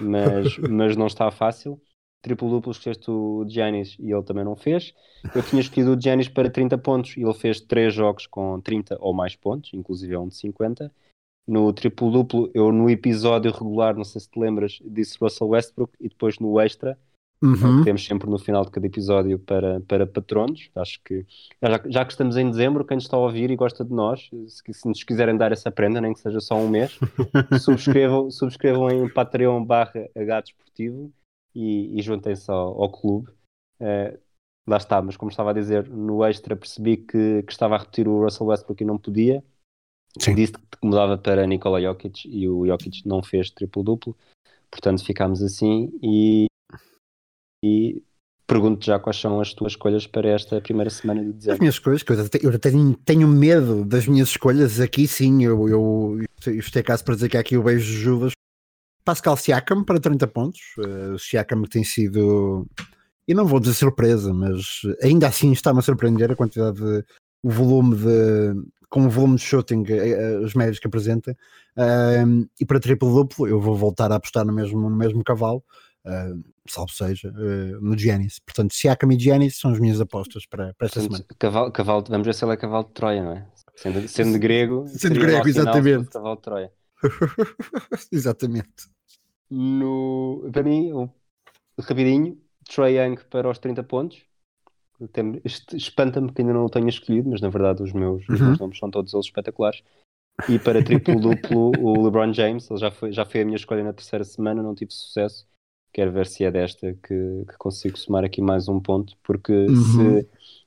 mas, 0.00 0.58
mas 0.70 0.96
não 0.96 1.06
está 1.06 1.30
fácil. 1.30 1.80
Triplo-duplo 2.22 2.70
escolheste 2.70 3.10
o 3.10 3.44
Giannis 3.48 3.96
e 3.98 4.12
ele 4.12 4.22
também 4.22 4.44
não 4.44 4.54
fez. 4.54 4.94
Eu 5.34 5.42
tinha 5.42 5.60
escolhido 5.60 5.96
o 5.96 6.00
Giannis 6.00 6.28
para 6.28 6.48
30 6.48 6.78
pontos 6.78 7.16
e 7.16 7.22
ele 7.22 7.34
fez 7.34 7.60
3 7.60 7.92
jogos 7.92 8.28
com 8.28 8.60
30 8.60 8.96
ou 9.00 9.12
mais 9.12 9.34
pontos, 9.34 9.74
inclusive 9.74 10.14
é 10.14 10.18
um 10.18 10.28
de 10.28 10.36
50. 10.36 10.92
No 11.46 11.72
triplo-duplo, 11.72 12.48
eu 12.54 12.70
no 12.70 12.88
episódio 12.88 13.50
regular, 13.50 13.96
não 13.96 14.04
sei 14.04 14.20
se 14.20 14.30
te 14.30 14.38
lembras, 14.38 14.78
disse 14.84 15.18
Russell 15.20 15.48
Westbrook 15.48 15.94
e 15.98 16.08
depois 16.08 16.38
no 16.38 16.60
extra, 16.60 16.96
Uhum. 17.42 17.78
que 17.78 17.84
temos 17.84 18.04
sempre 18.04 18.30
no 18.30 18.38
final 18.38 18.64
de 18.64 18.70
cada 18.70 18.86
episódio 18.86 19.36
para, 19.36 19.80
para 19.80 20.06
patronos. 20.06 20.70
Acho 20.76 21.00
que 21.04 21.26
já, 21.60 21.82
já 21.86 22.04
que 22.04 22.12
estamos 22.12 22.36
em 22.36 22.48
dezembro, 22.48 22.84
quem 22.84 22.94
nos 22.94 23.04
está 23.04 23.16
a 23.16 23.20
ouvir 23.20 23.50
e 23.50 23.56
gosta 23.56 23.84
de 23.84 23.92
nós, 23.92 24.30
se, 24.46 24.72
se 24.72 24.86
nos 24.86 25.02
quiserem 25.02 25.36
dar 25.36 25.50
essa 25.50 25.70
prenda, 25.70 26.00
nem 26.00 26.12
que 26.12 26.20
seja 26.20 26.40
só 26.40 26.54
um 26.54 26.68
mês, 26.68 26.98
subscrevam, 27.60 28.30
subscrevam 28.30 28.90
em 28.90 29.08
Patreon 29.08 29.64
barra 29.64 30.08
Desportivo 30.14 31.12
e, 31.52 31.98
e 31.98 32.02
juntem-se 32.02 32.50
ao, 32.50 32.80
ao 32.80 32.90
clube. 32.90 33.28
Eh, 33.80 34.16
lá 34.66 34.76
está, 34.76 35.02
mas 35.02 35.16
como 35.16 35.30
estava 35.30 35.50
a 35.50 35.54
dizer, 35.54 35.88
no 35.88 36.24
extra 36.24 36.54
percebi 36.54 36.96
que, 36.96 37.42
que 37.42 37.52
estava 37.52 37.74
a 37.74 37.78
repetir 37.78 38.06
o 38.06 38.22
Russell 38.22 38.46
Westbrook 38.46 38.82
e 38.82 38.86
não 38.86 38.98
podia. 38.98 39.42
Sim. 40.18 40.34
Disse 40.34 40.52
que 40.52 40.60
mudava 40.86 41.16
para 41.18 41.46
Nikola 41.46 41.80
Jokic 41.80 42.28
e 42.28 42.48
o 42.48 42.66
Jokic 42.66 43.06
não 43.06 43.22
fez 43.22 43.50
triplo-duplo. 43.50 44.16
Portanto, 44.70 45.04
ficámos 45.04 45.42
assim 45.42 45.90
e, 46.02 46.46
e 47.62 48.02
pergunto 48.46 48.84
já 48.84 48.98
quais 48.98 49.18
são 49.18 49.40
as 49.40 49.54
tuas 49.54 49.72
escolhas 49.72 50.06
para 50.06 50.28
esta 50.28 50.60
primeira 50.60 50.90
semana 50.90 51.22
de 51.22 51.28
As 51.28 51.34
dezembro. 51.36 51.60
minhas 51.60 51.74
escolhas, 51.74 52.02
eu 52.08 52.24
até, 52.24 52.38
eu 52.42 52.58
tenho, 52.58 52.94
tenho 53.04 53.28
medo 53.28 53.84
das 53.84 54.06
minhas 54.06 54.28
escolhas 54.28 54.80
aqui, 54.80 55.06
sim. 55.06 55.44
Eu, 55.44 55.68
eu, 55.68 56.18
isto 56.46 56.78
é 56.78 56.82
caso 56.82 57.04
para 57.04 57.14
dizer 57.14 57.28
que 57.28 57.36
há 57.36 57.40
aqui 57.40 57.56
o 57.56 57.62
beijo 57.62 57.86
de 57.86 57.98
Judas. 57.98 58.32
Pascal 59.04 59.36
Siakam 59.36 59.84
para 59.84 59.98
30 59.98 60.26
pontos. 60.28 60.60
O 61.14 61.18
Siakam 61.18 61.62
tem 61.62 61.82
sido, 61.82 62.66
e 63.26 63.34
não 63.34 63.46
vou 63.46 63.58
dizer 63.58 63.74
surpresa, 63.74 64.32
mas 64.32 64.82
ainda 65.02 65.28
assim 65.28 65.52
está-me 65.52 65.78
a 65.78 65.82
surpreender 65.82 66.30
a 66.30 66.36
quantidade 66.36 66.78
de, 66.78 67.04
o 67.42 67.50
volume 67.50 67.96
de, 67.96 68.54
com 68.88 69.06
o 69.06 69.10
volume 69.10 69.36
de 69.36 69.42
shooting, 69.42 69.84
eh, 69.88 70.10
eh, 70.10 70.38
os 70.38 70.54
médios 70.54 70.78
que 70.78 70.86
apresenta. 70.86 71.36
Ahm, 71.76 72.44
e 72.60 72.66
para 72.66 72.78
triplo-duplo, 72.78 73.48
eu 73.48 73.60
vou 73.60 73.74
voltar 73.74 74.12
a 74.12 74.16
apostar 74.16 74.44
no 74.44 74.52
mesmo, 74.52 74.78
no 74.78 74.94
mesmo 74.96 75.24
cavalo. 75.24 75.64
Ah, 76.04 76.32
salvo 76.68 76.92
seja, 76.92 77.28
eh, 77.28 77.78
no 77.80 77.96
Giannis. 77.96 78.38
Portanto, 78.40 78.74
Siakam 78.74 79.12
e 79.12 79.18
Giannis 79.18 79.56
são 79.58 79.70
as 79.72 79.78
minhas 79.80 80.00
apostas 80.00 80.46
para, 80.46 80.74
para 80.74 80.86
esta 80.86 81.00
semana. 81.00 81.18
Portanto, 81.18 81.38
cavalo, 81.38 81.72
cavalo, 81.72 82.04
vamos 82.08 82.26
ver 82.26 82.34
se 82.34 82.44
ele 82.44 82.52
é 82.52 82.56
cavalo 82.56 82.84
de 82.84 82.90
Troia, 82.92 83.22
não 83.24 83.32
é? 83.32 83.46
Sendo, 83.76 84.08
sendo 84.08 84.38
grego, 84.38 84.86
Sendo 84.88 85.18
grego, 85.18 85.48
exatamente. 85.48 86.10
Cavalo 86.10 86.36
de 86.36 86.42
Troia. 86.42 86.72
Exatamente. 88.12 88.88
No, 89.50 90.48
para 90.52 90.62
mim, 90.62 90.92
o 90.92 91.10
rapidinho, 91.80 92.38
Troy 92.68 92.96
Young 92.96 93.16
para 93.28 93.48
os 93.50 93.58
30 93.58 93.82
pontos. 93.82 94.22
Espanta-me 95.74 96.32
que 96.32 96.42
ainda 96.42 96.52
não 96.54 96.64
o 96.64 96.70
tenha 96.70 96.88
escolhido, 96.88 97.28
mas 97.30 97.40
na 97.40 97.48
verdade 97.48 97.82
os 97.82 97.92
meus, 97.92 98.22
os 98.28 98.40
Uhum. 98.40 98.46
meus 98.46 98.58
nomes 98.58 98.78
são 98.78 98.90
todos 98.90 99.12
eles 99.12 99.26
espetaculares. 99.26 99.82
E 100.48 100.58
para 100.58 100.82
triplo-duplo, 100.82 101.72
o 101.80 102.04
LeBron 102.04 102.32
James, 102.32 102.70
ele 102.70 102.80
já 102.80 102.90
foi, 102.90 103.12
já 103.12 103.24
foi 103.24 103.42
a 103.42 103.44
minha 103.44 103.56
escolha 103.56 103.82
na 103.82 103.92
terceira 103.92 104.24
semana, 104.24 104.62
não 104.62 104.74
tive 104.74 104.92
sucesso. 104.92 105.46
Quero 105.92 106.10
ver 106.12 106.26
se 106.26 106.42
é 106.44 106.50
desta 106.50 106.94
que, 106.94 107.44
que 107.46 107.56
consigo 107.58 107.98
somar 107.98 108.24
aqui 108.24 108.40
mais 108.40 108.66
um 108.68 108.80
ponto, 108.80 109.14
porque 109.22 109.52
Uhum. 109.52 110.24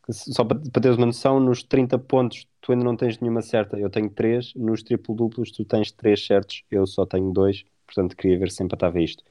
se, 0.09 0.33
só 0.33 0.43
para, 0.45 0.59
para 0.59 0.81
teres 0.81 0.97
uma 0.97 1.07
noção, 1.07 1.39
nos 1.39 1.63
30 1.63 1.97
pontos 1.97 2.47
tu 2.61 2.71
ainda 2.71 2.83
não 2.85 2.95
tens 2.95 3.19
nenhuma 3.19 3.41
certa, 3.41 3.77
eu 3.79 3.89
tenho 3.89 4.09
3, 4.09 4.53
nos 4.55 4.83
triplo-duplos 4.83 5.51
tu 5.51 5.65
tens 5.65 5.91
3 5.91 6.25
certos, 6.25 6.63
eu 6.69 6.85
só 6.85 7.05
tenho 7.05 7.31
2, 7.31 7.63
portanto 7.87 8.15
queria 8.15 8.37
ver 8.37 8.51
se 8.51 8.63
empatava 8.63 8.99
isto. 9.01 9.23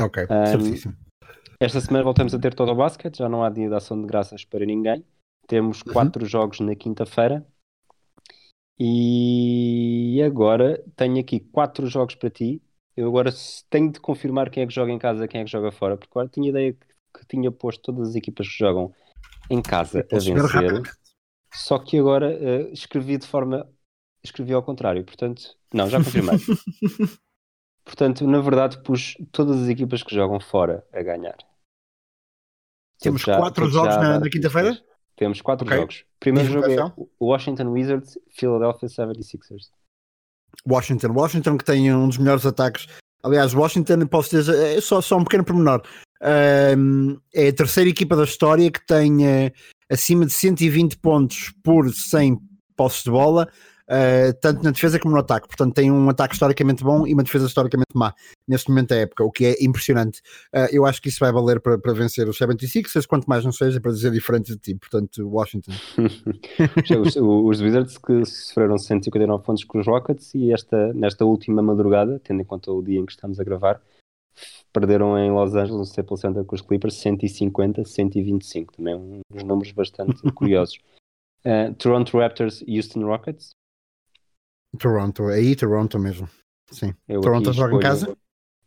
Ok, 0.00 0.18
Um, 0.30 0.46
certíssimo. 0.46 0.94
Esta 1.60 1.80
semana 1.80 2.04
voltamos 2.04 2.34
a 2.34 2.38
ter 2.38 2.54
todo 2.54 2.72
o 2.72 2.74
basquete, 2.74 3.18
já 3.18 3.28
não 3.28 3.44
há 3.44 3.50
dia 3.50 3.68
de 3.68 3.74
ação 3.74 4.00
de 4.00 4.06
graças 4.06 4.44
para 4.44 4.64
ninguém. 4.64 5.04
Temos 5.46 5.82
Uhum. 5.82 5.92
quatro 5.92 6.24
jogos 6.26 6.60
na 6.60 6.74
quinta-feira. 6.74 7.46
E 8.78 10.20
agora 10.24 10.82
tenho 10.96 11.20
aqui 11.20 11.38
quatro 11.40 11.86
jogos 11.86 12.14
para 12.16 12.30
ti. 12.30 12.60
Eu 12.96 13.08
agora 13.08 13.30
tenho 13.68 13.90
de 13.90 14.00
confirmar 14.00 14.50
quem 14.50 14.62
é 14.62 14.66
que 14.66 14.74
joga 14.74 14.92
em 14.92 14.98
casa, 14.98 15.26
quem 15.26 15.40
é 15.40 15.44
que 15.44 15.50
joga 15.50 15.72
fora, 15.72 15.96
porque 15.96 16.12
agora 16.12 16.28
tinha 16.28 16.48
ideia 16.48 16.72
que, 16.72 17.26
tinha 17.28 17.50
posto 17.50 17.82
todas 17.92 18.10
as 18.10 18.14
equipas 18.14 18.46
que 18.48 18.58
jogam 18.58 18.94
em 19.50 19.60
casa 19.60 20.00
a 20.12 20.18
vencer. 20.18 20.82
Só 21.52 21.78
que 21.78 21.98
agora 21.98 22.32
eh, 22.32 22.70
escrevi 22.72 23.16
de 23.18 23.26
forma. 23.26 23.68
Escrevi 24.22 24.52
ao 24.52 24.62
contrário, 24.62 25.04
portanto. 25.04 25.56
Não, 25.72 25.88
já 25.88 25.98
confirmei. 25.98 26.36
portanto, 27.84 28.26
na 28.26 28.40
verdade, 28.40 28.82
pus 28.82 29.16
todas 29.30 29.62
as 29.62 29.68
equipas 29.68 30.02
que 30.02 30.14
jogam 30.14 30.40
fora 30.40 30.86
a 30.92 31.02
ganhar. 31.02 31.36
Temos 32.98 33.22
já- 33.22 33.36
quatro 33.36 33.68
jogos 33.68 33.96
na- 33.96 34.18
na 34.20 34.30
quinta-feira? 34.30 34.82
Temos 35.16 35.40
quatro 35.40 35.66
Ok. 35.66 35.76
jogos. 35.78 36.04
Primeiro 36.18 36.50
jogo 36.50 36.66
é 36.70 36.76
Washington 37.20 37.68
Wizards, 37.70 38.18
Philadelphia 38.30 38.88
76ers. 38.88 39.70
Washington. 40.66 41.12
Washington 41.12 41.58
que 41.58 41.64
tem 41.64 41.92
um 41.94 42.08
dos 42.08 42.18
melhores 42.18 42.46
ataques. 42.46 42.86
Aliás, 43.22 43.54
Washington, 43.54 44.06
posso 44.06 44.30
dizer, 44.30 44.76
é 44.76 44.80
só, 44.80 45.00
só 45.00 45.16
um 45.16 45.24
pequeno 45.24 45.44
pormenor. 45.44 45.82
Ahm, 46.20 47.16
é 47.34 47.48
a 47.48 47.52
terceira 47.52 47.88
equipa 47.88 48.16
da 48.16 48.24
história 48.24 48.70
que 48.70 48.84
tem 48.86 49.26
eh, 49.26 49.52
acima 49.90 50.26
de 50.26 50.32
120 50.32 50.98
pontos 50.98 51.52
por 51.62 51.90
100 51.90 52.38
posses 52.76 53.04
de 53.04 53.10
bola, 53.10 53.48
eh, 53.88 54.32
tanto 54.34 54.62
na 54.62 54.70
defesa 54.70 54.98
como 54.98 55.14
no 55.14 55.20
ataque. 55.20 55.46
Portanto, 55.46 55.74
tem 55.74 55.90
um 55.90 56.08
ataque 56.08 56.34
historicamente 56.34 56.82
bom 56.82 57.06
e 57.06 57.12
uma 57.12 57.22
defesa 57.22 57.46
historicamente 57.46 57.90
má 57.94 58.14
neste 58.46 58.68
momento 58.68 58.90
da 58.90 58.96
época, 58.96 59.24
o 59.24 59.30
que 59.30 59.46
é 59.46 59.64
impressionante. 59.64 60.20
Eh, 60.52 60.68
eu 60.72 60.86
acho 60.86 61.00
que 61.00 61.08
isso 61.08 61.20
vai 61.20 61.32
valer 61.32 61.60
para, 61.60 61.78
para 61.78 61.92
vencer 61.92 62.28
os 62.28 62.38
76ers, 62.38 63.06
quanto 63.06 63.26
mais 63.26 63.44
não 63.44 63.52
seja 63.52 63.80
para 63.80 63.92
dizer 63.92 64.10
diferente 64.10 64.52
de 64.52 64.58
ti. 64.58 64.74
Portanto, 64.74 65.28
Washington. 65.28 65.72
os, 67.00 67.16
os 67.16 67.60
Wizards 67.60 67.98
que 67.98 68.24
sofreram 68.24 68.78
159 68.78 69.44
pontos 69.44 69.64
com 69.64 69.78
os 69.78 69.86
Rockets 69.86 70.34
e 70.34 70.52
esta, 70.52 70.92
nesta 70.92 71.24
última 71.24 71.62
madrugada, 71.62 72.20
tendo 72.22 72.42
em 72.42 72.44
conta 72.44 72.70
o 72.70 72.82
dia 72.82 73.00
em 73.00 73.06
que 73.06 73.12
estamos 73.12 73.38
a 73.40 73.44
gravar, 73.44 73.80
perderam 74.72 75.16
em 75.18 75.30
Los 75.30 75.54
Angeles, 75.54 75.76
no 75.76 75.84
Staples 75.84 76.20
Center 76.20 76.44
com 76.44 76.54
os 76.54 76.62
Clippers 76.62 76.96
150, 76.96 77.84
125. 77.84 78.74
Também 78.76 79.22
uns 79.32 79.42
números 79.44 79.72
bastante 79.72 80.20
curiosos. 80.32 80.78
Uh, 81.44 81.74
Toronto 81.74 82.18
Raptors 82.18 82.62
e 82.66 82.76
Houston 82.76 83.04
Rockets. 83.04 83.54
Toronto, 84.78 85.24
aí 85.28 85.54
Toronto 85.56 85.98
mesmo. 85.98 86.28
Sim. 86.70 86.94
Eu 87.08 87.20
Toronto 87.20 87.52
joga 87.52 87.74
em 87.74 87.78
escolho- 87.94 88.16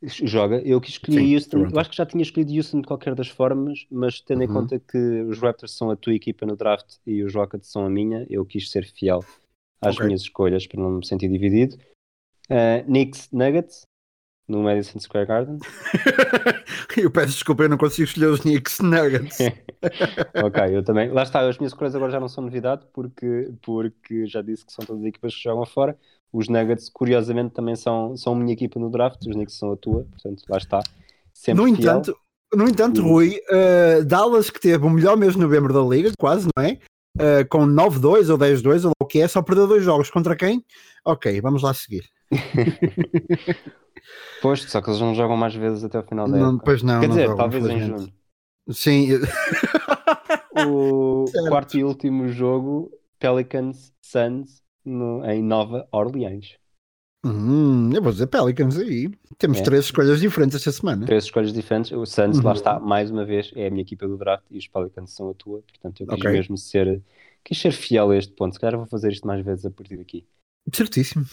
Joga. 0.04 0.62
Eu 0.62 0.80
que 0.80 0.90
escolhi 0.92 1.18
Sim, 1.18 1.34
Houston. 1.36 1.58
Toronto. 1.58 1.74
Eu 1.76 1.80
acho 1.80 1.90
que 1.90 1.96
já 1.98 2.06
tinha 2.06 2.22
escolhido 2.22 2.54
Houston 2.54 2.82
de 2.82 2.88
qualquer 2.88 3.16
das 3.16 3.28
formas, 3.30 3.88
mas 3.90 4.22
tendo 4.22 4.44
em 4.44 4.48
Uhum. 4.48 4.54
conta 4.54 4.80
que 4.80 4.98
os 5.24 5.40
Raptors 5.40 5.72
são 5.76 5.90
a 5.90 5.96
tua 5.96 6.14
equipa 6.14 6.46
no 6.46 6.56
draft 6.56 6.98
e 7.06 7.24
os 7.24 7.34
Rockets 7.34 7.72
são 7.72 7.84
a 7.86 7.90
minha, 7.90 8.26
eu 8.30 8.46
quis 8.46 8.70
ser 8.70 8.86
fiel 8.86 9.24
às 9.82 9.96
Ok. 9.96 10.06
minhas 10.06 10.22
escolhas 10.22 10.68
para 10.68 10.80
não 10.82 10.92
me 10.92 11.06
sentir 11.06 11.28
dividido. 11.30 11.78
Uh, 12.50 12.84
Knicks 12.86 13.30
Nuggets 13.32 13.82
no 14.48 14.64
Madison 14.64 15.00
Square 15.00 15.28
Garden. 15.28 15.58
eu 16.96 17.12
peço 17.12 17.34
desculpa, 17.34 17.64
eu 17.64 17.70
não 17.70 17.78
consigo 17.78 18.08
escolher 18.08 18.28
os 18.28 18.40
Knicks 18.40 18.80
Nuggets. 18.80 19.38
ok, 20.44 20.76
eu 20.76 20.84
também. 20.84 21.10
Lá 21.12 21.24
está, 21.24 21.42
as 21.42 21.58
minhas 21.58 21.74
escolhas 21.74 21.96
agora 21.96 22.12
já 22.12 22.20
não 22.20 22.30
são 22.30 22.44
novidade 22.44 22.86
porque, 22.94 23.52
porque 23.62 24.26
já 24.26 24.42
disse 24.42 24.66
que 24.66 24.72
são 24.72 24.86
todas 24.86 25.02
as 25.02 25.08
equipas 25.08 25.36
que 25.36 25.44
jogam 25.44 25.66
fora. 25.66 25.98
Os 26.32 26.48
Nuggets, 26.48 26.90
curiosamente, 26.90 27.54
também 27.54 27.76
são, 27.76 28.16
são 28.16 28.34
a 28.34 28.36
minha 28.36 28.54
equipa 28.54 28.80
no 28.80 28.90
draft, 28.90 29.22
os 29.22 29.34
Knicks 29.34 29.56
são 29.56 29.72
a 29.72 29.78
tua, 29.78 30.04
portanto, 30.04 30.44
lá 30.50 30.58
está. 30.58 30.82
Sempre 31.34 31.64
no, 31.64 31.76
fiel. 31.76 31.80
entanto, 31.80 32.18
no 32.54 32.68
entanto. 32.68 33.02
Rui, 33.02 33.40
uh, 33.50 34.04
Dallas 34.06 34.50
que 34.50 34.60
teve 34.60 34.86
o 34.86 34.90
melhor 34.90 35.18
mês 35.18 35.34
de 35.34 35.40
novembro 35.40 35.74
da 35.74 35.82
liga, 35.82 36.12
quase, 36.18 36.48
não 36.56 36.64
é? 36.64 36.80
Uh, 37.18 37.48
com 37.50 37.66
9-2 37.66 38.30
ou 38.30 38.38
10-2, 38.38 38.86
ou 38.86 38.92
o 39.02 39.06
que 39.06 39.20
é, 39.20 39.28
só 39.28 39.42
perdeu 39.42 39.68
dois 39.68 39.84
jogos. 39.84 40.10
Contra 40.10 40.36
quem? 40.36 40.64
Ok, 41.04 41.40
vamos 41.42 41.64
lá 41.64 41.74
seguir. 41.74 42.10
Pois, 44.42 44.62
só 44.64 44.82
que 44.82 44.90
eles 44.90 45.00
não 45.02 45.16
jogam 45.16 45.36
mais 45.36 45.56
vezes 45.56 45.84
até 45.84 46.00
o 46.00 46.04
final 46.04 46.28
da 46.30 46.38
Não, 46.38 46.50
época. 46.50 46.66
pois 46.66 46.84
não, 46.84 47.00
Quer 47.00 47.08
não 47.08 47.10
dizer, 47.10 47.26
jogam, 47.26 47.38
talvez 47.38 47.66
em 47.66 47.80
junho. 47.80 48.14
Sim, 48.70 49.08
O 50.52 51.26
Certo. 51.32 51.50
quarto 51.50 51.78
e 51.78 51.84
último 51.84 52.28
jogo, 52.30 52.92
Pelicans 53.20 53.94
Suns 54.02 54.62
no- 54.84 55.24
em 55.26 55.42
Nova 55.44 55.88
Orleans. 55.92 56.56
Hum, 57.26 57.92
eu 57.94 58.02
vou 58.02 58.12
dizer 58.12 58.28
Pelicans 58.28 58.78
aí. 58.78 59.10
Temos 59.38 59.60
É. 59.60 59.64
três 59.64 59.86
escolhas 59.86 60.20
diferentes 60.20 60.56
esta 60.56 60.72
semana. 60.72 61.06
Três 61.06 61.26
escolhas 61.26 61.52
diferentes. 61.54 61.92
O 61.92 62.06
Suns, 62.06 62.38
lá 62.40 62.52
Uhum. 62.52 62.56
está, 62.56 62.80
mais 62.80 63.12
uma 63.12 63.26
vez, 63.26 63.52
é 63.56 63.68
a 63.68 63.70
minha 63.70 63.82
equipa 63.82 64.08
do 64.08 64.18
draft 64.18 64.46
e 64.50 64.58
os 64.58 64.68
Pelicans 64.68 65.12
são 65.12 65.30
a 65.30 65.34
tua. 65.34 65.62
Portanto, 65.62 66.02
eu 66.02 66.08
quis 66.08 66.26
Ok. 66.26 66.32
mesmo 66.32 66.58
ser, 66.58 67.02
quis 67.44 67.60
ser 67.60 67.72
fiel 67.72 68.12
a 68.12 68.18
este 68.18 68.34
ponto. 68.34 68.54
Se 68.54 68.60
calhar 68.60 68.78
vou 68.78 68.88
fazer 68.88 69.12
isto 69.12 69.28
mais 69.28 69.44
vezes 69.44 69.66
a 69.66 69.72
partir 69.72 69.98
daqui. 69.98 70.26
Certíssimo. 70.74 71.26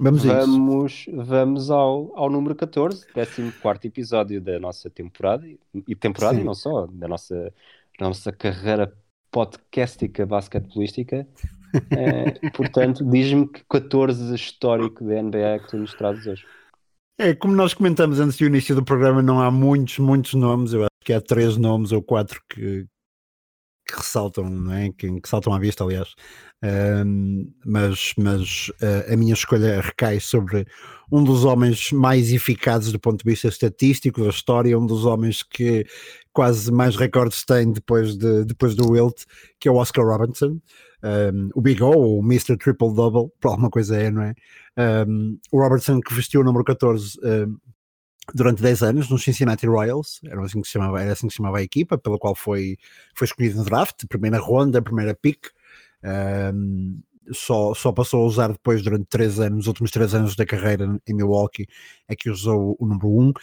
Vamos. 0.00 0.24
Vamos, 0.24 1.06
vamos 1.12 1.70
ao, 1.70 2.12
ao 2.16 2.28
número 2.28 2.54
14, 2.54 3.06
14 3.06 3.52
episódio 3.84 4.40
da 4.40 4.58
nossa 4.58 4.90
temporada. 4.90 5.46
E 5.86 5.94
temporada, 5.94 6.34
Sim. 6.34 6.40
e 6.40 6.44
não 6.44 6.54
só, 6.54 6.86
da 6.86 7.06
nossa, 7.06 7.52
da 7.98 8.08
nossa 8.08 8.32
carreira 8.32 8.92
podcastica 9.30 10.26
basquetebolística. 10.26 11.26
Eh, 11.90 12.50
portanto, 12.50 13.04
diz-me 13.04 13.48
que 13.48 13.64
14 13.68 14.32
histórico 14.32 15.02
da 15.02 15.20
NBA 15.20 15.38
é 15.38 15.58
que 15.58 15.66
tu 15.70 15.76
nos 15.76 15.92
trazes 15.92 16.24
hoje. 16.24 16.44
É, 17.18 17.34
como 17.34 17.52
nós 17.52 17.74
comentamos 17.74 18.20
antes 18.20 18.36
do 18.38 18.44
início 18.44 18.76
do 18.76 18.84
programa, 18.84 19.20
não 19.20 19.40
há 19.40 19.50
muitos, 19.50 19.98
muitos 19.98 20.34
nomes. 20.34 20.72
Eu 20.72 20.82
acho 20.82 20.90
que 21.04 21.12
há 21.12 21.20
três 21.20 21.56
nomes 21.56 21.90
ou 21.90 22.00
quatro 22.00 22.40
que, 22.48 22.86
que 23.86 23.96
ressaltam, 23.96 24.48
não 24.48 24.72
é? 24.72 24.90
Que, 24.90 25.20
que 25.20 25.28
saltam 25.28 25.52
à 25.52 25.58
vista, 25.58 25.84
aliás. 25.84 26.14
Ahm, 26.62 27.52
mas 27.64 28.14
mas 28.16 28.72
ah, 28.82 29.12
a 29.12 29.16
minha 29.16 29.34
escolha 29.34 29.80
recai 29.80 30.18
sobre 30.20 30.66
um 31.12 31.22
dos 31.22 31.44
homens 31.44 31.92
mais 31.92 32.32
eficazes 32.32 32.90
do 32.90 32.98
ponto 32.98 33.22
de 33.22 33.30
vista 33.30 33.48
estatístico 33.48 34.22
da 34.22 34.30
história, 34.30 34.78
um 34.78 34.86
dos 34.86 35.04
homens 35.04 35.42
que 35.42 35.86
quase 36.32 36.72
mais 36.72 36.96
recordes 36.96 37.44
tem 37.44 37.70
depois, 37.72 38.16
de, 38.16 38.44
depois 38.44 38.74
do 38.74 38.90
Wilt, 38.90 39.24
que 39.60 39.68
é 39.68 39.70
o 39.70 39.76
Oscar 39.76 40.06
Robertson. 40.06 40.58
Um, 41.02 41.50
o 41.54 41.60
Big 41.60 41.82
O, 41.82 42.18
o 42.18 42.20
Mr. 42.20 42.56
Triple 42.56 42.94
Double, 42.94 43.30
por 43.38 43.48
alguma 43.48 43.68
coisa 43.68 43.96
é, 43.96 44.10
não 44.10 44.22
é? 44.22 44.34
Um, 45.06 45.38
o 45.52 45.60
Robertson 45.60 46.00
que 46.00 46.14
vestiu 46.14 46.40
o 46.40 46.44
número 46.44 46.64
14 46.64 47.18
um, 47.22 47.56
durante 48.32 48.62
10 48.62 48.82
anos 48.82 49.10
nos 49.10 49.22
Cincinnati 49.22 49.66
Royals, 49.66 50.20
era 50.24 50.42
assim 50.42 50.60
que 50.60 50.66
se 50.66 50.72
chamava, 50.72 51.02
era 51.02 51.12
assim 51.12 51.26
que 51.26 51.32
se 51.32 51.38
chamava 51.38 51.58
a 51.58 51.62
equipa, 51.62 51.98
pela 51.98 52.18
qual 52.18 52.34
foi, 52.34 52.76
foi 53.14 53.26
escolhido 53.26 53.58
no 53.58 53.64
draft, 53.64 54.06
primeira 54.08 54.38
ronda, 54.38 54.80
primeira 54.80 55.14
pick. 55.14 55.48
Um, 56.02 57.00
só, 57.32 57.74
só 57.74 57.92
passou 57.92 58.22
a 58.22 58.26
usar 58.26 58.48
depois 58.48 58.82
durante 58.82 59.06
3 59.06 59.40
anos, 59.40 59.60
os 59.60 59.66
últimos 59.66 59.90
3 59.90 60.14
anos 60.14 60.36
da 60.36 60.44
carreira 60.44 61.00
em 61.06 61.14
Milwaukee, 61.14 61.66
é 62.08 62.14
que 62.14 62.28
usou 62.28 62.76
o 62.78 62.86
número 62.86 63.08
1. 63.08 63.28
Uh, 63.30 63.34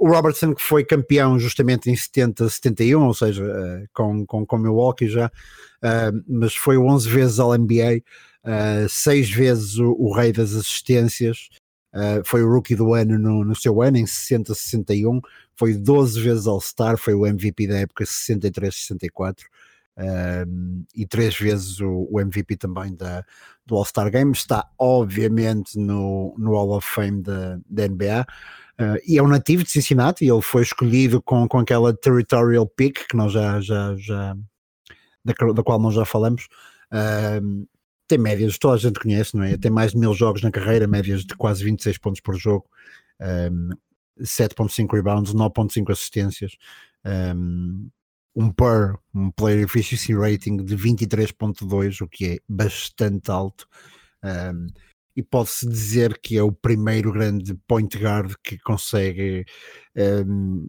o 0.00 0.08
Robertson 0.08 0.54
que 0.54 0.62
foi 0.62 0.84
campeão 0.84 1.38
justamente 1.38 1.90
em 1.90 1.96
70, 1.96 2.48
71, 2.48 3.04
ou 3.04 3.14
seja, 3.14 3.44
uh, 3.44 3.88
com, 3.92 4.24
com, 4.26 4.46
com 4.46 4.58
Milwaukee 4.58 5.08
já, 5.08 5.26
uh, 5.26 6.22
mas 6.28 6.54
foi 6.54 6.78
11 6.78 7.08
vezes 7.08 7.38
ao 7.40 7.56
NBA, 7.56 8.02
uh, 8.44 8.88
6 8.88 9.30
vezes 9.30 9.78
o, 9.78 9.96
o 9.98 10.14
rei 10.14 10.32
das 10.32 10.54
assistências, 10.54 11.48
Uh, 11.94 12.22
foi 12.24 12.42
o 12.42 12.48
rookie 12.48 12.74
do 12.74 12.92
ano 12.92 13.18
no, 13.18 13.44
no 13.44 13.56
seu 13.56 13.80
ano, 13.80 13.96
em 13.96 14.04
60-61, 14.04 15.20
foi 15.56 15.74
12 15.74 16.20
vezes 16.20 16.46
All-Star, 16.46 16.98
foi 16.98 17.14
o 17.14 17.26
MVP 17.26 17.66
da 17.66 17.78
época 17.78 18.04
63-64 18.04 19.44
um, 19.98 20.84
e 20.94 21.04
três 21.06 21.36
vezes 21.36 21.80
o, 21.80 22.08
o 22.10 22.20
MVP 22.20 22.56
também 22.56 22.94
da, 22.94 23.24
do 23.66 23.74
All-Star 23.74 24.10
Game. 24.10 24.32
Está 24.32 24.68
obviamente 24.78 25.78
no, 25.78 26.34
no 26.38 26.52
Hall 26.52 26.76
of 26.76 26.88
Fame 26.88 27.22
da, 27.22 27.58
da 27.68 27.88
NBA. 27.88 28.26
Uh, 28.80 28.98
e 29.04 29.18
é 29.18 29.22
um 29.22 29.28
nativo 29.28 29.64
de 29.64 29.70
Cincinnati, 29.70 30.24
ele 30.24 30.40
foi 30.40 30.62
escolhido 30.62 31.20
com, 31.20 31.48
com 31.48 31.58
aquela 31.58 31.92
territorial 31.92 32.64
pick 32.64 33.08
que 33.08 33.16
nós 33.16 33.32
já, 33.32 33.60
já, 33.60 33.96
já 33.96 34.36
da, 35.24 35.52
da 35.52 35.62
qual 35.64 35.80
nós 35.80 35.94
já 35.94 36.04
falamos. 36.04 36.46
Um, 37.42 37.66
tem 38.08 38.18
médias, 38.18 38.58
toda 38.58 38.74
a 38.74 38.78
gente 38.78 38.98
conhece, 38.98 39.36
não 39.36 39.44
é? 39.44 39.56
Tem 39.56 39.70
mais 39.70 39.92
de 39.92 39.98
mil 39.98 40.14
jogos 40.14 40.42
na 40.42 40.50
carreira, 40.50 40.86
médias 40.86 41.24
de 41.24 41.36
quase 41.36 41.62
26 41.62 41.98
pontos 41.98 42.20
por 42.20 42.34
jogo, 42.36 42.66
um, 43.20 43.70
7.5 44.20 44.92
rebounds, 44.92 45.34
9.5 45.34 45.92
assistências, 45.92 46.56
um, 47.36 47.88
um 48.34 48.50
PER, 48.50 48.96
um 49.14 49.30
Player 49.30 49.62
Efficiency 49.62 50.14
Rating 50.14 50.56
de 50.64 50.76
23.2, 50.76 52.00
o 52.00 52.08
que 52.08 52.26
é 52.26 52.38
bastante 52.48 53.30
alto. 53.30 53.68
Um, 54.24 54.66
e 55.14 55.22
pode-se 55.22 55.68
dizer 55.68 56.18
que 56.18 56.38
é 56.38 56.42
o 56.42 56.52
primeiro 56.52 57.12
grande 57.12 57.52
point 57.66 57.98
guard 57.98 58.34
que 58.42 58.56
consegue 58.58 59.44
um, 60.24 60.68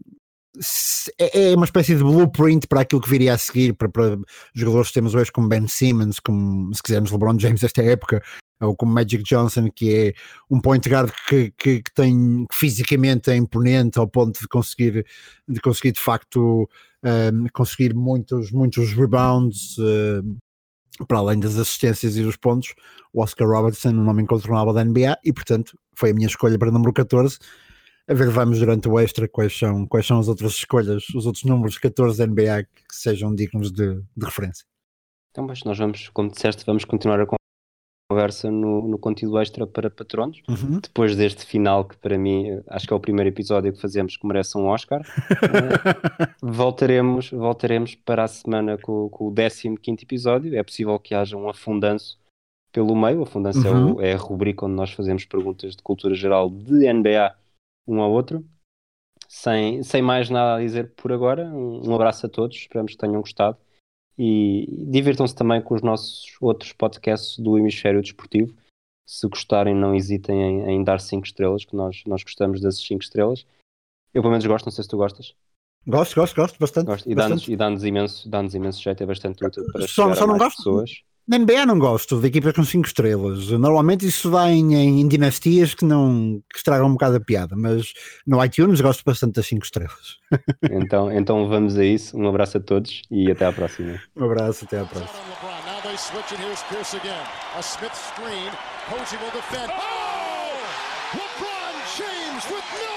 é 1.18 1.54
uma 1.54 1.64
espécie 1.64 1.94
de 1.94 2.02
blueprint 2.02 2.66
para 2.66 2.80
aquilo 2.80 3.00
que 3.00 3.08
viria 3.08 3.34
a 3.34 3.38
seguir 3.38 3.72
para, 3.74 3.88
para 3.88 4.18
jogadores 4.54 4.88
que 4.88 4.94
temos 4.94 5.14
hoje 5.14 5.30
como 5.30 5.48
Ben 5.48 5.66
Simmons, 5.68 6.18
como 6.18 6.74
se 6.74 6.82
quisermos 6.82 7.12
LeBron 7.12 7.38
James 7.38 7.60
desta 7.60 7.82
época, 7.82 8.22
ou 8.60 8.74
como 8.76 8.92
Magic 8.92 9.22
Johnson, 9.22 9.70
que 9.70 9.94
é 9.94 10.14
um 10.50 10.60
point 10.60 10.86
guard 10.88 11.10
que, 11.28 11.52
que, 11.56 11.82
que 11.82 11.94
tem 11.94 12.46
que 12.50 12.56
fisicamente 12.56 13.30
é 13.30 13.36
imponente 13.36 13.98
ao 13.98 14.08
ponto 14.08 14.40
de 14.40 14.48
conseguir 14.48 15.06
de 15.48 15.60
conseguir 15.60 15.92
de 15.92 16.00
facto 16.00 16.68
um, 17.02 17.46
conseguir 17.52 17.94
muitos, 17.94 18.50
muitos 18.50 18.92
rebounds 18.92 19.78
uh, 19.78 21.04
para 21.06 21.18
além 21.18 21.40
das 21.40 21.56
assistências 21.56 22.16
e 22.16 22.22
dos 22.22 22.36
pontos, 22.36 22.74
o 23.12 23.22
Oscar 23.22 23.48
Robertson, 23.48 23.90
um 23.90 24.04
nome 24.04 24.22
incontornável 24.22 24.74
da 24.74 24.84
NBA, 24.84 25.18
e 25.24 25.32
portanto 25.32 25.78
foi 25.94 26.10
a 26.10 26.14
minha 26.14 26.26
escolha 26.26 26.58
para 26.58 26.70
número 26.70 26.92
14 26.92 27.38
a 28.10 28.14
ver, 28.14 28.28
vamos 28.28 28.58
durante 28.58 28.88
o 28.88 28.98
extra 28.98 29.28
quais 29.28 29.56
são, 29.56 29.86
quais 29.86 30.04
são 30.04 30.18
as 30.18 30.26
outras 30.26 30.52
escolhas, 30.54 31.08
os 31.10 31.26
outros 31.26 31.44
números 31.44 31.78
14 31.78 32.18
da 32.18 32.26
NBA 32.26 32.64
que 32.64 32.96
sejam 32.96 33.32
dignos 33.32 33.70
de, 33.70 34.02
de 34.16 34.24
referência. 34.24 34.66
Então, 35.30 35.46
mas 35.46 35.62
nós 35.62 35.78
vamos, 35.78 36.08
como 36.08 36.28
disseste, 36.28 36.66
vamos 36.66 36.84
continuar 36.84 37.20
a 37.20 37.26
conversa 38.10 38.50
no, 38.50 38.82
no 38.88 38.98
conteúdo 38.98 39.38
extra 39.38 39.64
para 39.64 39.88
patronos. 39.88 40.42
Uhum. 40.48 40.80
Depois 40.80 41.14
deste 41.14 41.46
final, 41.46 41.84
que 41.84 41.96
para 41.98 42.18
mim 42.18 42.60
acho 42.66 42.84
que 42.84 42.92
é 42.92 42.96
o 42.96 43.00
primeiro 43.00 43.28
episódio 43.28 43.72
que 43.72 43.80
fazemos 43.80 44.16
que 44.16 44.26
merece 44.26 44.58
um 44.58 44.66
Oscar, 44.66 45.02
uh, 45.02 46.26
voltaremos, 46.42 47.30
voltaremos 47.30 47.94
para 47.94 48.24
a 48.24 48.28
semana 48.28 48.76
com, 48.76 49.08
com 49.08 49.28
o 49.28 49.32
15 49.32 49.78
episódio. 50.02 50.56
É 50.56 50.64
possível 50.64 50.98
que 50.98 51.14
haja 51.14 51.36
um 51.36 51.48
afundanço 51.48 52.18
pelo 52.72 52.96
meio. 52.96 53.20
O 53.20 53.22
afundanço 53.22 53.60
Uhum. 53.60 53.90
é, 53.90 53.92
o, 53.92 54.00
é 54.00 54.12
a 54.14 54.16
rubrica 54.16 54.66
onde 54.66 54.74
nós 54.74 54.90
fazemos 54.90 55.24
perguntas 55.24 55.76
de 55.76 55.82
cultura 55.84 56.16
geral 56.16 56.50
de 56.50 56.92
NBA 56.92 57.38
um 57.92 58.00
ao 58.00 58.10
outro. 58.10 58.44
Sem, 59.28 59.82
sem 59.82 60.02
mais 60.02 60.28
nada 60.28 60.56
a 60.56 60.60
dizer 60.60 60.92
por 60.96 61.12
agora, 61.12 61.44
um, 61.44 61.94
abraço 61.94 62.26
a 62.26 62.28
todos, 62.28 62.56
esperamos 62.56 62.92
que 62.92 62.98
tenham 62.98 63.20
gostado 63.20 63.56
e 64.18 64.66
divirtam-se 64.90 65.34
também 65.34 65.62
com 65.62 65.74
os 65.74 65.82
nossos 65.82 66.36
outros 66.40 66.72
podcasts 66.72 67.38
do 67.38 67.56
Hemisfério 67.56 68.02
Desportivo. 68.02 68.52
Se 69.06 69.26
gostarem, 69.28 69.74
não 69.74 69.94
hesitem 69.94 70.40
em, 70.40 70.70
em 70.70 70.84
dar 70.84 71.00
5 71.00 71.24
estrelas, 71.26 71.64
que 71.64 71.74
nós, 71.76 72.02
nós 72.06 72.22
gostamos 72.22 72.60
dessas 72.60 72.84
5 72.84 73.02
estrelas. 73.02 73.46
Eu 74.12 74.22
pelo 74.22 74.32
menos 74.32 74.46
gosto, 74.46 74.66
não 74.66 74.72
sei 74.72 74.82
se 74.84 74.90
tu 74.90 74.96
gostas. 74.96 75.34
Gosto, 75.86 76.14
gosto, 76.16 76.36
gosto, 76.36 76.58
bastante. 76.58 76.86
Gosto. 76.86 77.10
E 77.10 77.14
dá-nos 77.14 77.48
dá-nos 77.48 77.84
imenso, 77.84 78.28
dá 78.28 78.40
imenso 78.42 78.82
jeito, 78.82 79.02
é 79.02 79.06
bastante 79.06 79.44
útil 79.44 79.64
para 79.72 79.86
Só- 79.88 80.14
só 80.14 80.26
não 80.26 80.36
gosto- 80.36 80.56
pessoas. 80.58 81.02
Na 81.28 81.38
NBA 81.38 81.64
não 81.64 81.78
gosto 81.78 82.20
de 82.20 82.26
equipas 82.26 82.52
com 82.52 82.64
5 82.64 82.86
estrelas. 82.86 83.50
Normalmente 83.50 84.06
isso 84.06 84.30
dá 84.30 84.50
em, 84.50 84.74
em 84.74 85.06
dinastias 85.06 85.74
que 85.74 85.84
não 85.84 86.42
que 86.50 86.58
estragam 86.58 86.88
um 86.88 86.92
bocado 86.92 87.16
a 87.16 87.20
piada, 87.20 87.54
mas 87.56 87.92
no 88.26 88.44
iTunes 88.44 88.80
gosto 88.80 89.04
bastante 89.04 89.34
das 89.34 89.46
5 89.46 89.64
estrelas. 89.64 90.18
Então, 90.70 91.12
então 91.12 91.48
vamos 91.48 91.76
a 91.76 91.84
isso. 91.84 92.16
Um 92.16 92.28
abraço 92.28 92.56
a 92.56 92.60
todos 92.60 93.02
e 93.10 93.30
até 93.30 93.46
à 93.46 93.52
próxima. 93.52 94.00
Um 94.16 94.24
abraço, 94.24 94.64
até 94.64 94.78
à 94.80 94.84
próxima. 94.84 95.20
LeBron. 102.50 102.89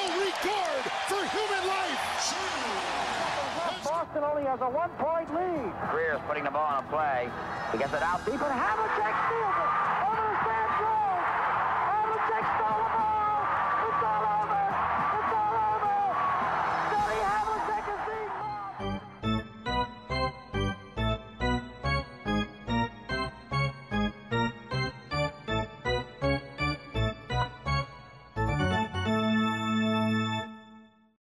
Boston 4.13 4.29
only 4.29 4.47
has 4.47 4.61
a 4.61 4.69
one-point 4.69 5.33
lead. 5.33 5.73
Greer's 5.89 6.21
putting 6.27 6.43
the 6.43 6.51
ball 6.51 6.65
on 6.65 6.83
a 6.83 6.87
play. 6.87 7.31
He 7.71 7.79
gets 7.79 7.93
it 7.93 8.03
out 8.03 8.23
deep, 8.25 8.33
and 8.35 8.41
Havlicek 8.41 9.15
steals 9.25 9.57
it. 9.57 10.22